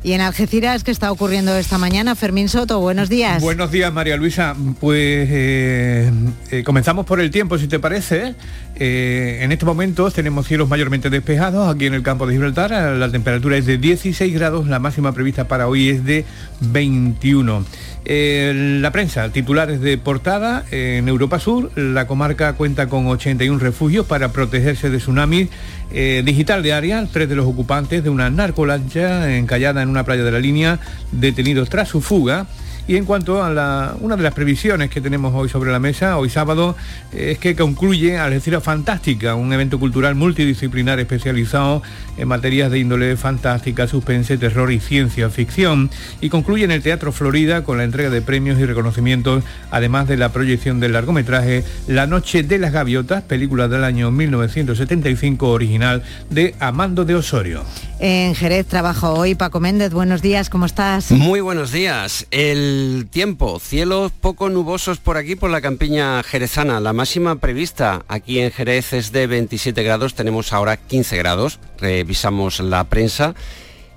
Y 0.03 0.13
en 0.13 0.21
Algeciras, 0.21 0.85
¿qué 0.85 0.91
está 0.91 1.11
ocurriendo 1.11 1.55
esta 1.57 1.79
mañana? 1.79 2.15
Fermín 2.15 2.49
Soto, 2.49 2.79
buenos 2.81 3.09
días. 3.09 3.43
Buenos 3.43 3.71
días, 3.73 3.93
María 3.93 4.17
Luisa. 4.17 4.55
Pues 4.81 5.29
eh, 5.31 6.13
eh, 6.51 6.63
comenzamos 6.63 7.07
por 7.07 7.21
el 7.21 7.31
tiempo, 7.31 7.59
si 7.59 7.67
te 7.67 7.79
parece. 7.79 8.35
en 8.77 9.51
estos 9.53 9.67
momentos 9.67 10.15
tenemos 10.15 10.47
cielos 10.47 10.69
mayormente 10.69 11.11
despejados 11.11 11.75
aquí 11.75 11.87
en 11.87 11.95
el 11.95 12.03
campo 12.03 12.27
de 12.27 12.35
Gibraltar. 12.35 12.71
La 12.97 13.11
temperatura 13.11 13.57
es 13.57 13.67
de 13.67 13.79
16 13.79 14.33
grados, 14.33 14.69
la 14.69 14.79
máxima 14.79 15.13
prevista 15.13 15.49
para 15.49 15.67
hoy 15.67 15.89
es 15.89 16.05
de 16.05 16.25
21. 16.61 17.65
Eh, 18.09 18.79
la 18.81 18.93
prensa, 18.93 19.31
titulares 19.31 19.81
de 19.81 19.99
portada, 19.99 20.65
en 20.71 21.09
Europa 21.09 21.41
Sur, 21.41 21.73
la 21.75 22.07
comarca 22.07 22.53
cuenta 22.53 22.89
con 22.89 23.09
81 23.09 23.59
refugios 23.59 24.07
para 24.07 24.31
protegerse 24.31 24.91
de 24.91 24.99
tsunamis. 24.99 25.49
Eh, 25.93 26.23
digital 26.25 26.63
de 26.63 26.73
área, 26.73 27.07
tres 27.13 27.29
de 27.29 27.37
los 27.37 27.47
ocupantes 27.47 28.03
de 28.03 28.11
una 28.11 28.29
narcolancha 28.29 29.37
encallada 29.37 29.83
en 29.83 29.89
una 29.89 30.05
playa 30.05 30.25
de 30.25 30.33
la 30.33 30.41
línea, 30.41 30.81
detenidos 31.13 31.71
tras 31.71 31.89
su 31.89 32.01
fuga. 32.01 32.47
Y 32.89 32.97
en 32.97 33.05
cuanto 33.05 33.43
a 33.43 33.51
la, 33.51 33.97
una 34.01 34.17
de 34.17 34.23
las 34.23 34.33
previsiones 34.33 34.91
que 34.91 35.01
tenemos 35.01 35.35
hoy 35.35 35.49
sobre 35.49 35.73
la 35.73 35.81
mesa, 35.81 36.19
hoy 36.19 36.31
sábado, 36.31 36.77
es 37.13 37.39
que 37.39 37.57
concluye 37.57 38.17
Algeciras 38.17 38.63
Fantástica, 38.63 39.35
un 39.35 39.53
evento 39.53 39.81
cultural 39.81 40.15
multidisciplinar 40.15 41.01
especializado 41.01 41.83
en 42.17 42.29
materias 42.29 42.71
de 42.71 42.79
índole 42.79 43.17
fantástica, 43.17 43.89
suspense, 43.89 44.39
terror 44.39 44.71
y 44.71 44.79
ciencia 44.79 45.31
ficción. 45.31 45.91
Y 46.21 46.29
concluye 46.29 46.65
en 46.65 46.71
el 46.71 46.83
Teatro 46.83 47.11
Florida 47.11 47.65
con 47.65 47.79
la 47.79 47.85
entrega 47.85 48.09
de 48.09 48.23
premios 48.23 48.61
y 48.61 48.65
reconocimientos, 48.65 49.43
además 49.73 50.07
de 50.07 50.17
la 50.17 50.29
proyección 50.29 50.79
del 50.79 50.93
largometraje 50.93 51.65
La 51.89 52.07
Noche 52.07 52.45
de 52.45 52.59
las 52.59 52.73
Gaviotas, 52.73 53.23
película 53.25 53.67
del 53.67 53.83
año 53.83 54.13
1975 54.13 55.49
original 55.49 56.05
de 56.31 56.55
Amando 56.61 57.05
de 57.05 57.17
Osorio. 57.17 57.65
En 57.99 58.35
Jerez 58.35 58.67
trabajo 58.67 59.15
hoy 59.15 59.35
Paco 59.35 59.59
Méndez. 59.59 59.93
Buenos 59.93 60.21
días, 60.21 60.51
¿cómo 60.51 60.67
estás? 60.67 61.11
Muy 61.13 61.41
buenos 61.41 61.73
días. 61.73 62.27
El 62.31 63.09
tiempo, 63.11 63.59
cielos 63.59 64.13
poco 64.13 64.51
nubosos 64.51 64.99
por 64.99 65.17
aquí 65.17 65.35
por 65.35 65.49
la 65.49 65.63
campiña 65.63 66.23
jerezana. 66.23 66.79
La 66.81 66.93
máxima 66.93 67.37
prevista 67.37 68.05
aquí 68.07 68.41
en 68.41 68.51
Jerez 68.51 68.93
es 68.93 69.13
de 69.13 69.27
27 69.27 69.83
grados, 69.83 70.15
tenemos 70.15 70.53
ahora 70.53 70.77
15 70.77 71.17
grados. 71.17 71.59
Revisamos 71.79 72.61
la 72.61 72.85
prensa. 72.85 73.35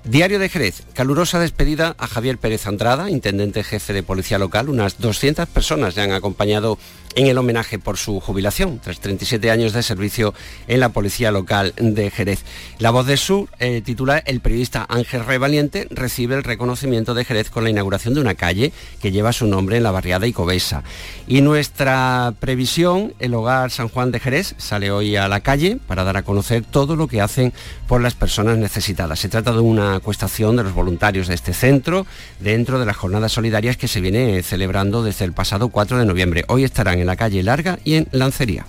Diario 0.04 0.38
de 0.38 0.48
Jerez, 0.48 0.82
calurosa 0.94 1.38
despedida 1.38 1.94
a 1.98 2.06
Javier 2.06 2.38
Pérez 2.38 2.66
Andrada, 2.66 3.10
intendente 3.10 3.62
jefe 3.62 3.92
de 3.92 4.02
policía 4.02 4.38
local. 4.38 4.70
Unas 4.70 4.98
200 4.98 5.46
personas 5.46 5.94
le 5.94 6.02
han 6.02 6.12
acompañado 6.12 6.78
en 7.16 7.26
el 7.26 7.38
homenaje 7.38 7.78
por 7.78 7.96
su 7.96 8.20
jubilación, 8.20 8.78
tras 8.78 9.00
37 9.00 9.50
años 9.50 9.72
de 9.72 9.82
servicio 9.82 10.32
en 10.68 10.80
la 10.80 10.90
Policía 10.90 11.32
Local 11.32 11.74
de 11.76 12.10
Jerez. 12.10 12.44
La 12.78 12.90
Voz 12.90 13.06
de 13.06 13.16
Sur 13.16 13.48
eh, 13.58 13.82
titula 13.84 14.18
El 14.18 14.40
periodista 14.40 14.86
Ángel 14.88 15.26
Revaliente 15.26 15.88
recibe 15.90 16.36
el 16.36 16.44
reconocimiento 16.44 17.14
de 17.14 17.24
Jerez 17.24 17.50
con 17.50 17.64
la 17.64 17.70
inauguración 17.70 18.14
de 18.14 18.20
una 18.20 18.34
calle 18.34 18.72
que 19.02 19.10
lleva 19.10 19.32
su 19.32 19.46
nombre 19.46 19.76
en 19.76 19.82
la 19.82 19.90
barriada 19.90 20.26
Icobesa. 20.26 20.84
Y 21.26 21.40
nuestra 21.40 22.34
previsión, 22.38 23.12
el 23.18 23.34
Hogar 23.34 23.70
San 23.70 23.88
Juan 23.88 24.12
de 24.12 24.20
Jerez 24.20 24.54
sale 24.58 24.90
hoy 24.90 25.16
a 25.16 25.28
la 25.28 25.40
calle 25.40 25.78
para 25.86 26.04
dar 26.04 26.16
a 26.16 26.22
conocer 26.22 26.64
todo 26.64 26.96
lo 26.96 27.08
que 27.08 27.20
hacen 27.20 27.52
por 27.88 28.00
las 28.00 28.14
personas 28.14 28.56
necesitadas. 28.56 29.18
Se 29.18 29.28
trata 29.28 29.52
de 29.52 29.60
una 29.60 29.89
acuestación 29.94 30.56
de 30.56 30.64
los 30.64 30.74
voluntarios 30.74 31.28
de 31.28 31.34
este 31.34 31.52
centro 31.52 32.06
dentro 32.40 32.78
de 32.78 32.86
las 32.86 32.96
jornadas 32.96 33.32
solidarias 33.32 33.76
que 33.76 33.88
se 33.88 34.00
viene 34.00 34.42
celebrando 34.42 35.02
desde 35.02 35.24
el 35.24 35.32
pasado 35.32 35.68
4 35.68 35.98
de 35.98 36.06
noviembre. 36.06 36.44
Hoy 36.48 36.64
estarán 36.64 36.98
en 36.98 37.06
la 37.06 37.16
calle 37.16 37.42
Larga 37.42 37.78
y 37.84 37.94
en 37.94 38.08
Lancería. 38.12 38.66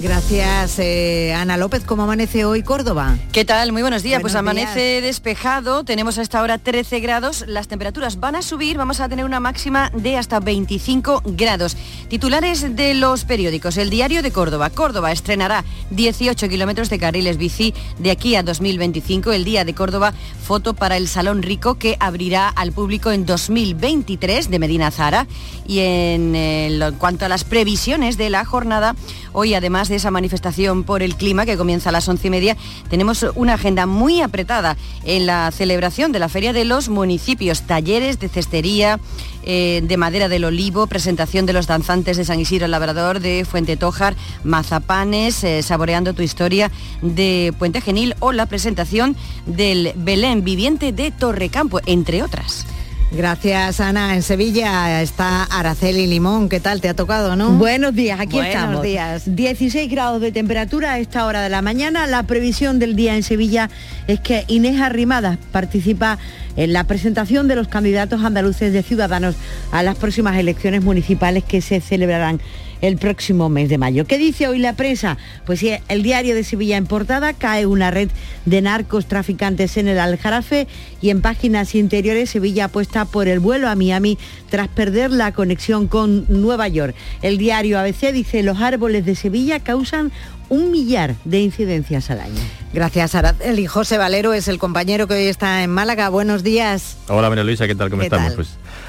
Gracias, 0.00 0.78
eh, 0.78 1.34
Ana 1.34 1.56
López. 1.56 1.82
¿Cómo 1.84 2.04
amanece 2.04 2.44
hoy 2.44 2.62
Córdoba? 2.62 3.18
¿Qué 3.32 3.44
tal? 3.44 3.72
Muy 3.72 3.82
buenos 3.82 4.04
días. 4.04 4.20
pues 4.20 4.36
amanece 4.36 5.00
despejado. 5.00 5.82
Tenemos 5.82 6.18
a 6.18 6.22
esta 6.22 6.40
hora 6.40 6.58
13 6.58 7.00
grados. 7.00 7.44
Las 7.48 7.66
temperaturas 7.66 8.20
van 8.20 8.36
a 8.36 8.42
subir. 8.42 8.76
Vamos 8.76 9.00
a 9.00 9.08
tener 9.08 9.24
una 9.24 9.40
máxima 9.40 9.90
de 9.92 10.16
hasta 10.16 10.38
25 10.38 11.22
grados. 11.24 11.76
Titulares 12.08 12.76
de 12.76 12.94
los 12.94 13.24
periódicos. 13.24 13.76
El 13.76 13.90
Diario 13.90 14.22
de 14.22 14.30
Córdoba. 14.30 14.70
Córdoba 14.70 15.10
estrenará 15.10 15.64
18 15.90 16.48
kilómetros 16.48 16.90
de 16.90 16.98
carriles 17.00 17.36
bici 17.36 17.74
de 17.98 18.12
aquí 18.12 18.36
a 18.36 18.44
2025. 18.44 19.32
El 19.32 19.44
Día 19.44 19.64
de 19.64 19.74
Córdoba, 19.74 20.14
foto 20.46 20.74
para 20.74 20.96
el 20.96 21.08
Salón 21.08 21.42
Rico 21.42 21.74
que 21.74 21.96
abrirá 21.98 22.48
al 22.48 22.70
público 22.70 23.10
en 23.10 23.26
2023 23.26 24.48
de 24.48 24.58
Medina 24.60 24.92
Zara. 24.92 25.26
Y 25.66 25.80
en, 25.80 26.36
eh, 26.36 26.66
en 26.66 26.94
cuanto 26.94 27.24
a 27.24 27.28
las 27.28 27.42
previsiones 27.42 28.16
de 28.16 28.30
la 28.30 28.44
jornada, 28.44 28.94
hoy 29.32 29.54
además 29.54 29.87
de 29.88 29.96
esa 29.96 30.10
manifestación 30.10 30.84
por 30.84 31.02
el 31.02 31.16
clima 31.16 31.46
que 31.46 31.56
comienza 31.56 31.88
a 31.88 31.92
las 31.92 32.08
once 32.08 32.28
y 32.28 32.30
media, 32.30 32.56
tenemos 32.88 33.24
una 33.34 33.54
agenda 33.54 33.86
muy 33.86 34.20
apretada 34.20 34.76
en 35.04 35.26
la 35.26 35.50
celebración 35.50 36.12
de 36.12 36.18
la 36.18 36.28
Feria 36.28 36.52
de 36.52 36.64
los 36.64 36.88
Municipios, 36.88 37.62
talleres 37.62 38.18
de 38.18 38.28
cestería, 38.28 39.00
eh, 39.42 39.80
de 39.82 39.96
madera 39.96 40.28
del 40.28 40.44
olivo, 40.44 40.86
presentación 40.86 41.46
de 41.46 41.52
los 41.52 41.66
danzantes 41.66 42.16
de 42.16 42.24
San 42.24 42.40
Isidro 42.40 42.66
el 42.66 42.70
Labrador, 42.70 43.20
de 43.20 43.44
Fuente 43.44 43.76
Tójar, 43.76 44.14
mazapanes, 44.44 45.42
eh, 45.44 45.62
saboreando 45.62 46.14
tu 46.14 46.22
historia 46.22 46.70
de 47.02 47.54
Puente 47.58 47.80
Genil 47.80 48.14
o 48.20 48.32
la 48.32 48.46
presentación 48.46 49.16
del 49.46 49.92
Belén 49.96 50.44
viviente 50.44 50.92
de 50.92 51.10
Torrecampo, 51.10 51.80
entre 51.86 52.22
otras. 52.22 52.66
Gracias, 53.10 53.80
Ana. 53.80 54.14
En 54.14 54.22
Sevilla 54.22 55.00
está 55.00 55.44
Araceli 55.44 56.06
Limón. 56.06 56.50
¿Qué 56.50 56.60
tal? 56.60 56.82
¿Te 56.82 56.90
ha 56.90 56.94
tocado, 56.94 57.36
no? 57.36 57.52
Buenos 57.52 57.94
días, 57.94 58.20
aquí 58.20 58.36
Buenos 58.36 58.54
estamos. 58.54 58.82
días. 58.82 59.34
16 59.34 59.90
grados 59.90 60.20
de 60.20 60.30
temperatura 60.30 60.92
a 60.92 60.98
esta 60.98 61.24
hora 61.24 61.40
de 61.40 61.48
la 61.48 61.62
mañana. 61.62 62.06
La 62.06 62.24
previsión 62.24 62.78
del 62.78 62.96
día 62.96 63.16
en 63.16 63.22
Sevilla 63.22 63.70
es 64.08 64.20
que 64.20 64.44
Inés 64.46 64.80
Arrimadas 64.82 65.38
participa 65.52 66.18
en 66.56 66.74
la 66.74 66.84
presentación 66.84 67.48
de 67.48 67.56
los 67.56 67.68
candidatos 67.68 68.22
andaluces 68.22 68.74
de 68.74 68.82
Ciudadanos 68.82 69.36
a 69.72 69.82
las 69.82 69.96
próximas 69.96 70.36
elecciones 70.36 70.84
municipales 70.84 71.44
que 71.44 71.62
se 71.62 71.80
celebrarán 71.80 72.40
el 72.80 72.96
próximo 72.96 73.48
mes 73.48 73.68
de 73.68 73.78
mayo. 73.78 74.06
¿Qué 74.06 74.18
dice 74.18 74.48
hoy 74.48 74.58
la 74.58 74.74
prensa? 74.74 75.16
Pues 75.46 75.60
sí, 75.60 75.72
el 75.88 76.02
diario 76.02 76.34
de 76.34 76.44
Sevilla 76.44 76.76
en 76.76 76.86
portada 76.86 77.32
cae 77.32 77.66
una 77.66 77.90
red 77.90 78.08
de 78.44 78.62
narcos 78.62 79.06
traficantes 79.06 79.76
en 79.76 79.88
el 79.88 79.98
Aljarafe 79.98 80.66
y 81.00 81.10
en 81.10 81.20
páginas 81.20 81.74
interiores 81.74 82.30
Sevilla 82.30 82.66
apuesta 82.66 83.04
por 83.04 83.28
el 83.28 83.40
vuelo 83.40 83.68
a 83.68 83.74
Miami 83.74 84.18
tras 84.50 84.68
perder 84.68 85.10
la 85.10 85.32
conexión 85.32 85.86
con 85.88 86.24
Nueva 86.28 86.68
York. 86.68 86.94
El 87.22 87.38
diario 87.38 87.78
ABC 87.78 88.12
dice 88.12 88.42
los 88.42 88.60
árboles 88.60 89.04
de 89.04 89.14
Sevilla 89.14 89.60
causan 89.60 90.12
un 90.48 90.70
millar 90.70 91.14
de 91.24 91.40
incidencias 91.40 92.10
al 92.10 92.20
año. 92.20 92.40
Gracias, 92.72 93.14
Araceli. 93.14 93.66
José 93.66 93.98
Valero 93.98 94.32
es 94.32 94.48
el 94.48 94.58
compañero 94.58 95.06
que 95.06 95.14
hoy 95.14 95.24
está 95.24 95.62
en 95.62 95.70
Málaga. 95.70 96.08
Buenos 96.08 96.42
días. 96.42 96.96
Hola 97.08 97.28
María 97.28 97.44
Luisa, 97.44 97.66
¿qué 97.66 97.74
tal? 97.74 97.90
¿Cómo 97.90 98.00
¿Qué 98.00 98.06
estamos? 98.06 98.28
tal? 98.28 98.36
Pues 98.36 98.48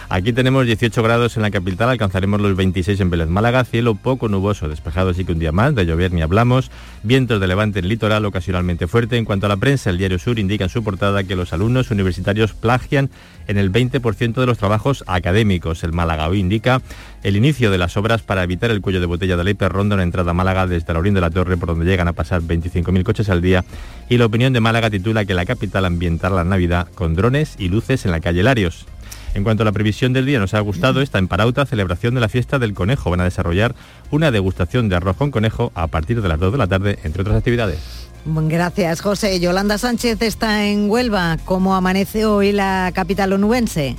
aquí 0.09 0.33
tenemos 0.33 0.65
18 0.65 1.01
grados 1.03 1.37
en 1.37 1.43
la 1.43 1.51
capital, 1.51 1.89
alcanzaremos 1.89 2.41
los 2.41 2.55
26 2.55 2.99
en 2.99 3.09
Vélez 3.09 3.27
Málaga, 3.27 3.63
cielo 3.63 3.95
poco 3.95 4.27
nuboso, 4.27 4.67
despejado 4.67 5.11
así 5.11 5.23
que 5.23 5.31
un 5.31 5.39
día 5.39 5.51
más, 5.51 5.75
de 5.75 5.85
llover 5.85 6.11
ni 6.11 6.21
hablamos, 6.21 6.71
vientos 7.03 7.39
de 7.39 7.47
levante 7.47 7.79
en 7.79 7.87
litoral 7.87 8.25
ocasionalmente 8.25 8.87
fuerte. 8.87 9.17
En 9.17 9.25
cuanto 9.25 9.45
a 9.45 9.49
la 9.49 9.57
prensa, 9.57 9.89
el 9.89 9.97
diario 9.97 10.19
Sur 10.19 10.39
indica 10.39 10.65
en 10.65 10.69
su 10.69 10.83
portada 10.83 11.23
que 11.23 11.35
los 11.35 11.53
alumnos 11.53 11.91
universitarios 11.91 12.53
plagian 12.53 13.09
en 13.47 13.57
el 13.57 13.71
20% 13.71 14.33
de 14.33 14.45
los 14.45 14.57
trabajos 14.57 15.03
académicos. 15.07 15.83
El 15.83 15.93
Málaga 15.93 16.27
hoy 16.27 16.39
indica 16.39 16.81
el 17.23 17.35
inicio 17.35 17.71
de 17.71 17.77
las 17.77 17.97
obras 17.97 18.21
para 18.21 18.43
evitar 18.43 18.71
el 18.71 18.81
cuello 18.81 18.99
de 18.99 19.05
botella 19.05 19.37
de 19.37 19.43
Leiper 19.43 19.71
ronda 19.71 19.95
una 19.95 20.03
entrada 20.03 20.31
a 20.31 20.33
Málaga 20.33 20.67
desde 20.67 20.93
la 20.93 20.99
orilla 20.99 21.15
de 21.15 21.21
la 21.21 21.29
Torre 21.29 21.57
por 21.57 21.69
donde 21.69 21.85
llegan 21.85 22.07
a 22.07 22.13
pasar 22.13 22.41
25.000 22.41 23.03
coches 23.03 23.29
al 23.29 23.41
día 23.41 23.63
y 24.09 24.17
la 24.17 24.25
opinión 24.25 24.53
de 24.53 24.59
Málaga 24.59 24.89
titula 24.89 25.25
que 25.25 25.33
la 25.33 25.45
capital 25.45 25.85
ambientará 25.85 26.35
la 26.35 26.43
Navidad 26.43 26.87
con 26.93 27.15
drones 27.15 27.55
y 27.57 27.69
luces 27.69 28.05
en 28.05 28.11
la 28.11 28.19
calle 28.19 28.43
Larios. 28.43 28.85
En 29.33 29.43
cuanto 29.43 29.63
a 29.63 29.65
la 29.65 29.71
previsión 29.71 30.11
del 30.11 30.25
día, 30.25 30.39
nos 30.39 30.53
ha 30.53 30.59
gustado 30.59 31.01
esta 31.01 31.19
en 31.19 31.27
Parauta 31.27 31.65
celebración 31.65 32.15
de 32.15 32.21
la 32.21 32.29
fiesta 32.29 32.59
del 32.59 32.73
conejo. 32.73 33.09
Van 33.11 33.21
a 33.21 33.25
desarrollar 33.25 33.75
una 34.11 34.31
degustación 34.31 34.89
de 34.89 34.95
arroz 34.95 35.17
con 35.17 35.31
conejo 35.31 35.71
a 35.75 35.87
partir 35.87 36.21
de 36.21 36.27
las 36.27 36.39
2 36.39 36.51
de 36.53 36.57
la 36.57 36.67
tarde, 36.67 36.99
entre 37.03 37.21
otras 37.21 37.37
actividades. 37.37 37.79
Gracias, 38.25 39.01
José. 39.01 39.39
Yolanda 39.39 39.77
Sánchez 39.77 40.21
está 40.21 40.65
en 40.65 40.89
Huelva. 40.89 41.37
¿Cómo 41.45 41.75
amanece 41.75 42.25
hoy 42.25 42.51
la 42.51 42.91
capital 42.93 43.33
onubense? 43.33 43.95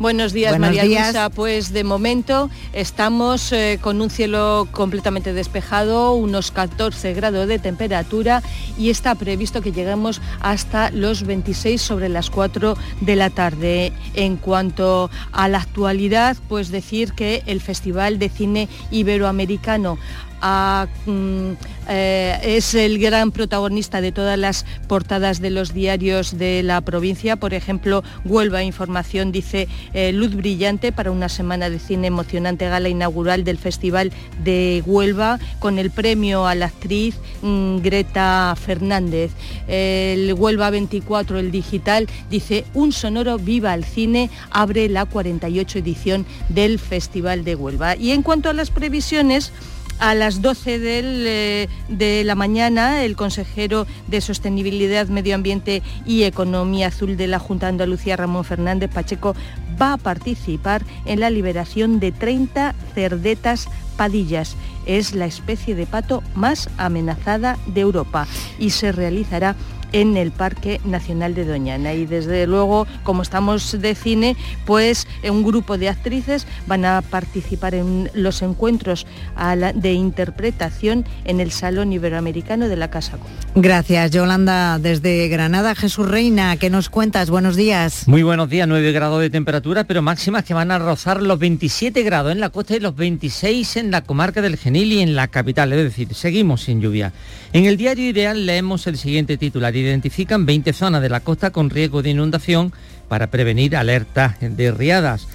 Buenos 0.00 0.32
días, 0.32 0.52
Buenos 0.52 0.68
María 0.68 0.84
días. 0.84 1.08
Luisa. 1.08 1.28
Pues 1.28 1.74
de 1.74 1.84
momento 1.84 2.48
estamos 2.72 3.52
eh, 3.52 3.78
con 3.82 4.00
un 4.00 4.08
cielo 4.08 4.66
completamente 4.72 5.34
despejado, 5.34 6.14
unos 6.14 6.52
14 6.52 7.12
grados 7.12 7.46
de 7.46 7.58
temperatura 7.58 8.42
y 8.78 8.88
está 8.88 9.14
previsto 9.14 9.60
que 9.60 9.72
lleguemos 9.72 10.22
hasta 10.40 10.90
los 10.90 11.24
26 11.24 11.82
sobre 11.82 12.08
las 12.08 12.30
4 12.30 12.78
de 13.02 13.14
la 13.14 13.28
tarde. 13.28 13.92
En 14.14 14.38
cuanto 14.38 15.10
a 15.32 15.48
la 15.48 15.58
actualidad, 15.58 16.38
pues 16.48 16.70
decir 16.70 17.12
que 17.12 17.42
el 17.44 17.60
Festival 17.60 18.18
de 18.18 18.30
Cine 18.30 18.68
Iberoamericano 18.90 19.98
mm, 20.40 21.52
eh, 21.88 22.38
es 22.42 22.74
el 22.74 22.98
gran 22.98 23.32
protagonista 23.32 24.00
de 24.00 24.12
todas 24.12 24.38
las 24.38 24.64
portadas 24.86 25.40
de 25.40 25.50
los 25.50 25.74
diarios 25.74 26.38
de 26.38 26.62
la 26.62 26.80
provincia. 26.80 27.36
Por 27.36 27.54
ejemplo, 27.54 28.04
Huelva 28.24 28.62
Información 28.62 29.32
dice 29.32 29.68
eh, 29.92 30.12
luz 30.12 30.34
brillante 30.34 30.92
para 30.92 31.10
una 31.10 31.28
semana 31.28 31.68
de 31.68 31.78
cine 31.78 32.06
emocionante 32.06 32.68
gala 32.68 32.88
inaugural 32.88 33.44
del 33.44 33.58
Festival 33.58 34.12
de 34.44 34.82
Huelva 34.86 35.38
con 35.58 35.78
el 35.78 35.90
premio 35.90 36.46
a 36.46 36.54
la 36.54 36.66
actriz 36.66 37.16
mm, 37.42 37.78
Greta 37.78 38.54
Fernández. 38.56 39.32
El 39.66 40.34
Huelva 40.34 40.70
24, 40.70 41.38
el 41.38 41.50
digital, 41.50 42.06
dice 42.30 42.64
un 42.74 42.92
sonoro 42.92 43.38
viva 43.38 43.72
al 43.72 43.84
cine, 43.84 44.30
abre 44.50 44.88
la 44.88 45.06
48 45.06 45.78
edición 45.78 46.26
del 46.48 46.78
Festival 46.78 47.44
de 47.44 47.54
Huelva. 47.54 47.96
Y 47.96 48.12
en 48.12 48.22
cuanto 48.22 48.48
a 48.48 48.52
las 48.52 48.70
previsiones, 48.70 49.52
a 50.00 50.14
las 50.14 50.42
12 50.42 50.78
del, 50.78 51.24
eh, 51.26 51.68
de 51.88 52.24
la 52.24 52.34
mañana, 52.34 53.04
el 53.04 53.16
consejero 53.16 53.86
de 54.08 54.20
Sostenibilidad, 54.20 55.06
Medio 55.08 55.34
Ambiente 55.34 55.82
y 56.06 56.24
Economía 56.24 56.88
Azul 56.88 57.16
de 57.16 57.26
la 57.26 57.38
Junta 57.38 57.66
de 57.66 57.70
Andalucía, 57.70 58.16
Ramón 58.16 58.44
Fernández 58.44 58.90
Pacheco, 58.90 59.36
va 59.80 59.92
a 59.92 59.98
participar 59.98 60.82
en 61.04 61.20
la 61.20 61.30
liberación 61.30 62.00
de 62.00 62.12
30 62.12 62.74
cerdetas 62.94 63.68
padillas. 63.96 64.56
Es 64.86 65.14
la 65.14 65.26
especie 65.26 65.74
de 65.74 65.86
pato 65.86 66.22
más 66.34 66.70
amenazada 66.78 67.58
de 67.66 67.82
Europa 67.82 68.26
y 68.58 68.70
se 68.70 68.92
realizará 68.92 69.54
en 69.92 70.16
el 70.16 70.30
Parque 70.30 70.80
Nacional 70.84 71.34
de 71.34 71.44
Doñana. 71.44 71.92
Y 71.94 72.06
desde 72.06 72.46
luego, 72.46 72.86
como 73.02 73.22
estamos 73.22 73.80
de 73.80 73.94
cine, 73.94 74.36
pues 74.66 75.06
eh, 75.22 75.30
un 75.30 75.42
grupo 75.44 75.78
de 75.78 75.88
actrices 75.88 76.46
van 76.66 76.84
a 76.84 77.02
participar 77.02 77.74
en 77.74 78.10
los 78.14 78.42
encuentros 78.42 79.06
a 79.36 79.56
la- 79.56 79.72
de 79.72 79.92
interpretación 79.92 81.04
en 81.24 81.40
el 81.40 81.50
Salón 81.50 81.92
Iberoamericano 81.92 82.68
de 82.68 82.76
la 82.76 82.90
Casa 82.90 83.12
Común. 83.18 83.32
Gracias, 83.54 84.10
Yolanda. 84.10 84.78
Desde 84.78 85.28
Granada, 85.28 85.74
Jesús 85.74 86.08
Reina, 86.08 86.56
¿qué 86.56 86.70
nos 86.70 86.88
cuentas? 86.88 87.30
Buenos 87.30 87.56
días. 87.56 88.06
Muy 88.06 88.22
buenos 88.22 88.48
días, 88.48 88.68
9 88.68 88.92
grados 88.92 89.20
de 89.20 89.30
temperatura, 89.30 89.84
pero 89.84 90.02
máximas 90.02 90.44
que 90.44 90.54
van 90.54 90.70
a 90.70 90.78
rozar 90.78 91.20
los 91.22 91.38
27 91.38 92.02
grados 92.02 92.32
en 92.32 92.40
la 92.40 92.50
costa 92.50 92.76
y 92.76 92.80
los 92.80 92.94
26 92.96 93.76
en 93.76 93.90
la 93.90 94.02
comarca 94.02 94.40
del 94.40 94.56
Genil 94.56 94.92
y 94.92 95.00
en 95.00 95.14
la 95.16 95.28
capital, 95.28 95.72
es 95.72 95.82
decir, 95.82 96.14
seguimos 96.14 96.62
sin 96.62 96.80
lluvia. 96.80 97.12
En 97.52 97.64
el 97.64 97.76
diario 97.76 98.08
Ideal 98.08 98.46
leemos 98.46 98.86
el 98.86 98.96
siguiente 98.96 99.36
titular, 99.36 99.74
identifican 99.80 100.46
20 100.46 100.72
zonas 100.72 101.02
de 101.02 101.08
la 101.08 101.20
costa 101.20 101.50
con 101.50 101.70
riesgo 101.70 102.02
de 102.02 102.10
inundación 102.10 102.72
para 103.08 103.28
prevenir 103.28 103.76
alertas 103.76 104.36
de 104.40 104.70
riadas. 104.72 105.26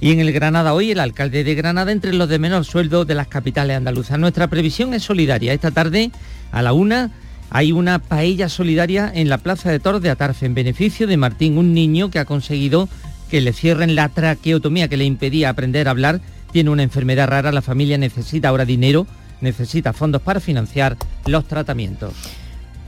Y 0.00 0.12
en 0.12 0.20
el 0.20 0.32
Granada 0.32 0.74
hoy 0.74 0.92
el 0.92 1.00
alcalde 1.00 1.44
de 1.44 1.54
Granada 1.54 1.90
entre 1.90 2.12
los 2.12 2.28
de 2.28 2.38
menor 2.38 2.64
sueldo 2.64 3.04
de 3.04 3.14
las 3.14 3.26
capitales 3.26 3.76
andaluzas. 3.76 4.18
Nuestra 4.18 4.46
previsión 4.46 4.94
es 4.94 5.02
solidaria. 5.02 5.52
Esta 5.52 5.70
tarde 5.70 6.12
a 6.52 6.62
la 6.62 6.72
una 6.72 7.10
hay 7.50 7.72
una 7.72 7.98
paella 7.98 8.48
solidaria 8.48 9.10
en 9.14 9.28
la 9.28 9.38
Plaza 9.38 9.70
de 9.70 9.80
Toros 9.80 10.02
de 10.02 10.10
Atarfe 10.10 10.46
en 10.46 10.54
beneficio 10.54 11.06
de 11.06 11.16
Martín, 11.16 11.56
un 11.56 11.72
niño 11.72 12.10
que 12.10 12.18
ha 12.18 12.24
conseguido 12.24 12.88
que 13.30 13.40
le 13.40 13.52
cierren 13.52 13.94
la 13.94 14.08
traqueotomía 14.08 14.88
que 14.88 14.96
le 14.96 15.04
impedía 15.04 15.48
aprender 15.48 15.88
a 15.88 15.92
hablar. 15.92 16.20
Tiene 16.52 16.70
una 16.70 16.82
enfermedad 16.82 17.28
rara, 17.28 17.52
la 17.52 17.62
familia 17.62 17.98
necesita 17.98 18.48
ahora 18.48 18.64
dinero, 18.64 19.06
necesita 19.40 19.92
fondos 19.92 20.22
para 20.22 20.40
financiar 20.40 20.96
los 21.26 21.46
tratamientos. 21.46 22.12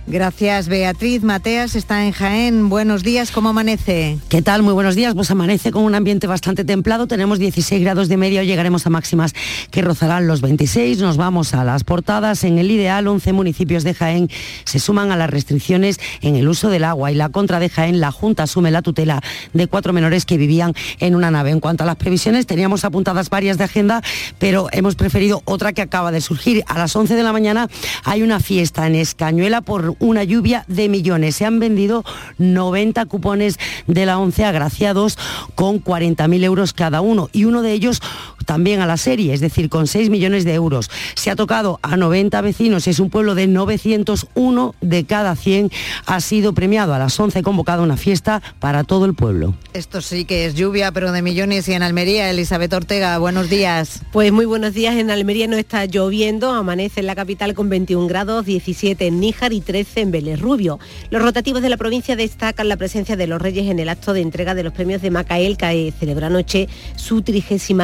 Gracias, 0.06 0.66
Beatriz. 0.66 1.22
Mateas 1.22 1.76
está 1.76 2.04
en 2.04 2.12
Jaén. 2.12 2.68
Buenos 2.68 3.04
días, 3.04 3.30
¿cómo 3.30 3.50
amanece? 3.50 4.18
¿Qué 4.28 4.42
tal? 4.42 4.62
Muy 4.62 4.72
buenos 4.72 4.96
días. 4.96 5.14
Pues 5.14 5.30
amanece 5.30 5.70
con 5.70 5.84
un 5.84 5.94
ambiente 5.94 6.26
bastante 6.26 6.64
templado. 6.64 7.06
Tenemos 7.06 7.38
16 7.38 7.80
grados 7.82 8.08
de 8.08 8.16
media. 8.16 8.42
Llegaremos 8.42 8.86
a 8.86 8.90
máximas 8.90 9.34
que 9.70 9.82
rozarán 9.82 10.26
los 10.26 10.40
26. 10.40 10.98
Nos 10.98 11.16
vamos 11.16 11.54
a 11.54 11.64
las 11.64 11.84
portadas. 11.84 12.42
En 12.42 12.58
el 12.58 12.70
ideal, 12.70 13.06
11 13.06 13.32
municipios 13.32 13.84
de 13.84 13.94
Jaén 13.94 14.28
se 14.64 14.80
suman 14.80 15.12
a 15.12 15.16
las 15.16 15.30
restricciones 15.30 16.00
en 16.22 16.34
el 16.34 16.48
uso 16.48 16.70
del 16.70 16.84
agua 16.84 17.12
y 17.12 17.14
la 17.14 17.28
contra 17.28 17.60
de 17.60 17.68
Jaén, 17.68 18.00
la 18.00 18.10
Junta 18.10 18.44
asume 18.44 18.70
la 18.70 18.82
tutela 18.82 19.22
de 19.52 19.66
cuatro 19.68 19.92
menores 19.92 20.24
que 20.24 20.38
vivían 20.38 20.74
en 20.98 21.14
una 21.14 21.30
nave. 21.30 21.50
En 21.50 21.60
cuanto 21.60 21.84
a 21.84 21.86
las 21.86 21.96
previsiones, 21.96 22.46
teníamos 22.46 22.84
apuntadas 22.84 23.30
varias 23.30 23.58
de 23.58 23.64
agenda, 23.64 24.02
pero 24.38 24.66
hemos 24.72 24.96
preferido 24.96 25.42
otra 25.44 25.72
que 25.72 25.82
acaba 25.82 26.10
de 26.10 26.20
surgir. 26.20 26.64
A 26.66 26.78
las 26.78 26.96
11 26.96 27.14
de 27.14 27.22
la 27.22 27.32
mañana 27.32 27.68
hay 28.04 28.22
una 28.22 28.40
fiesta 28.40 28.86
en 28.86 28.96
Escañuela 28.96 29.60
por 29.60 29.89
una 29.98 30.24
lluvia 30.24 30.64
de 30.68 30.88
millones. 30.88 31.36
Se 31.36 31.44
han 31.44 31.58
vendido 31.58 32.04
90 32.38 33.06
cupones 33.06 33.58
de 33.86 34.06
la 34.06 34.18
11 34.18 34.44
agraciados 34.44 35.18
con 35.54 35.82
40.000 35.82 36.44
euros 36.44 36.72
cada 36.72 37.00
uno 37.00 37.28
y 37.32 37.44
uno 37.44 37.62
de 37.62 37.72
ellos 37.72 38.00
también 38.46 38.80
a 38.80 38.86
la 38.86 38.96
serie, 38.96 39.32
es 39.32 39.40
decir, 39.40 39.68
con 39.68 39.86
6 39.86 40.10
millones 40.10 40.44
de 40.44 40.54
euros. 40.54 40.90
Se 41.14 41.30
ha 41.30 41.36
tocado 41.36 41.78
a 41.82 41.96
90 41.96 42.40
vecinos, 42.40 42.88
es 42.88 42.98
un 42.98 43.10
pueblo 43.10 43.34
de 43.34 43.46
901 43.46 44.74
de 44.80 45.04
cada 45.04 45.36
100 45.36 45.70
ha 46.06 46.20
sido 46.20 46.52
premiado. 46.52 46.94
A 46.94 46.98
las 46.98 47.18
11 47.18 47.42
convocada 47.42 47.82
una 47.82 47.96
fiesta 47.96 48.42
para 48.58 48.84
todo 48.84 49.04
el 49.04 49.14
pueblo. 49.14 49.54
Esto 49.72 50.00
sí 50.00 50.24
que 50.24 50.46
es 50.46 50.54
lluvia, 50.54 50.92
pero 50.92 51.12
de 51.12 51.22
millones 51.22 51.68
y 51.68 51.74
en 51.74 51.82
Almería. 51.82 52.30
Elizabeth 52.30 52.72
Ortega, 52.72 53.18
buenos 53.18 53.48
días. 53.48 54.00
Pues 54.12 54.32
muy 54.32 54.46
buenos 54.46 54.74
días. 54.74 54.96
En 54.96 55.10
Almería 55.10 55.46
no 55.46 55.56
está 55.56 55.84
lloviendo, 55.84 56.50
amanece 56.50 57.00
en 57.00 57.06
la 57.06 57.14
capital 57.14 57.54
con 57.54 57.68
21 57.68 58.06
grados, 58.08 58.44
17 58.46 59.06
en 59.06 59.20
Níjar 59.20 59.52
y 59.52 59.60
13 59.84 60.00
en 60.02 60.10
Vélez 60.10 60.40
Rubio. 60.40 60.78
Los 61.08 61.22
rotativos 61.22 61.62
de 61.62 61.70
la 61.70 61.78
provincia 61.78 62.14
destacan 62.14 62.68
la 62.68 62.76
presencia 62.76 63.16
de 63.16 63.26
los 63.26 63.40
reyes 63.40 63.66
en 63.70 63.78
el 63.78 63.88
acto 63.88 64.12
de 64.12 64.20
entrega 64.20 64.54
de 64.54 64.62
los 64.62 64.74
premios 64.74 65.00
de 65.00 65.10
Macael, 65.10 65.56
que 65.56 65.92
celebra 65.98 66.26
anoche 66.26 66.68
su 66.96 67.22
35 67.22 67.80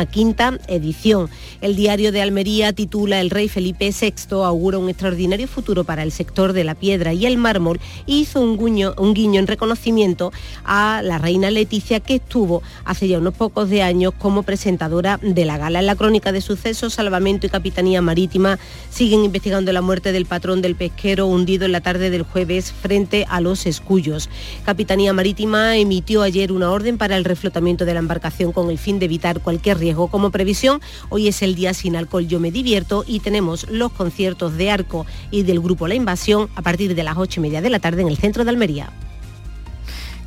edición. 0.68 1.30
El 1.62 1.74
diario 1.74 2.12
de 2.12 2.20
Almería 2.20 2.74
titula 2.74 3.20
El 3.22 3.30
rey 3.30 3.48
Felipe 3.48 3.90
VI 3.98 4.44
augura 4.44 4.76
un 4.76 4.90
extraordinario 4.90 5.48
futuro 5.48 5.84
para 5.84 6.02
el 6.02 6.12
sector 6.12 6.52
de 6.52 6.64
la 6.64 6.74
piedra 6.74 7.14
y 7.14 7.24
el 7.24 7.38
mármol 7.38 7.80
y 8.04 8.20
hizo 8.20 8.42
un, 8.42 8.58
un 8.98 9.14
guiño 9.14 9.40
en 9.40 9.46
reconocimiento 9.46 10.32
a 10.64 11.00
la 11.02 11.16
reina 11.16 11.50
Leticia 11.50 12.00
que 12.00 12.16
estuvo 12.16 12.62
hace 12.84 13.08
ya 13.08 13.18
unos 13.18 13.32
pocos 13.32 13.70
de 13.70 13.82
años 13.82 14.12
como 14.18 14.42
presentadora 14.42 15.18
de 15.22 15.46
la 15.46 15.56
gala. 15.56 15.78
En 15.78 15.86
la 15.86 15.96
crónica 15.96 16.30
de 16.30 16.42
sucesos, 16.42 16.92
Salvamento 16.92 17.46
y 17.46 17.50
Capitanía 17.50 18.02
Marítima 18.02 18.58
siguen 18.90 19.24
investigando 19.24 19.72
la 19.72 19.80
muerte 19.80 20.12
del 20.12 20.26
patrón 20.26 20.60
del 20.60 20.76
pesquero 20.76 21.26
hundido 21.26 21.64
en 21.64 21.72
la 21.72 21.80
tarde 21.86 22.10
del 22.10 22.24
jueves 22.24 22.72
frente 22.72 23.26
a 23.28 23.40
los 23.40 23.64
escullos. 23.64 24.28
Capitanía 24.64 25.12
Marítima 25.12 25.76
emitió 25.76 26.22
ayer 26.22 26.50
una 26.50 26.72
orden 26.72 26.98
para 26.98 27.16
el 27.16 27.24
reflotamiento 27.24 27.84
de 27.84 27.94
la 27.94 28.00
embarcación 28.00 28.50
con 28.50 28.70
el 28.70 28.78
fin 28.78 28.98
de 28.98 29.04
evitar 29.04 29.38
cualquier 29.38 29.78
riesgo 29.78 30.08
como 30.08 30.32
previsión. 30.32 30.80
Hoy 31.10 31.28
es 31.28 31.42
el 31.42 31.54
día 31.54 31.74
sin 31.74 31.94
alcohol 31.94 32.26
Yo 32.26 32.40
Me 32.40 32.50
Divierto 32.50 33.04
y 33.06 33.20
tenemos 33.20 33.70
los 33.70 33.92
conciertos 33.92 34.56
de 34.56 34.68
Arco 34.68 35.06
y 35.30 35.44
del 35.44 35.60
grupo 35.60 35.86
La 35.86 35.94
Invasión 35.94 36.48
a 36.56 36.62
partir 36.62 36.96
de 36.96 37.04
las 37.04 37.16
ocho 37.16 37.38
y 37.38 37.44
media 37.44 37.60
de 37.60 37.70
la 37.70 37.78
tarde 37.78 38.02
en 38.02 38.08
el 38.08 38.16
centro 38.16 38.42
de 38.42 38.50
Almería. 38.50 38.90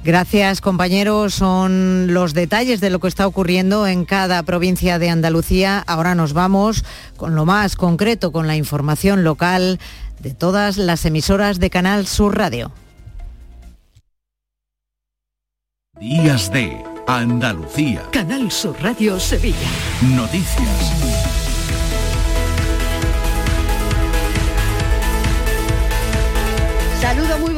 Gracias 0.01 0.61
compañeros, 0.61 1.33
son 1.33 2.13
los 2.13 2.33
detalles 2.33 2.79
de 2.79 2.89
lo 2.89 2.99
que 2.99 3.09
está 3.09 3.27
ocurriendo 3.27 3.85
en 3.85 4.05
cada 4.05 4.41
provincia 4.43 4.97
de 4.97 5.09
Andalucía. 5.09 5.83
Ahora 5.85 6.15
nos 6.15 6.31
vamos 6.31 6.85
con 7.17 7.35
lo 7.35 7.45
más 7.45 7.75
concreto, 7.75 8.31
con 8.31 8.47
la 8.47 8.55
información 8.55 9.25
local 9.25 9.77
de 10.19 10.33
todas 10.33 10.77
las 10.77 11.05
emisoras 11.05 11.59
de 11.59 11.69
Canal 11.69 12.07
Sur 12.07 12.37
Radio. 12.37 12.71
Días 15.99 16.51
de 16.51 16.81
Andalucía. 17.07 18.03
Canal 18.11 18.51
Sur 18.51 18.75
Radio 18.81 19.19
Sevilla. 19.19 19.55
Noticias. 20.01 21.38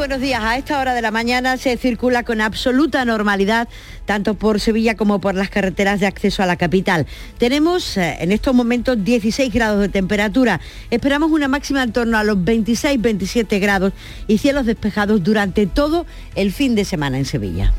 Buenos 0.02 0.20
días. 0.20 0.44
A 0.44 0.58
esta 0.58 0.80
hora 0.80 0.96
de 0.96 1.02
la 1.04 1.12
mañana 1.12 1.58
se 1.58 1.78
circula 1.78 2.24
con 2.24 2.42
absoluta 2.42 3.06
normalidad 3.06 3.70
tanto 4.06 4.34
por 4.34 4.60
Sevilla 4.60 4.98
como 4.98 5.22
por 5.22 5.36
las 5.36 5.52
carreteras 5.52 6.00
de 6.00 6.08
acceso 6.08 6.42
a 6.42 6.48
la 6.48 6.56
capital. 6.56 7.06
Tenemos 7.38 7.98
eh, 7.98 8.18
en 8.20 8.32
estos 8.32 8.56
momentos 8.56 9.04
16 9.04 9.54
grados 9.54 9.80
de 9.80 9.90
temperatura. 9.90 10.60
Esperamos 10.90 11.30
una 11.30 11.48
máxima 11.48 11.84
en 11.84 11.94
torno 11.94 12.18
a 12.18 12.24
los 12.24 12.38
26-27 12.38 13.60
grados 13.60 13.94
y 14.26 14.40
cielos 14.40 14.66
despejados 14.66 15.24
durante 15.24 15.68
todo 15.68 16.08
el 16.34 16.52
fin 16.52 16.74
de 16.74 16.84
semana 16.84 17.20
en 17.20 17.26
Sevilla. 17.26 17.72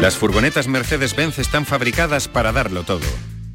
Las 0.00 0.14
furgonetas 0.14 0.68
Mercedes-Benz 0.68 1.40
están 1.40 1.66
fabricadas 1.66 2.28
para 2.28 2.52
darlo 2.52 2.84
todo. 2.84 3.00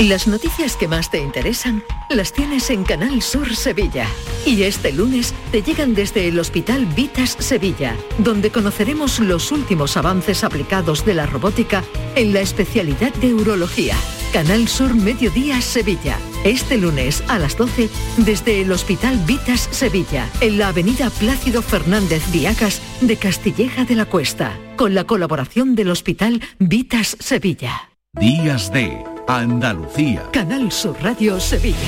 Las 0.00 0.26
noticias 0.26 0.76
que 0.76 0.88
más 0.88 1.10
te 1.10 1.18
interesan 1.18 1.84
las 2.10 2.32
tienes 2.32 2.70
en 2.70 2.82
Canal 2.82 3.22
Sur 3.22 3.54
Sevilla. 3.54 4.06
Y 4.44 4.62
este 4.62 4.92
lunes 4.92 5.32
te 5.52 5.62
llegan 5.62 5.94
desde 5.94 6.28
el 6.28 6.38
Hospital 6.40 6.86
Vitas 6.86 7.36
Sevilla, 7.38 7.96
donde 8.18 8.50
conoceremos 8.50 9.20
los 9.20 9.52
últimos 9.52 9.96
avances 9.96 10.44
aplicados 10.44 11.04
de 11.04 11.14
la 11.14 11.26
robótica 11.26 11.84
en 12.16 12.32
la 12.32 12.40
especialidad 12.40 13.12
de 13.14 13.34
urología. 13.34 13.94
Canal 14.32 14.66
Sur 14.66 14.94
Mediodía 14.94 15.60
Sevilla. 15.60 16.18
Este 16.42 16.78
lunes 16.78 17.22
a 17.28 17.38
las 17.38 17.56
12 17.56 17.88
desde 18.16 18.62
el 18.62 18.72
Hospital 18.72 19.18
Vitas 19.26 19.68
Sevilla, 19.70 20.28
en 20.40 20.58
la 20.58 20.68
avenida 20.68 21.10
Plácido 21.10 21.62
Fernández 21.62 22.22
Viacas 22.32 22.80
de 23.02 23.16
Castilleja 23.18 23.84
de 23.84 23.94
la 23.94 24.06
Cuesta, 24.06 24.58
con 24.76 24.94
la 24.94 25.04
colaboración 25.04 25.74
del 25.74 25.90
Hospital 25.90 26.40
Vitas 26.58 27.16
Sevilla. 27.20 27.90
Días 28.14 28.72
de 28.72 29.11
Andalucía. 29.34 30.24
Canal 30.30 30.70
Sur 30.70 30.94
Radio 31.02 31.40
Sevilla. 31.40 31.78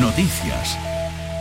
Noticias. 0.00 0.78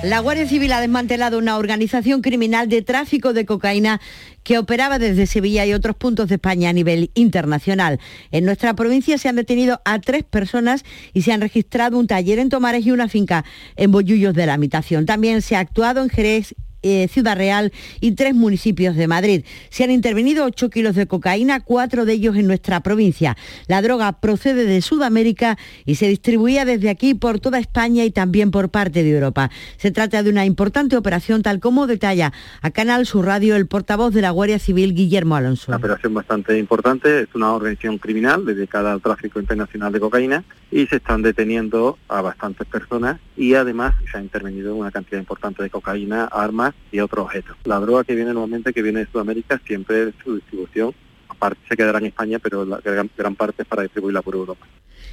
La 0.04 0.20
Guardia 0.20 0.46
Civil 0.46 0.74
ha 0.74 0.82
desmantelado 0.82 1.38
una 1.38 1.58
organización 1.58 2.22
criminal 2.22 2.68
de 2.68 2.82
tráfico 2.82 3.32
de 3.32 3.46
cocaína 3.46 4.02
que 4.44 4.58
operaba 4.58 5.00
desde 5.00 5.26
Sevilla 5.26 5.66
y 5.66 5.74
otros 5.74 5.96
puntos 5.96 6.28
de 6.28 6.36
España 6.36 6.70
a 6.70 6.74
nivel 6.74 7.10
internacional. 7.14 8.02
En 8.32 8.44
nuestra 8.44 8.74
provincia 8.74 9.18
se 9.18 9.30
han 9.30 9.38
detenido 9.38 9.82
a 9.86 10.00
tres 10.00 10.26
personas 10.26 10.84
y 11.14 11.22
se 11.22 11.32
han 11.32 11.40
registrado 11.40 11.98
un 11.98 12.08
taller 12.08 12.40
en 12.40 12.50
Tomares 12.50 12.86
y 12.86 12.92
una 12.92 13.08
finca 13.08 13.46
en 13.78 13.92
Bollullos 13.92 14.34
de 14.34 14.48
la 14.48 14.56
Habitación. 14.56 15.06
También 15.06 15.42
se 15.42 15.56
ha 15.56 15.60
actuado 15.60 16.04
en 16.04 16.10
Jerez 16.10 16.54
eh, 16.86 17.08
Ciudad 17.08 17.36
Real 17.36 17.74
y 18.00 18.12
tres 18.12 18.36
municipios 18.36 18.96
de 18.96 19.08
Madrid. 19.08 19.44
Se 19.70 19.84
han 19.84 19.90
intervenido 19.90 20.46
8 20.46 20.70
kilos 20.70 20.96
de 20.96 21.08
cocaína, 21.08 21.60
cuatro 21.60 22.06
de 22.06 22.14
ellos 22.14 22.36
en 22.36 22.46
nuestra 22.46 22.82
provincia. 22.82 23.36
La 23.68 23.82
droga 23.82 24.12
procede 24.22 24.66
de 24.66 24.82
Sudamérica 24.82 25.58
y 25.86 25.96
se 25.96 26.08
distribuía 26.08 26.64
desde 26.64 26.92
aquí 26.92 27.16
por 27.16 27.40
toda 27.40 27.58
España 27.58 28.06
y 28.06 28.12
también 28.12 28.52
por 28.52 28.70
parte 28.70 29.02
de 29.02 29.10
Europa. 29.10 29.50
Se 29.78 29.90
trata 29.90 30.22
de 30.22 30.30
una 30.30 30.46
importante 30.46 30.96
operación, 30.96 31.42
tal 31.42 31.60
como 31.60 31.88
detalla 31.88 32.32
a 32.62 32.70
Canal 32.70 33.08
Sur 33.08 33.26
Radio 33.26 33.56
el 33.56 33.66
portavoz 33.66 34.14
de 34.14 34.22
la 34.22 34.30
Guardia 34.30 34.60
Civil, 34.60 34.94
Guillermo 34.94 35.36
Alonso. 35.36 35.72
Una 35.72 35.78
operación 35.78 36.14
bastante 36.14 36.60
importante, 36.60 37.22
es 37.22 37.34
una 37.34 37.52
organización 37.52 37.98
criminal 37.98 38.46
dedicada 38.46 38.94
al 38.94 39.02
tráfico 39.02 39.40
internacional 39.40 39.92
de 39.92 40.00
cocaína 40.00 40.44
y 40.70 40.86
se 40.86 40.98
están 40.98 41.24
deteniendo 41.24 41.98
a 42.08 42.22
bastantes 42.22 42.68
personas 42.68 43.20
y 43.36 43.56
además 43.56 43.96
se 44.12 44.20
ha 44.20 44.22
intervenido 44.22 44.76
una 44.76 44.92
cantidad 44.92 45.18
importante 45.18 45.64
de 45.64 45.72
cocaína, 45.72 46.26
armas 46.26 46.75
y 46.92 47.00
otros 47.00 47.26
objetos. 47.26 47.58
La 47.66 47.80
droga 47.80 48.04
que 48.04 48.16
viene 48.16 48.34
normalmente, 48.34 48.74
que 48.74 48.82
viene 48.82 49.00
de 49.00 49.12
Sudamérica, 49.12 49.60
siempre 49.66 50.14
su 50.24 50.36
distribución, 50.36 50.94
aparte 51.28 51.62
se 51.68 51.76
quedará 51.76 52.00
en 52.00 52.06
España, 52.06 52.40
pero 52.40 52.66
la 52.66 52.80
gran, 52.80 53.10
gran 53.18 53.36
parte 53.36 53.64
es 53.64 53.68
para 53.68 53.84
distribuirla 53.84 54.22
por 54.22 54.36
Europa. 54.36 54.66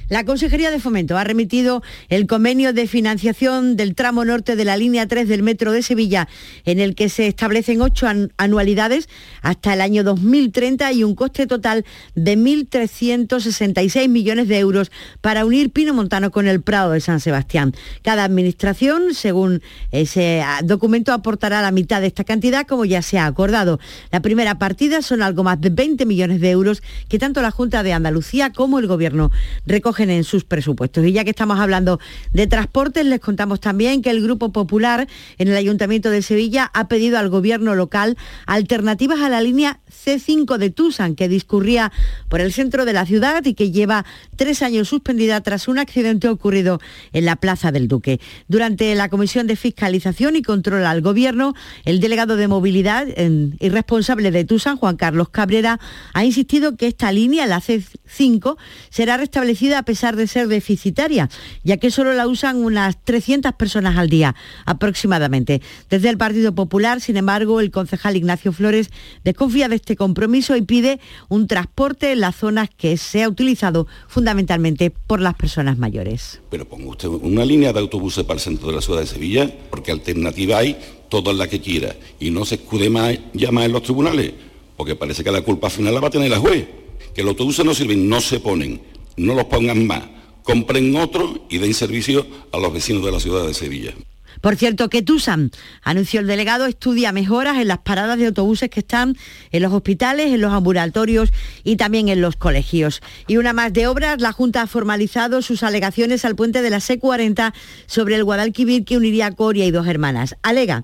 La 0.09 0.25
Consejería 0.25 0.69
de 0.69 0.79
Fomento 0.79 1.17
ha 1.17 1.23
remitido 1.23 1.81
el 2.09 2.27
convenio 2.27 2.73
de 2.73 2.87
financiación 2.87 3.77
del 3.77 3.95
tramo 3.95 4.25
norte 4.25 4.57
de 4.57 4.65
la 4.65 4.75
línea 4.75 5.07
3 5.07 5.29
del 5.29 5.43
Metro 5.43 5.71
de 5.71 5.81
Sevilla, 5.81 6.27
en 6.65 6.79
el 6.79 6.93
que 6.93 7.07
se 7.07 7.27
establecen 7.27 7.81
ocho 7.81 8.07
anualidades 8.37 9.07
hasta 9.41 9.73
el 9.73 9.81
año 9.81 10.03
2030 10.03 10.91
y 10.91 11.03
un 11.05 11.15
coste 11.15 11.47
total 11.47 11.85
de 12.15 12.37
1.366 12.37 14.09
millones 14.09 14.49
de 14.49 14.59
euros 14.59 14.91
para 15.21 15.45
unir 15.45 15.71
Pino 15.71 15.93
Montano 15.93 16.31
con 16.31 16.47
el 16.47 16.61
Prado 16.61 16.91
de 16.91 16.99
San 16.99 17.21
Sebastián. 17.21 17.73
Cada 18.01 18.25
administración, 18.25 19.13
según 19.13 19.61
ese 19.91 20.43
documento, 20.65 21.13
aportará 21.13 21.61
la 21.61 21.71
mitad 21.71 22.01
de 22.01 22.07
esta 22.07 22.25
cantidad, 22.25 22.67
como 22.67 22.83
ya 22.83 23.01
se 23.01 23.19
ha 23.19 23.25
acordado. 23.25 23.79
La 24.11 24.21
primera 24.21 24.59
partida 24.59 25.01
son 25.01 25.21
algo 25.21 25.43
más 25.43 25.61
de 25.61 25.69
20 25.69 26.05
millones 26.05 26.41
de 26.41 26.51
euros 26.51 26.83
que 27.07 27.19
tanto 27.19 27.41
la 27.41 27.51
Junta 27.51 27.83
de 27.83 27.93
Andalucía 27.93 28.51
como 28.51 28.79
el 28.79 28.87
Gobierno 28.87 29.31
recogen 29.65 29.92
en 29.99 30.23
sus 30.23 30.43
presupuestos. 30.43 31.05
Y 31.05 31.11
ya 31.11 31.23
que 31.23 31.29
estamos 31.29 31.59
hablando 31.59 31.99
de 32.33 32.47
transportes, 32.47 33.05
les 33.05 33.19
contamos 33.19 33.59
también 33.59 34.01
que 34.01 34.09
el 34.09 34.21
Grupo 34.21 34.51
Popular 34.51 35.07
en 35.37 35.47
el 35.47 35.55
Ayuntamiento 35.55 36.09
de 36.09 36.21
Sevilla 36.21 36.71
ha 36.73 36.87
pedido 36.87 37.17
al 37.17 37.29
gobierno 37.29 37.75
local 37.75 38.17
alternativas 38.45 39.21
a 39.21 39.29
la 39.29 39.41
línea 39.41 39.79
C5 39.89 40.57
de 40.57 40.69
Tusan, 40.69 41.15
que 41.15 41.27
discurría 41.27 41.91
por 42.29 42.41
el 42.41 42.51
centro 42.51 42.85
de 42.85 42.93
la 42.93 43.05
ciudad 43.05 43.45
y 43.45 43.53
que 43.53 43.71
lleva 43.71 44.05
tres 44.35 44.61
años 44.61 44.89
suspendida 44.89 45.41
tras 45.41 45.67
un 45.67 45.79
accidente 45.79 46.27
ocurrido 46.27 46.79
en 47.11 47.25
la 47.25 47.35
Plaza 47.35 47.71
del 47.71 47.87
Duque. 47.87 48.19
Durante 48.47 48.93
la 48.95 49.09
Comisión 49.09 49.47
de 49.47 49.55
Fiscalización 49.55 50.35
y 50.35 50.41
Control 50.41 50.85
al 50.85 51.01
Gobierno, 51.01 51.53
el 51.85 51.99
delegado 51.99 52.35
de 52.35 52.47
Movilidad 52.47 53.07
y 53.17 53.69
responsable 53.69 54.31
de 54.31 54.45
Tusan, 54.45 54.77
Juan 54.77 54.97
Carlos 54.97 55.29
Cabrera, 55.29 55.79
ha 56.13 56.25
insistido 56.25 56.75
que 56.75 56.87
esta 56.87 57.11
línea, 57.11 57.45
la 57.45 57.61
C5, 57.61 58.57
será 58.89 59.17
restablecida 59.17 59.82
a 59.83 59.85
pesar 59.85 60.15
de 60.15 60.27
ser 60.27 60.47
deficitaria, 60.47 61.29
ya 61.65 61.75
que 61.75 61.91
solo 61.91 62.13
la 62.13 62.25
usan 62.25 62.63
unas 62.63 62.95
300 63.03 63.51
personas 63.55 63.97
al 63.97 64.09
día 64.09 64.33
aproximadamente. 64.65 65.61
Desde 65.89 66.07
el 66.07 66.17
Partido 66.17 66.55
Popular, 66.55 67.01
sin 67.01 67.17
embargo, 67.17 67.59
el 67.59 67.69
concejal 67.69 68.15
Ignacio 68.15 68.53
Flores 68.53 68.91
desconfía 69.25 69.67
de 69.67 69.75
este 69.75 69.97
compromiso 69.97 70.55
y 70.55 70.61
pide 70.61 71.01
un 71.27 71.47
transporte 71.47 72.13
en 72.13 72.21
las 72.21 72.37
zonas 72.37 72.69
que 72.69 72.95
sea 72.95 73.27
utilizado 73.27 73.85
fundamentalmente 74.07 74.89
por 74.89 75.19
las 75.19 75.35
personas 75.35 75.77
mayores. 75.77 76.39
Pero 76.49 76.63
ponga 76.63 76.87
usted 76.87 77.09
una 77.09 77.43
línea 77.43 77.73
de 77.73 77.81
autobuses 77.81 78.23
para 78.23 78.35
el 78.35 78.41
centro 78.41 78.69
de 78.69 78.75
la 78.75 78.81
ciudad 78.81 79.01
de 79.01 79.07
Sevilla, 79.07 79.53
porque 79.69 79.91
alternativa 79.91 80.59
hay 80.59 80.77
todas 81.09 81.35
las 81.35 81.49
que 81.49 81.59
quiera, 81.59 81.93
y 82.21 82.31
no 82.31 82.45
se 82.45 82.55
escude 82.55 82.89
más 82.89 83.19
ya 83.33 83.51
más 83.51 83.65
en 83.65 83.73
los 83.73 83.83
tribunales, 83.83 84.31
porque 84.77 84.95
parece 84.95 85.25
que 85.25 85.31
la 85.31 85.41
culpa 85.41 85.69
final 85.69 85.93
la 85.93 85.99
va 85.99 86.07
a 86.07 86.11
tener 86.11 86.31
la 86.31 86.39
juez, 86.39 86.69
que 87.13 87.21
los 87.21 87.31
autobuses 87.31 87.65
no 87.65 87.73
sirven, 87.73 88.07
no 88.07 88.21
se 88.21 88.39
ponen, 88.39 88.92
no 89.17 89.33
los 89.33 89.45
pongan 89.45 89.85
más, 89.87 90.03
compren 90.43 90.95
otro 90.95 91.45
y 91.49 91.57
den 91.57 91.73
servicio 91.73 92.25
a 92.51 92.57
los 92.57 92.73
vecinos 92.73 93.03
de 93.03 93.11
la 93.11 93.19
ciudad 93.19 93.45
de 93.45 93.53
Sevilla. 93.53 93.93
Por 94.41 94.57
cierto, 94.57 94.89
que 94.89 95.01
Tusan, 95.01 95.51
anunció 95.83 96.19
el 96.19 96.27
delegado, 96.27 96.65
estudia 96.65 97.13
mejoras 97.13 97.57
en 97.59 97.69
las 97.69 97.77
paradas 97.77 98.17
de 98.17 98.25
autobuses 98.25 98.69
que 98.69 98.81
están 98.81 99.15
en 99.51 99.61
los 99.63 99.71
hospitales, 99.71 100.33
en 100.33 100.41
los 100.41 100.51
ambulatorios 100.51 101.31
y 101.63 101.77
también 101.77 102.09
en 102.09 102.19
los 102.19 102.35
colegios. 102.35 103.01
Y 103.27 103.37
una 103.37 103.53
más 103.53 103.71
de 103.71 103.87
obras, 103.87 104.19
la 104.21 104.33
Junta 104.33 104.61
ha 104.61 104.67
formalizado 104.67 105.41
sus 105.41 105.63
alegaciones 105.63 106.25
al 106.25 106.35
puente 106.35 106.61
de 106.61 106.69
la 106.69 106.79
C40 106.79 107.53
sobre 107.85 108.15
el 108.15 108.25
Guadalquivir 108.25 108.83
que 108.83 108.97
uniría 108.97 109.27
a 109.27 109.31
Coria 109.31 109.65
y 109.65 109.71
dos 109.71 109.87
hermanas. 109.87 110.35
Alega 110.41 110.83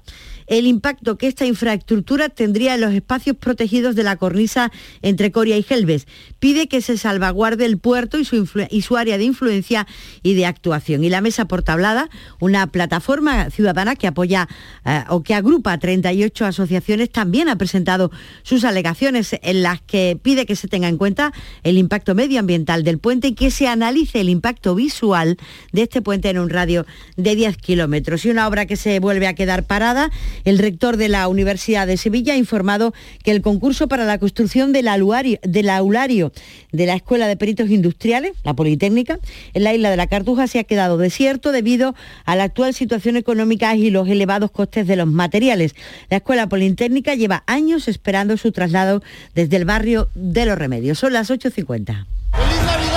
el 0.50 0.66
impacto 0.66 1.18
que 1.18 1.28
esta 1.28 1.46
infraestructura 1.46 2.28
tendría 2.28 2.76
en 2.76 2.82
los 2.82 2.94
espacios 2.94 3.38
protegidos 3.38 3.96
de 3.96 4.04
la 4.04 4.18
cornisa 4.18 4.72
entre 5.02 5.32
Coria 5.32 5.58
y 5.58 5.64
Gelbes. 5.64 6.08
Pide 6.40 6.68
que 6.68 6.82
se 6.82 6.98
salvaguarde 6.98 7.66
el 7.66 7.78
puerto 7.78 8.18
y 8.20 8.26
su, 8.26 8.98
área 8.98 9.18
de 9.18 9.24
influencia 9.24 9.88
y 10.24 10.34
de 10.34 10.48
actuación. 10.48 11.04
Y 11.04 11.10
la 11.10 11.22
Mesa 11.22 11.46
Portablada, 11.46 12.10
una 12.40 12.68
plataforma 12.68 13.50
ciudadana 13.52 13.96
que 13.96 14.08
apoya 14.08 14.50
eh, 14.86 15.04
o 15.10 15.22
que 15.22 15.36
agrupa 15.36 15.78
38 15.78 16.46
asociaciones, 16.46 17.12
también 17.12 17.48
ha 17.48 17.56
presentado 17.56 18.12
sus 18.42 18.64
alegaciones 18.64 19.36
en 19.42 19.62
las 19.62 19.82
que 19.82 20.18
pide 20.22 20.48
que 20.48 20.56
se 20.56 20.68
tenga 20.68 20.88
en 20.88 20.98
cuenta 20.98 21.32
el 21.62 21.78
impacto 21.78 22.16
medioambiental 22.16 22.84
del 22.84 22.98
puente 22.98 23.30
y 23.30 23.36
que 23.36 23.52
se 23.52 23.68
analice 23.68 24.20
el 24.20 24.30
impacto 24.30 24.74
visual 24.74 25.38
de 25.72 25.84
este 25.84 26.02
puente 26.02 26.30
en 26.30 26.40
un 26.40 26.50
radio 26.50 26.88
de 27.18 27.36
10 27.36 27.58
kilómetros. 27.58 28.26
Y 28.26 28.32
una 28.32 28.48
obra 28.48 28.66
que 28.66 28.78
se 28.78 29.00
vuelve 29.00 29.28
a 29.28 29.36
quedar 29.36 29.66
parada 29.66 30.10
el 30.44 30.60
rector 30.60 30.98
de 30.98 31.10
la 31.10 31.28
Universidad 31.28 31.88
de 31.88 31.98
Sevilla 31.98 32.34
ha 32.34 32.38
informado 32.38 32.94
que 33.24 33.32
el 33.32 33.42
concurso 33.42 33.88
para 33.88 34.06
la 34.06 34.18
construcción 34.18 34.74
del 34.74 34.88
aulario, 34.88 35.40
del 35.44 35.70
aulario 35.70 36.32
de 36.72 36.86
la 36.86 36.96
Escuela 36.96 37.28
de 37.28 37.38
Peritos 37.38 37.70
Industriales, 37.70 38.34
la 38.44 38.54
Politécnica, 38.54 39.20
en 39.54 39.64
la 39.64 39.74
isla 39.74 39.90
de 39.90 39.98
la 39.98 40.08
Cartuja 40.08 40.48
se 40.48 40.60
ha 40.60 40.64
quedado 40.64 40.98
desierto 40.98 41.52
debido 41.52 41.96
a 42.26 42.36
la 42.36 42.44
actual 42.44 42.74
situación 42.74 43.18
económica 43.18 43.76
y 43.76 43.90
los 43.90 44.08
elevados 44.08 44.52
costes 44.52 44.88
de 44.88 44.96
los 44.96 45.08
materiales. 45.08 45.76
La 46.10 46.18
Escuela 46.18 46.48
Politécnica 46.48 47.16
lleva 47.16 47.44
años 47.48 47.88
esperando 47.88 48.38
su 48.38 48.52
traslado 48.52 49.02
desde 49.36 49.58
el 49.58 49.66
barrio 49.66 50.10
de 50.16 50.46
Los 50.46 50.58
Remedios. 50.58 51.00
Son 51.00 51.14
las 51.14 51.30
8.50. 51.30 52.79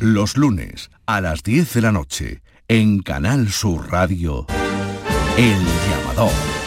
Los 0.00 0.38
lunes 0.38 0.90
a 1.04 1.20
las 1.20 1.42
10 1.42 1.74
de 1.74 1.82
la 1.82 1.92
noche 1.92 2.42
en 2.68 3.00
Canal 3.00 3.50
Sur 3.50 3.92
Radio, 3.92 4.46
El 5.36 5.58
Llamador. 5.90 6.59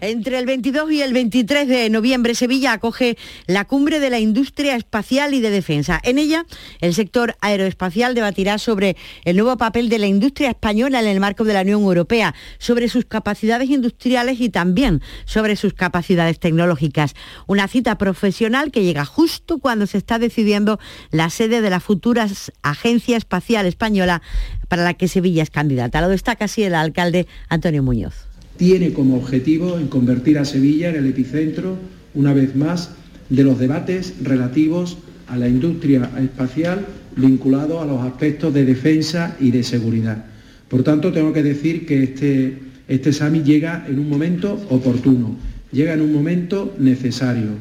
Entre 0.00 0.38
el 0.38 0.46
22 0.46 0.92
y 0.92 1.02
el 1.02 1.12
23 1.12 1.68
de 1.68 1.90
noviembre, 1.90 2.34
Sevilla 2.34 2.72
acoge 2.72 3.18
la 3.46 3.66
cumbre 3.66 4.00
de 4.00 4.08
la 4.08 4.18
industria 4.18 4.74
espacial 4.74 5.34
y 5.34 5.40
de 5.40 5.50
defensa. 5.50 6.00
En 6.02 6.18
ella, 6.18 6.46
el 6.80 6.94
sector 6.94 7.36
aeroespacial 7.42 8.14
debatirá 8.14 8.56
sobre 8.56 8.96
el 9.24 9.36
nuevo 9.36 9.58
papel 9.58 9.90
de 9.90 9.98
la 9.98 10.06
industria 10.06 10.48
española 10.48 11.00
en 11.00 11.06
el 11.06 11.20
marco 11.20 11.44
de 11.44 11.52
la 11.52 11.60
Unión 11.60 11.82
Europea, 11.82 12.34
sobre 12.58 12.88
sus 12.88 13.04
capacidades 13.04 13.68
industriales 13.68 14.40
y 14.40 14.48
también 14.48 15.02
sobre 15.26 15.54
sus 15.56 15.74
capacidades 15.74 16.40
tecnológicas. 16.40 17.14
Una 17.46 17.68
cita 17.68 17.98
profesional 17.98 18.70
que 18.70 18.82
llega 18.82 19.04
justo 19.04 19.58
cuando 19.58 19.86
se 19.86 19.98
está 19.98 20.18
decidiendo 20.18 20.80
la 21.10 21.28
sede 21.28 21.60
de 21.60 21.68
la 21.68 21.80
futura 21.80 22.26
Agencia 22.62 23.18
Espacial 23.18 23.66
Española 23.66 24.22
para 24.68 24.82
la 24.82 24.94
que 24.94 25.08
Sevilla 25.08 25.42
es 25.42 25.50
candidata. 25.50 26.00
Lo 26.00 26.08
destaca 26.08 26.46
así 26.46 26.62
el 26.62 26.74
alcalde 26.74 27.26
Antonio 27.50 27.82
Muñoz 27.82 28.29
tiene 28.60 28.92
como 28.92 29.16
objetivo 29.16 29.78
en 29.78 29.88
convertir 29.88 30.38
a 30.38 30.44
Sevilla 30.44 30.90
en 30.90 30.96
el 30.96 31.06
epicentro, 31.06 31.78
una 32.12 32.34
vez 32.34 32.54
más, 32.54 32.90
de 33.30 33.42
los 33.42 33.58
debates 33.58 34.16
relativos 34.22 34.98
a 35.28 35.38
la 35.38 35.48
industria 35.48 36.10
espacial 36.18 36.86
vinculado 37.16 37.80
a 37.80 37.86
los 37.86 38.02
aspectos 38.02 38.52
de 38.52 38.66
defensa 38.66 39.34
y 39.40 39.50
de 39.50 39.62
seguridad. 39.62 40.26
Por 40.68 40.82
tanto, 40.82 41.10
tengo 41.10 41.32
que 41.32 41.42
decir 41.42 41.86
que 41.86 42.02
este, 42.02 42.58
este 42.86 43.14
SAMI 43.14 43.44
llega 43.44 43.86
en 43.88 43.98
un 43.98 44.10
momento 44.10 44.60
oportuno, 44.68 45.36
llega 45.72 45.94
en 45.94 46.02
un 46.02 46.12
momento 46.12 46.74
necesario. 46.78 47.52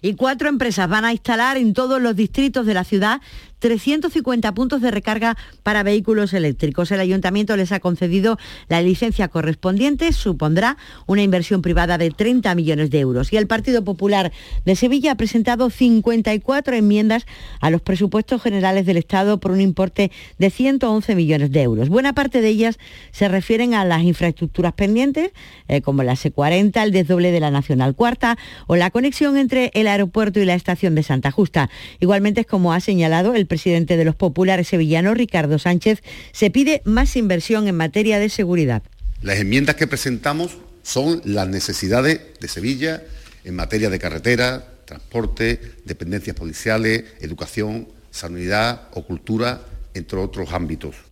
Y 0.00 0.14
cuatro 0.14 0.48
empresas 0.48 0.88
van 0.88 1.04
a 1.04 1.12
instalar 1.12 1.56
en 1.56 1.74
todos 1.74 2.00
los 2.00 2.14
distritos 2.14 2.66
de 2.66 2.74
la 2.74 2.84
ciudad 2.84 3.20
350 3.60 4.52
puntos 4.52 4.80
de 4.80 4.90
recarga 4.90 5.36
para 5.62 5.82
vehículos 5.82 6.32
eléctricos. 6.32 6.90
El 6.90 7.00
ayuntamiento 7.00 7.56
les 7.56 7.72
ha 7.72 7.80
concedido 7.80 8.38
la 8.68 8.82
licencia 8.82 9.28
correspondiente, 9.28 10.12
supondrá 10.12 10.76
una 11.06 11.22
inversión 11.22 11.62
privada 11.62 11.98
de 11.98 12.10
30 12.10 12.54
millones 12.54 12.90
de 12.90 13.00
euros. 13.00 13.32
Y 13.32 13.36
el 13.36 13.46
Partido 13.46 13.84
Popular 13.84 14.32
de 14.64 14.76
Sevilla 14.76 15.12
ha 15.12 15.16
presentado 15.16 15.70
54 15.70 16.74
enmiendas 16.74 17.26
a 17.60 17.70
los 17.70 17.82
presupuestos 17.82 18.42
generales 18.42 18.86
del 18.86 18.96
Estado 18.96 19.38
por 19.38 19.52
un 19.52 19.60
importe 19.60 20.10
de 20.38 20.50
111 20.50 21.14
millones 21.14 21.52
de 21.52 21.62
euros. 21.62 21.88
Buena 21.88 22.14
parte 22.14 22.40
de 22.40 22.48
ellas 22.48 22.78
se 23.12 23.28
refieren 23.28 23.74
a 23.74 23.84
las 23.84 24.02
infraestructuras 24.02 24.72
pendientes, 24.72 25.32
eh, 25.68 25.82
como 25.82 26.02
la 26.02 26.14
S40, 26.14 26.82
el 26.82 26.92
desdoble 26.92 27.30
de 27.30 27.40
la 27.40 27.50
Nacional 27.50 27.94
Cuarta 27.94 28.38
o 28.66 28.76
la 28.76 28.90
conexión 28.90 29.36
entre 29.36 29.70
el 29.74 29.86
aeropuerto 29.86 30.40
y 30.40 30.44
la 30.44 30.54
estación 30.54 30.94
de 30.94 31.02
Santa 31.02 31.30
Justa. 31.30 31.70
Igualmente 32.00 32.42
es 32.42 32.46
como 32.46 32.72
ha 32.72 32.80
señalado 32.80 33.34
el 33.34 33.46
presidente 33.50 33.98
de 33.98 34.04
los 34.06 34.14
populares 34.14 34.68
sevillanos, 34.68 35.18
Ricardo 35.18 35.58
Sánchez, 35.58 36.02
se 36.32 36.50
pide 36.50 36.80
más 36.86 37.16
inversión 37.16 37.68
en 37.68 37.76
materia 37.76 38.18
de 38.18 38.30
seguridad. 38.30 38.82
Las 39.20 39.38
enmiendas 39.38 39.74
que 39.74 39.86
presentamos 39.86 40.56
son 40.82 41.20
las 41.24 41.48
necesidades 41.48 42.20
de 42.40 42.48
Sevilla 42.48 43.02
en 43.44 43.56
materia 43.56 43.90
de 43.90 43.98
carretera, 43.98 44.64
transporte, 44.86 45.60
dependencias 45.84 46.36
policiales, 46.36 47.04
educación, 47.20 47.88
sanidad 48.10 48.88
o 48.92 49.04
cultura, 49.04 49.60
entre 49.94 50.18
otros 50.18 50.52
ámbitos. 50.52 51.09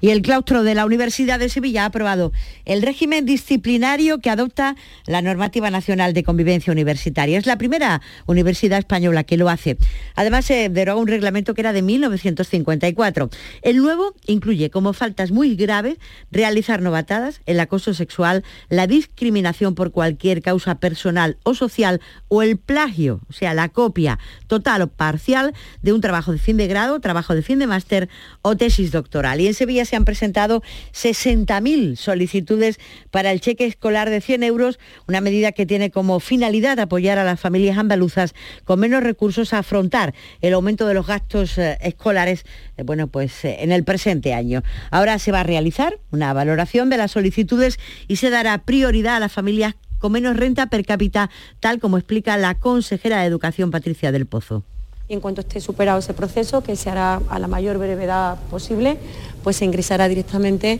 Y 0.00 0.10
el 0.10 0.22
claustro 0.22 0.62
de 0.62 0.74
la 0.74 0.86
Universidad 0.86 1.38
de 1.38 1.48
Sevilla 1.48 1.82
ha 1.82 1.86
aprobado 1.86 2.32
el 2.64 2.82
régimen 2.82 3.26
disciplinario 3.26 4.18
que 4.20 4.30
adopta 4.30 4.76
la 5.06 5.20
normativa 5.20 5.70
nacional 5.70 6.14
de 6.14 6.24
convivencia 6.24 6.72
universitaria. 6.72 7.38
Es 7.38 7.46
la 7.46 7.58
primera 7.58 8.00
universidad 8.26 8.78
española 8.78 9.24
que 9.24 9.36
lo 9.36 9.50
hace. 9.50 9.76
Además, 10.14 10.46
se 10.46 10.68
deroga 10.70 11.00
un 11.00 11.08
reglamento 11.08 11.54
que 11.54 11.60
era 11.60 11.72
de 11.72 11.82
1954. 11.82 13.28
El 13.62 13.76
nuevo 13.76 14.14
incluye 14.26 14.70
como 14.70 14.92
faltas 14.92 15.32
muy 15.32 15.54
graves 15.54 15.98
realizar 16.30 16.80
novatadas, 16.80 17.42
el 17.44 17.60
acoso 17.60 17.92
sexual, 17.92 18.42
la 18.68 18.86
discriminación 18.86 19.74
por 19.74 19.92
cualquier 19.92 20.40
causa 20.40 20.76
personal 20.76 21.36
o 21.42 21.54
social 21.54 22.00
o 22.28 22.42
el 22.42 22.56
plagio, 22.56 23.20
o 23.28 23.32
sea, 23.32 23.52
la 23.52 23.68
copia 23.68 24.18
total 24.46 24.82
o 24.82 24.86
parcial 24.88 25.52
de 25.82 25.92
un 25.92 26.00
trabajo 26.00 26.32
de 26.32 26.38
fin 26.38 26.56
de 26.56 26.66
grado, 26.68 27.00
trabajo 27.00 27.34
de 27.34 27.42
fin 27.42 27.58
de 27.58 27.66
máster 27.66 28.08
o 28.42 28.56
tesis 28.56 28.92
doctoral. 28.92 29.40
Y 29.40 29.46
en 29.46 29.54
Sevilla 29.54 29.84
se 29.90 29.96
han 29.96 30.04
presentado 30.04 30.62
60.000 30.94 31.96
solicitudes 31.96 32.78
para 33.10 33.32
el 33.32 33.40
cheque 33.40 33.66
escolar 33.66 34.08
de 34.08 34.20
100 34.20 34.44
euros, 34.44 34.78
una 35.08 35.20
medida 35.20 35.50
que 35.50 35.66
tiene 35.66 35.90
como 35.90 36.20
finalidad 36.20 36.78
apoyar 36.78 37.18
a 37.18 37.24
las 37.24 37.40
familias 37.40 37.76
andaluzas 37.76 38.34
con 38.64 38.78
menos 38.78 39.02
recursos 39.02 39.52
a 39.52 39.58
afrontar 39.58 40.14
el 40.42 40.54
aumento 40.54 40.86
de 40.86 40.94
los 40.94 41.08
gastos 41.08 41.58
eh, 41.58 41.76
escolares 41.82 42.44
eh, 42.76 42.84
bueno, 42.84 43.08
pues, 43.08 43.44
eh, 43.44 43.56
en 43.60 43.72
el 43.72 43.82
presente 43.82 44.32
año. 44.32 44.62
Ahora 44.92 45.18
se 45.18 45.32
va 45.32 45.40
a 45.40 45.44
realizar 45.44 45.98
una 46.12 46.32
valoración 46.32 46.88
de 46.88 46.96
las 46.96 47.10
solicitudes 47.10 47.80
y 48.06 48.16
se 48.16 48.30
dará 48.30 48.58
prioridad 48.58 49.16
a 49.16 49.20
las 49.20 49.32
familias 49.32 49.74
con 49.98 50.12
menos 50.12 50.36
renta 50.36 50.68
per 50.68 50.86
cápita, 50.86 51.30
tal 51.58 51.80
como 51.80 51.98
explica 51.98 52.36
la 52.36 52.54
consejera 52.54 53.20
de 53.20 53.26
Educación 53.26 53.72
Patricia 53.72 54.12
del 54.12 54.26
Pozo 54.26 54.64
y 55.10 55.14
en 55.14 55.20
cuanto 55.20 55.40
esté 55.40 55.60
superado 55.60 55.98
ese 55.98 56.14
proceso, 56.14 56.62
que 56.62 56.76
se 56.76 56.88
hará 56.88 57.20
a 57.28 57.40
la 57.40 57.48
mayor 57.48 57.78
brevedad 57.78 58.38
posible, 58.48 58.96
pues 59.42 59.56
se 59.56 59.64
ingresará 59.64 60.06
directamente 60.06 60.78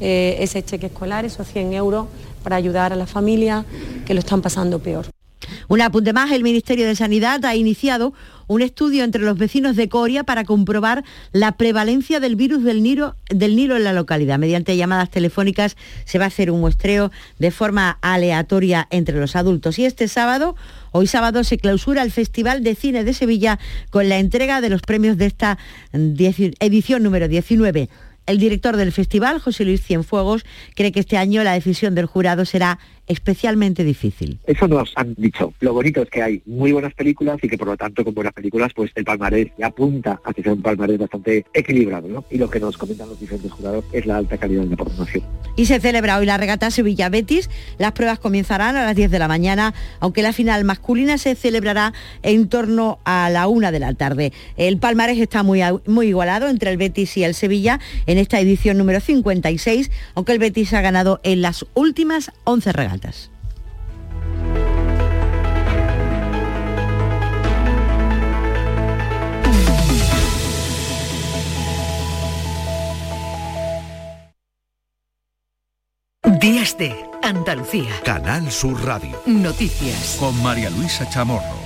eh, 0.00 0.36
ese 0.40 0.64
cheque 0.64 0.86
escolar, 0.86 1.24
esos 1.24 1.46
100 1.46 1.74
euros, 1.74 2.08
para 2.42 2.56
ayudar 2.56 2.92
a 2.92 2.96
las 2.96 3.08
familias 3.08 3.64
que 4.04 4.14
lo 4.14 4.20
están 4.20 4.42
pasando 4.42 4.80
peor. 4.80 5.06
Un 5.68 5.80
apunte 5.80 6.12
más, 6.12 6.32
el 6.32 6.42
Ministerio 6.42 6.86
de 6.86 6.96
Sanidad 6.96 7.44
ha 7.44 7.54
iniciado 7.54 8.12
un 8.48 8.62
estudio 8.62 9.04
entre 9.04 9.22
los 9.22 9.38
vecinos 9.38 9.76
de 9.76 9.88
Coria 9.88 10.24
para 10.24 10.44
comprobar 10.44 11.04
la 11.32 11.52
prevalencia 11.52 12.18
del 12.18 12.34
virus 12.34 12.64
del 12.64 12.82
Nilo, 12.82 13.14
del 13.28 13.54
Nilo 13.54 13.76
en 13.76 13.84
la 13.84 13.92
localidad. 13.92 14.38
Mediante 14.38 14.76
llamadas 14.76 15.10
telefónicas 15.10 15.76
se 16.04 16.18
va 16.18 16.24
a 16.24 16.28
hacer 16.28 16.50
un 16.50 16.60
muestreo 16.60 17.12
de 17.38 17.50
forma 17.50 17.98
aleatoria 18.00 18.88
entre 18.90 19.20
los 19.20 19.36
adultos. 19.36 19.78
Y 19.78 19.84
este 19.84 20.08
sábado, 20.08 20.56
hoy 20.90 21.06
sábado, 21.06 21.44
se 21.44 21.58
clausura 21.58 22.02
el 22.02 22.10
Festival 22.10 22.64
de 22.64 22.74
Cine 22.74 23.04
de 23.04 23.14
Sevilla 23.14 23.58
con 23.90 24.08
la 24.08 24.18
entrega 24.18 24.60
de 24.60 24.70
los 24.70 24.82
premios 24.82 25.18
de 25.18 25.26
esta 25.26 25.58
edición 25.92 27.02
número 27.02 27.28
19. 27.28 27.88
El 28.26 28.38
director 28.38 28.76
del 28.76 28.92
festival, 28.92 29.38
José 29.38 29.64
Luis 29.64 29.82
Cienfuegos, 29.82 30.44
cree 30.74 30.92
que 30.92 31.00
este 31.00 31.16
año 31.16 31.42
la 31.44 31.54
decisión 31.54 31.94
del 31.94 32.04
jurado 32.04 32.44
será 32.44 32.78
especialmente 33.08 33.84
difícil. 33.84 34.38
Eso 34.46 34.68
nos 34.68 34.92
han 34.94 35.14
dicho. 35.16 35.52
Lo 35.60 35.72
bonito 35.72 36.02
es 36.02 36.10
que 36.10 36.22
hay 36.22 36.42
muy 36.46 36.72
buenas 36.72 36.94
películas 36.94 37.38
y 37.42 37.48
que 37.48 37.58
por 37.58 37.68
lo 37.68 37.76
tanto 37.76 38.04
con 38.04 38.14
buenas 38.14 38.32
películas 38.32 38.72
pues 38.74 38.90
el 38.94 39.04
palmarés 39.04 39.48
apunta 39.62 40.20
a 40.24 40.32
que 40.32 40.42
sea 40.42 40.52
un 40.52 40.62
palmarés 40.62 40.98
bastante 40.98 41.44
equilibrado. 41.52 42.08
¿no? 42.08 42.24
Y 42.30 42.38
lo 42.38 42.48
que 42.48 42.60
nos 42.60 42.76
comentan 42.76 43.08
los 43.08 43.18
diferentes 43.18 43.50
jurados 43.50 43.84
es 43.92 44.06
la 44.06 44.18
alta 44.18 44.36
calidad 44.36 44.62
de 44.62 44.70
la 44.70 44.76
programación. 44.76 45.24
Y 45.56 45.66
se 45.66 45.80
celebra 45.80 46.18
hoy 46.18 46.26
la 46.26 46.36
regata 46.36 46.70
Sevilla-Betis. 46.70 47.50
Las 47.78 47.92
pruebas 47.92 48.18
comenzarán 48.18 48.76
a 48.76 48.84
las 48.84 48.94
10 48.94 49.10
de 49.10 49.18
la 49.18 49.26
mañana, 49.26 49.74
aunque 50.00 50.22
la 50.22 50.32
final 50.32 50.64
masculina 50.64 51.18
se 51.18 51.34
celebrará 51.34 51.92
en 52.22 52.48
torno 52.48 53.00
a 53.04 53.30
la 53.30 53.48
una 53.48 53.72
de 53.72 53.80
la 53.80 53.94
tarde. 53.94 54.32
El 54.56 54.78
palmarés 54.78 55.18
está 55.18 55.42
muy, 55.42 55.62
muy 55.86 56.08
igualado 56.08 56.48
entre 56.48 56.70
el 56.70 56.76
Betis 56.76 57.16
y 57.16 57.24
el 57.24 57.34
Sevilla 57.34 57.80
en 58.06 58.18
esta 58.18 58.38
edición 58.38 58.78
número 58.78 59.00
56, 59.00 59.90
aunque 60.14 60.32
el 60.32 60.38
Betis 60.38 60.72
ha 60.74 60.80
ganado 60.80 61.20
en 61.22 61.42
las 61.42 61.64
últimas 61.74 62.30
11 62.44 62.72
regatas. 62.72 62.97
Días 76.40 76.78
de 76.78 76.94
Andalucía. 77.22 77.90
Canal 78.04 78.50
Sur 78.50 78.84
Radio. 78.84 79.20
Noticias. 79.26 80.16
Con 80.20 80.40
María 80.42 80.70
Luisa 80.70 81.08
Chamorro. 81.08 81.57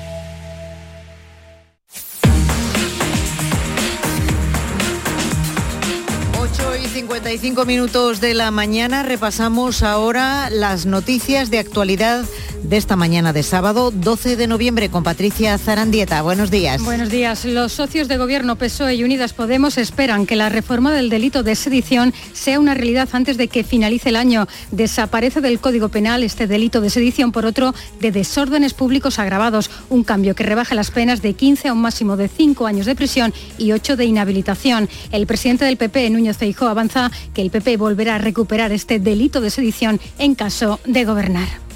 55 7.03 7.65
minutos 7.65 8.21
de 8.21 8.33
la 8.33 8.53
mañana 8.53 9.03
repasamos 9.03 9.83
ahora 9.83 10.51
las 10.51 10.87
noticias 10.87 11.51
de 11.51 11.59
actualidad 11.59 12.25
de 12.63 12.77
esta 12.77 12.97
mañana 12.97 13.33
de 13.33 13.43
sábado 13.43 13.91
12 13.91 14.37
de 14.37 14.47
noviembre 14.47 14.89
con 14.89 15.03
Patricia 15.03 15.57
Zarandieta. 15.59 16.23
Buenos 16.23 16.51
días. 16.51 16.83
Buenos 16.83 17.11
días. 17.11 17.45
Los 17.45 17.73
socios 17.73 18.09
de 18.09 18.17
gobierno 18.17 18.57
PSOE 18.57 18.95
y 18.95 19.05
Unidas 19.05 19.33
Podemos 19.33 19.79
esperan 19.79 20.27
que 20.27 20.37
la 20.37 20.49
reforma 20.49 20.93
del 20.93 21.11
delito 21.11 21.43
de 21.43 21.57
sedición 21.57 22.15
sea 22.33 22.61
una 22.61 22.75
realidad 22.75 23.09
antes 23.13 23.37
de 23.37 23.49
que 23.49 23.65
finalice 23.65 24.11
el 24.11 24.17
año. 24.17 24.47
Desaparece 24.71 25.41
del 25.41 25.61
Código 25.61 25.89
Penal 25.89 26.23
este 26.23 26.47
delito 26.47 26.81
de 26.81 26.91
sedición 26.91 27.33
por 27.33 27.47
otro 27.47 27.75
de 28.01 28.13
desórdenes 28.13 28.75
públicos 28.75 29.19
agravados, 29.19 29.71
un 29.91 30.05
cambio 30.05 30.35
que 30.35 30.45
rebaja 30.45 30.75
las 30.75 30.91
penas 30.91 31.23
de 31.23 31.35
15 31.35 31.69
a 31.69 31.73
un 31.73 31.81
máximo 31.81 32.17
de 32.17 32.29
5 32.29 32.67
años 32.67 32.87
de 32.87 32.95
prisión 32.95 33.35
y 33.59 33.73
8 33.73 33.97
de 33.97 34.05
inhabilitación. 34.05 34.89
El 35.11 35.27
presidente 35.27 35.65
del 35.65 35.77
PP, 35.77 36.11
Núñez 36.11 36.37
Feijóo, 36.37 36.69
avanza 36.69 37.11
que 37.35 37.43
el 37.43 37.51
PP 37.51 37.77
volverá 37.77 38.17
a 38.17 38.19
recuperar 38.19 38.73
este 38.73 38.99
delito 38.99 39.41
de 39.41 39.51
sedición 39.51 40.01
en 40.19 40.35
caso 40.35 40.81
de 40.85 41.05
gobernar. 41.05 41.72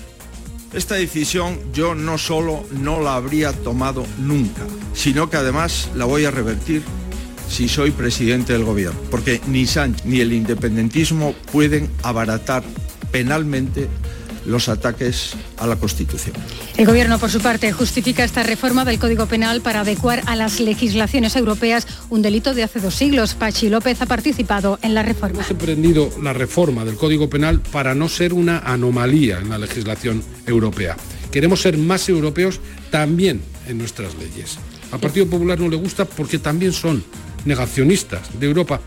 Esta 0.72 0.96
decisión 0.96 1.58
yo 1.72 1.94
no 1.94 2.18
solo 2.18 2.64
no 2.72 3.00
la 3.00 3.14
habría 3.14 3.52
tomado 3.52 4.04
nunca, 4.18 4.62
sino 4.94 5.30
que 5.30 5.36
además 5.36 5.90
la 5.94 6.04
voy 6.04 6.24
a 6.24 6.30
revertir 6.30 6.82
si 7.48 7.68
soy 7.68 7.92
presidente 7.92 8.52
del 8.52 8.64
gobierno, 8.64 8.98
porque 9.10 9.40
ni 9.46 9.66
Sánchez 9.66 10.04
ni 10.04 10.20
el 10.20 10.32
independentismo 10.32 11.34
pueden 11.52 11.88
abaratar 12.02 12.64
penalmente 13.12 13.88
los 14.47 14.68
ataques 14.68 15.32
a 15.59 15.66
la 15.66 15.76
Constitución. 15.76 16.34
El 16.76 16.86
Gobierno, 16.86 17.18
por 17.18 17.30
su 17.30 17.40
parte, 17.40 17.72
justifica 17.72 18.24
esta 18.24 18.42
reforma 18.42 18.84
del 18.84 18.99
Código 18.99 19.26
Penal 19.26 19.61
para 19.61 19.80
adecuar 19.80 20.22
a 20.26 20.36
las 20.36 20.61
legislaciones 20.61 21.36
europeas 21.36 21.86
un 22.11 22.22
delito 22.22 22.55
de 22.55 22.62
hace 22.62 22.80
dos 22.80 22.94
siglos. 22.94 23.34
Pachi 23.34 23.68
López 23.68 24.01
ha 24.03 24.07
participado 24.07 24.78
en 24.82 24.94
la 24.94 25.03
reforma. 25.03 25.38
Hemos 25.38 25.51
emprendido 25.51 26.11
la 26.22 26.32
reforma 26.32 26.84
del 26.84 26.97
Código 26.97 27.28
Penal 27.28 27.61
para 27.61 27.94
no 27.94 28.09
ser 28.09 28.32
una 28.32 28.61
anomalía 28.61 29.38
en 29.38 29.51
la 29.51 29.59
legislación 29.59 30.22
europea. 30.47 30.97
Queremos 31.30 31.61
ser 31.61 31.76
más 31.76 32.09
europeos 32.09 32.61
también 32.90 33.42
en 33.66 33.78
nuestras 33.78 34.14
leyes. 34.14 34.59
Al 34.92 35.01
Partido 35.01 35.26
Popular 35.26 35.59
no 35.59 35.68
le 35.68 35.76
gusta 35.76 36.05
porque 36.05 36.38
también 36.38 36.72
son 36.72 37.05
negacionistas 37.44 38.38
de 38.38 38.47
Europa 38.47 38.80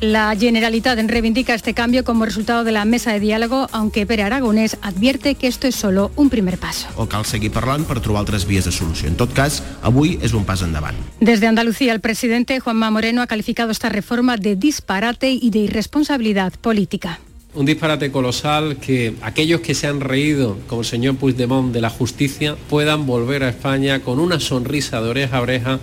la 0.00 0.34
Generalitat 0.38 0.98
reivindica 0.98 1.54
este 1.54 1.74
cambio 1.74 2.04
como 2.04 2.24
resultado 2.24 2.64
de 2.64 2.72
la 2.72 2.84
mesa 2.84 3.12
de 3.12 3.20
diálogo, 3.20 3.68
aunque 3.72 4.06
Pere 4.06 4.22
Aragonés 4.22 4.76
advierte 4.82 5.34
que 5.34 5.46
esto 5.46 5.66
es 5.66 5.74
solo 5.74 6.10
un 6.16 6.28
primer 6.28 6.58
paso. 6.58 6.88
O 6.96 7.08
cal 7.08 7.24
seguir 7.24 7.52
parlant 7.52 7.86
per 7.88 8.00
trobar 8.00 8.20
altres 8.26 8.46
vies 8.46 8.66
de 8.66 8.72
solució. 8.72 9.08
En 9.08 9.16
tot 9.16 9.32
cas, 9.32 9.62
avui 9.82 10.18
és 10.20 10.34
un 10.36 10.44
pas 10.44 10.60
endavant. 10.62 10.96
Desde 11.20 11.46
Andalucía, 11.46 11.92
el 11.92 12.00
presidente 12.00 12.60
Juanma 12.60 12.90
Moreno 12.90 13.22
ha 13.22 13.26
calificado 13.26 13.70
esta 13.70 13.88
reforma 13.88 14.36
de 14.36 14.56
disparate 14.56 15.30
y 15.30 15.50
de 15.50 15.60
irresponsabilidad 15.60 16.52
política 16.60 17.20
un 17.56 17.64
disparate 17.64 18.12
colosal 18.12 18.76
que 18.76 19.14
aquellos 19.22 19.62
que 19.62 19.74
se 19.74 19.86
han 19.86 20.00
reído, 20.00 20.58
como 20.66 20.82
el 20.82 20.86
señor 20.86 21.16
Puigdemont, 21.16 21.72
de 21.72 21.80
la 21.80 21.88
justicia, 21.88 22.54
puedan 22.68 23.06
volver 23.06 23.44
a 23.44 23.48
España 23.48 24.00
con 24.00 24.20
una 24.20 24.40
sonrisa 24.40 25.00
de 25.00 25.08
oreja 25.08 25.38
a 25.38 25.40
oreja 25.40 25.80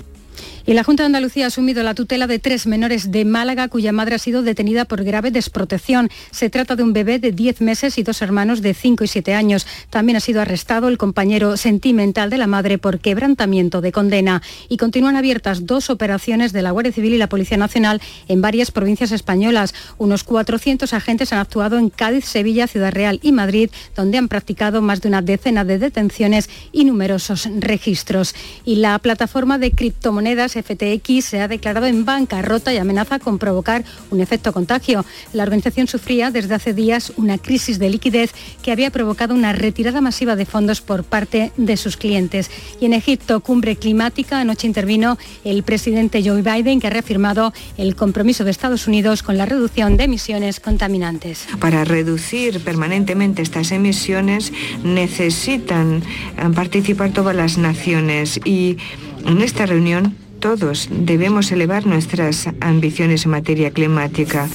y 0.65 0.73
la 0.73 0.83
Junta 0.83 1.03
de 1.03 1.07
Andalucía 1.07 1.45
ha 1.45 1.47
asumido 1.47 1.83
la 1.83 1.93
tutela 1.93 2.25
de 2.25 2.39
tres 2.39 2.67
menores 2.67 3.11
de 3.11 3.25
Málaga 3.25 3.67
cuya 3.67 3.91
madre 3.91 4.15
ha 4.15 4.19
sido 4.19 4.43
detenida 4.43 4.85
por 4.85 5.03
grave 5.03 5.29
desprotección. 5.29 6.09
Se 6.31 6.49
trata 6.49 6.77
de 6.77 6.83
un 6.83 6.93
bebé 6.93 7.19
de 7.19 7.33
10 7.33 7.59
meses 7.59 7.97
y 7.97 8.03
dos 8.03 8.21
hermanos 8.21 8.61
de 8.61 8.73
5 8.73 9.03
y 9.03 9.07
7 9.07 9.33
años. 9.33 9.67
También 9.89 10.15
ha 10.15 10.21
sido 10.21 10.39
arrestado 10.41 10.87
el 10.87 10.97
compañero 10.97 11.57
sentimental 11.57 12.29
de 12.29 12.37
la 12.37 12.47
madre 12.47 12.77
por 12.77 12.99
quebrantamiento 12.99 13.81
de 13.81 13.91
condena. 13.91 14.41
Y 14.69 14.77
continúan 14.77 15.17
abiertas 15.17 15.65
dos 15.65 15.89
operaciones 15.89 16.53
de 16.53 16.61
la 16.61 16.71
Guardia 16.71 16.93
Civil 16.93 17.13
y 17.13 17.17
la 17.17 17.27
Policía 17.27 17.57
Nacional 17.57 18.01
en 18.29 18.41
varias 18.41 18.71
provincias 18.71 19.11
españolas. 19.11 19.73
Unos 19.97 20.23
400 20.23 20.93
agentes 20.93 21.33
han 21.33 21.39
actuado 21.39 21.77
en 21.77 21.89
Cádiz, 21.89 22.23
Sevilla, 22.23 22.67
Ciudad 22.67 22.93
Real 22.93 23.19
y 23.21 23.33
Madrid, 23.33 23.69
donde 23.97 24.17
han 24.17 24.29
practicado 24.29 24.81
más 24.81 25.01
de 25.01 25.09
una 25.09 25.21
decena 25.21 25.65
de 25.65 25.77
detenciones 25.77 26.49
y 26.71 26.85
numerosos 26.85 27.49
registros. 27.57 28.33
Y 28.63 28.77
la 28.77 28.97
plataforma 28.99 29.57
de 29.57 29.71
criptomonedas 29.71 30.52
FTX 30.53 31.25
se 31.25 31.41
ha 31.41 31.47
declarado 31.47 31.85
en 31.85 32.05
bancarrota 32.05 32.73
y 32.73 32.77
amenaza 32.77 33.19
con 33.19 33.39
provocar 33.39 33.83
un 34.11 34.21
efecto 34.21 34.53
contagio. 34.53 35.05
La 35.33 35.43
organización 35.43 35.87
sufría 35.87 36.31
desde 36.31 36.55
hace 36.55 36.73
días 36.73 37.13
una 37.17 37.37
crisis 37.37 37.79
de 37.79 37.89
liquidez 37.89 38.31
que 38.61 38.71
había 38.71 38.91
provocado 38.91 39.33
una 39.33 39.53
retirada 39.53 40.01
masiva 40.01 40.35
de 40.35 40.45
fondos 40.45 40.81
por 40.81 41.03
parte 41.03 41.51
de 41.57 41.77
sus 41.77 41.97
clientes. 41.97 42.49
Y 42.79 42.85
en 42.85 42.93
Egipto, 42.93 43.39
cumbre 43.41 43.75
climática, 43.75 44.39
anoche 44.39 44.67
intervino 44.67 45.17
el 45.43 45.63
presidente 45.63 46.21
Joe 46.23 46.41
Biden 46.41 46.79
que 46.79 46.87
ha 46.87 46.91
reafirmado 46.91 47.53
el 47.77 47.95
compromiso 47.95 48.43
de 48.43 48.51
Estados 48.51 48.87
Unidos 48.87 49.23
con 49.23 49.37
la 49.37 49.45
reducción 49.45 49.97
de 49.97 50.05
emisiones 50.05 50.59
contaminantes. 50.59 51.47
Para 51.59 51.83
reducir 51.83 52.59
permanentemente 52.61 53.41
estas 53.41 53.71
emisiones 53.71 54.51
necesitan 54.83 56.03
eh, 56.37 56.49
participar 56.55 57.11
todas 57.11 57.35
las 57.35 57.57
naciones 57.57 58.39
y 58.45 58.77
en 59.25 59.41
esta 59.41 59.65
reunión 59.65 60.15
todos 60.43 60.89
debemos 60.91 61.53
elevar 61.53 61.85
nuestras 61.85 62.49
ambiciones 62.59 63.23
en 63.23 63.31
materia 63.31 63.71
climática 63.71 64.49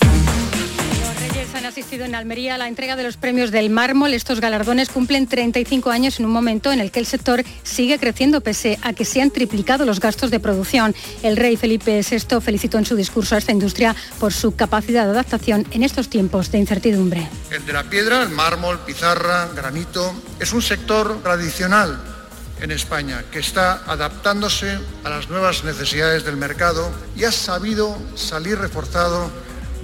han 1.54 1.66
asistido 1.66 2.04
en 2.04 2.14
Almería 2.14 2.54
a 2.54 2.58
la 2.58 2.68
entrega 2.68 2.94
de 2.94 3.02
los 3.02 3.16
premios 3.16 3.50
del 3.50 3.68
mármol. 3.68 4.14
Estos 4.14 4.40
galardones 4.40 4.90
cumplen 4.90 5.26
35 5.26 5.90
años 5.90 6.20
en 6.20 6.26
un 6.26 6.30
momento 6.30 6.70
en 6.72 6.78
el 6.78 6.92
que 6.92 7.00
el 7.00 7.06
sector 7.06 7.42
sigue 7.64 7.98
creciendo 7.98 8.40
pese 8.42 8.78
a 8.82 8.92
que 8.92 9.04
se 9.04 9.20
han 9.20 9.32
triplicado 9.32 9.84
los 9.84 9.98
gastos 9.98 10.30
de 10.30 10.38
producción. 10.38 10.94
El 11.24 11.36
rey 11.36 11.56
Felipe 11.56 12.00
VI 12.08 12.40
felicitó 12.40 12.78
en 12.78 12.84
su 12.84 12.94
discurso 12.94 13.34
a 13.34 13.38
esta 13.38 13.50
industria 13.50 13.96
por 14.20 14.32
su 14.32 14.54
capacidad 14.54 15.04
de 15.04 15.10
adaptación 15.10 15.66
en 15.72 15.82
estos 15.82 16.08
tiempos 16.08 16.52
de 16.52 16.58
incertidumbre. 16.58 17.28
El 17.50 17.66
de 17.66 17.72
la 17.72 17.82
piedra, 17.82 18.22
el 18.22 18.28
mármol, 18.28 18.78
pizarra, 18.86 19.48
granito, 19.56 20.14
es 20.38 20.52
un 20.52 20.62
sector 20.62 21.20
tradicional 21.24 22.17
en 22.60 22.70
España 22.70 23.24
que 23.30 23.38
está 23.38 23.82
adaptándose 23.86 24.78
a 25.04 25.10
las 25.10 25.28
nuevas 25.28 25.64
necesidades 25.64 26.24
del 26.24 26.36
mercado 26.36 26.90
y 27.16 27.24
ha 27.24 27.32
sabido 27.32 27.96
salir 28.14 28.58
reforzado 28.58 29.30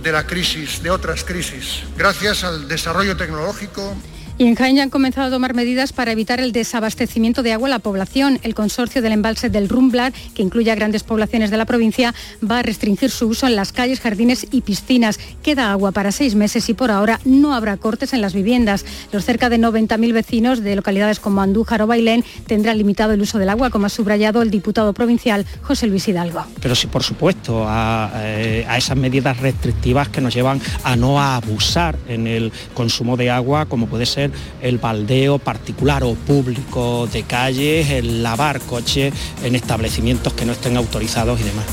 de 0.03 0.13
la 0.13 0.27
crisis, 0.27 0.83
de 0.83 0.91
otras 0.91 1.25
crisis, 1.25 1.83
gracias 1.97 2.45
al 2.45 2.69
desarrollo 2.69 3.17
tecnológico 3.17 3.97
y 4.37 4.47
en 4.47 4.57
Jaén 4.57 4.77
ya 4.77 4.83
han 4.83 4.91
comenzado 4.91 5.29
a 5.29 5.31
tomar 5.31 5.55
medidas 5.55 5.93
para 5.93 6.11
evitar 6.11 6.41
el 6.41 6.51
desabastecimiento 6.51 7.43
de 7.43 7.53
agua 7.53 7.69
a 7.69 7.71
la 7.71 7.79
población. 7.79 8.41
El 8.43 8.55
consorcio 8.55 9.01
del 9.01 9.13
embalse 9.13 9.49
del 9.49 9.69
Rumblar, 9.69 10.13
que 10.35 10.43
incluye 10.43 10.73
a 10.73 10.75
grandes 10.75 11.05
poblaciones 11.05 11.51
de 11.51 11.57
la 11.57 11.67
provincia, 11.67 12.15
va 12.43 12.59
a 12.59 12.63
restringir 12.63 13.11
su 13.11 13.29
uso 13.29 13.47
en 13.47 13.55
las 13.55 13.73
calles, 13.73 14.01
jardines 14.01 14.49
y 14.51 14.63
piscinas. 14.63 15.19
Queda 15.43 15.71
agua 15.71 15.93
para 15.93 16.11
seis 16.11 16.35
meses 16.35 16.69
y 16.69 16.75
por 16.75 16.91
ahora 16.91 17.21
no 17.25 17.55
habrá 17.55 17.77
cortes 17.77 18.13
en 18.13 18.21
las 18.21 18.35
viviendas. 18.35 18.85
Los 19.13 19.25
cerca 19.25 19.49
de 19.49 19.59
90.000 19.59 20.13
vecinos 20.13 20.61
de 20.61 20.75
localidades 20.75 21.21
como 21.21 21.41
Andújar 21.41 21.83
o 21.83 21.87
Bailén 21.87 22.25
tendrán 22.47 22.79
limitado 22.79 23.13
el 23.13 23.21
uso 23.21 23.39
del 23.39 23.51
agua, 23.51 23.71
como 23.71 23.87
ha 23.87 23.91
subrayado 23.91 24.43
el 24.43 24.51
diputado 24.51 24.93
provincial 24.95 25.47
José 25.63 25.87
Luis 25.87 26.09
Hidalgo. 26.09 26.45
Pero 26.61 26.75
sí, 26.75 26.89
por 26.89 27.05
supuesto, 27.05 27.65
a, 27.69 28.11
eh, 28.17 28.67
a 28.69 28.79
esas 28.79 28.97
medidas 28.97 29.39
restrictivas 29.39 30.09
que 30.09 30.21
nos 30.21 30.35
llevan 30.35 30.61
a 30.83 30.97
no 30.97 31.21
abusar 31.21 31.97
en 32.09 32.27
el 32.27 32.53
consumo 32.75 33.17
de 33.17 33.31
agua, 33.31 33.67
como 33.67 33.87
puede 33.87 34.07
ser 34.07 34.24
el 34.63 34.79
baldeo 34.79 35.39
particular 35.39 36.05
o 36.05 36.15
público 36.15 37.09
de 37.13 37.23
calles, 37.23 37.91
el 37.91 38.23
lavar 38.23 38.61
coches 38.61 39.13
en 39.43 39.55
establecimientos 39.55 40.33
que 40.33 40.45
no 40.45 40.53
estén 40.53 40.77
autorizados 40.77 41.41
y 41.41 41.45
demás. 41.45 41.67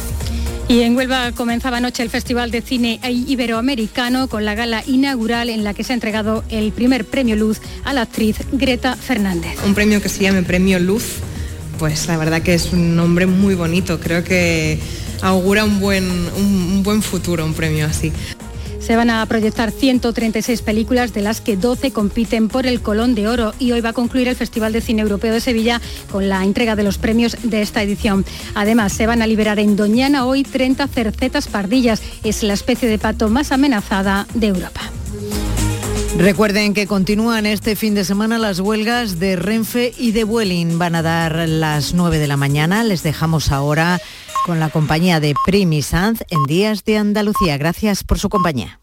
Y 0.67 0.83
en 0.83 0.95
Huelva 0.95 1.33
comenzaba 1.33 1.77
anoche 1.77 2.01
el 2.01 2.09
Festival 2.09 2.49
de 2.49 2.61
Cine 2.61 3.01
Iberoamericano 3.03 4.29
con 4.29 4.45
la 4.45 4.55
gala 4.55 4.83
inaugural 4.87 5.49
en 5.49 5.65
la 5.65 5.73
que 5.73 5.83
se 5.83 5.91
ha 5.91 5.95
entregado 5.95 6.45
el 6.49 6.71
primer 6.71 7.03
premio 7.03 7.35
Luz 7.35 7.59
a 7.83 7.91
la 7.91 8.03
actriz 8.03 8.37
Greta 8.53 8.95
Fernández. 8.95 9.57
Un 9.65 9.73
premio 9.73 10.01
que 10.01 10.07
se 10.07 10.23
llama 10.23 10.41
Premio 10.43 10.79
Luz, 10.79 11.15
pues 11.77 12.07
la 12.07 12.15
verdad 12.15 12.41
que 12.41 12.53
es 12.53 12.71
un 12.71 12.95
nombre 12.95 13.25
muy 13.25 13.53
bonito, 13.53 13.99
creo 13.99 14.23
que 14.23 14.79
augura 15.21 15.65
un 15.65 15.81
buen, 15.81 16.05
un 16.37 16.83
buen 16.83 17.01
futuro 17.01 17.45
un 17.45 17.53
premio 17.53 17.85
así. 17.85 18.13
Se 18.91 18.97
van 18.97 19.09
a 19.09 19.25
proyectar 19.25 19.71
136 19.71 20.61
películas, 20.63 21.13
de 21.13 21.21
las 21.21 21.39
que 21.39 21.55
12 21.55 21.91
compiten 21.91 22.49
por 22.49 22.67
el 22.67 22.81
Colón 22.81 23.15
de 23.15 23.29
Oro 23.29 23.53
y 23.57 23.71
hoy 23.71 23.79
va 23.79 23.91
a 23.91 23.93
concluir 23.93 24.27
el 24.27 24.35
Festival 24.35 24.73
de 24.73 24.81
Cine 24.81 25.01
Europeo 25.01 25.31
de 25.31 25.39
Sevilla 25.39 25.79
con 26.11 26.27
la 26.27 26.43
entrega 26.43 26.75
de 26.75 26.83
los 26.83 26.97
premios 26.97 27.37
de 27.41 27.61
esta 27.61 27.81
edición. 27.81 28.25
Además, 28.53 28.91
se 28.91 29.07
van 29.07 29.21
a 29.21 29.27
liberar 29.27 29.59
en 29.59 29.77
Doñana 29.77 30.25
hoy 30.25 30.43
30 30.43 30.89
cercetas 30.89 31.47
pardillas. 31.47 32.01
Es 32.25 32.43
la 32.43 32.51
especie 32.51 32.89
de 32.89 32.99
pato 32.99 33.29
más 33.29 33.53
amenazada 33.53 34.27
de 34.33 34.47
Europa. 34.47 34.81
Recuerden 36.17 36.73
que 36.73 36.85
continúan 36.85 37.45
este 37.45 37.77
fin 37.77 37.95
de 37.95 38.03
semana 38.03 38.39
las 38.39 38.59
huelgas 38.59 39.19
de 39.19 39.37
Renfe 39.37 39.93
y 39.97 40.11
de 40.11 40.25
Vueling. 40.25 40.77
Van 40.77 40.95
a 40.95 41.01
dar 41.01 41.47
las 41.47 41.93
9 41.93 42.19
de 42.19 42.27
la 42.27 42.35
mañana. 42.35 42.83
Les 42.83 43.03
dejamos 43.03 43.53
ahora 43.53 44.01
con 44.45 44.59
la 44.59 44.69
compañía 44.69 45.21
de 45.21 45.33
Primi 45.45 45.81
Sanz 45.81 46.23
en 46.27 46.43
Días 46.43 46.83
de 46.83 46.97
Andalucía. 46.97 47.57
Gracias 47.57 48.03
por 48.03 48.19
su 48.19 48.27
compañía. 48.27 48.80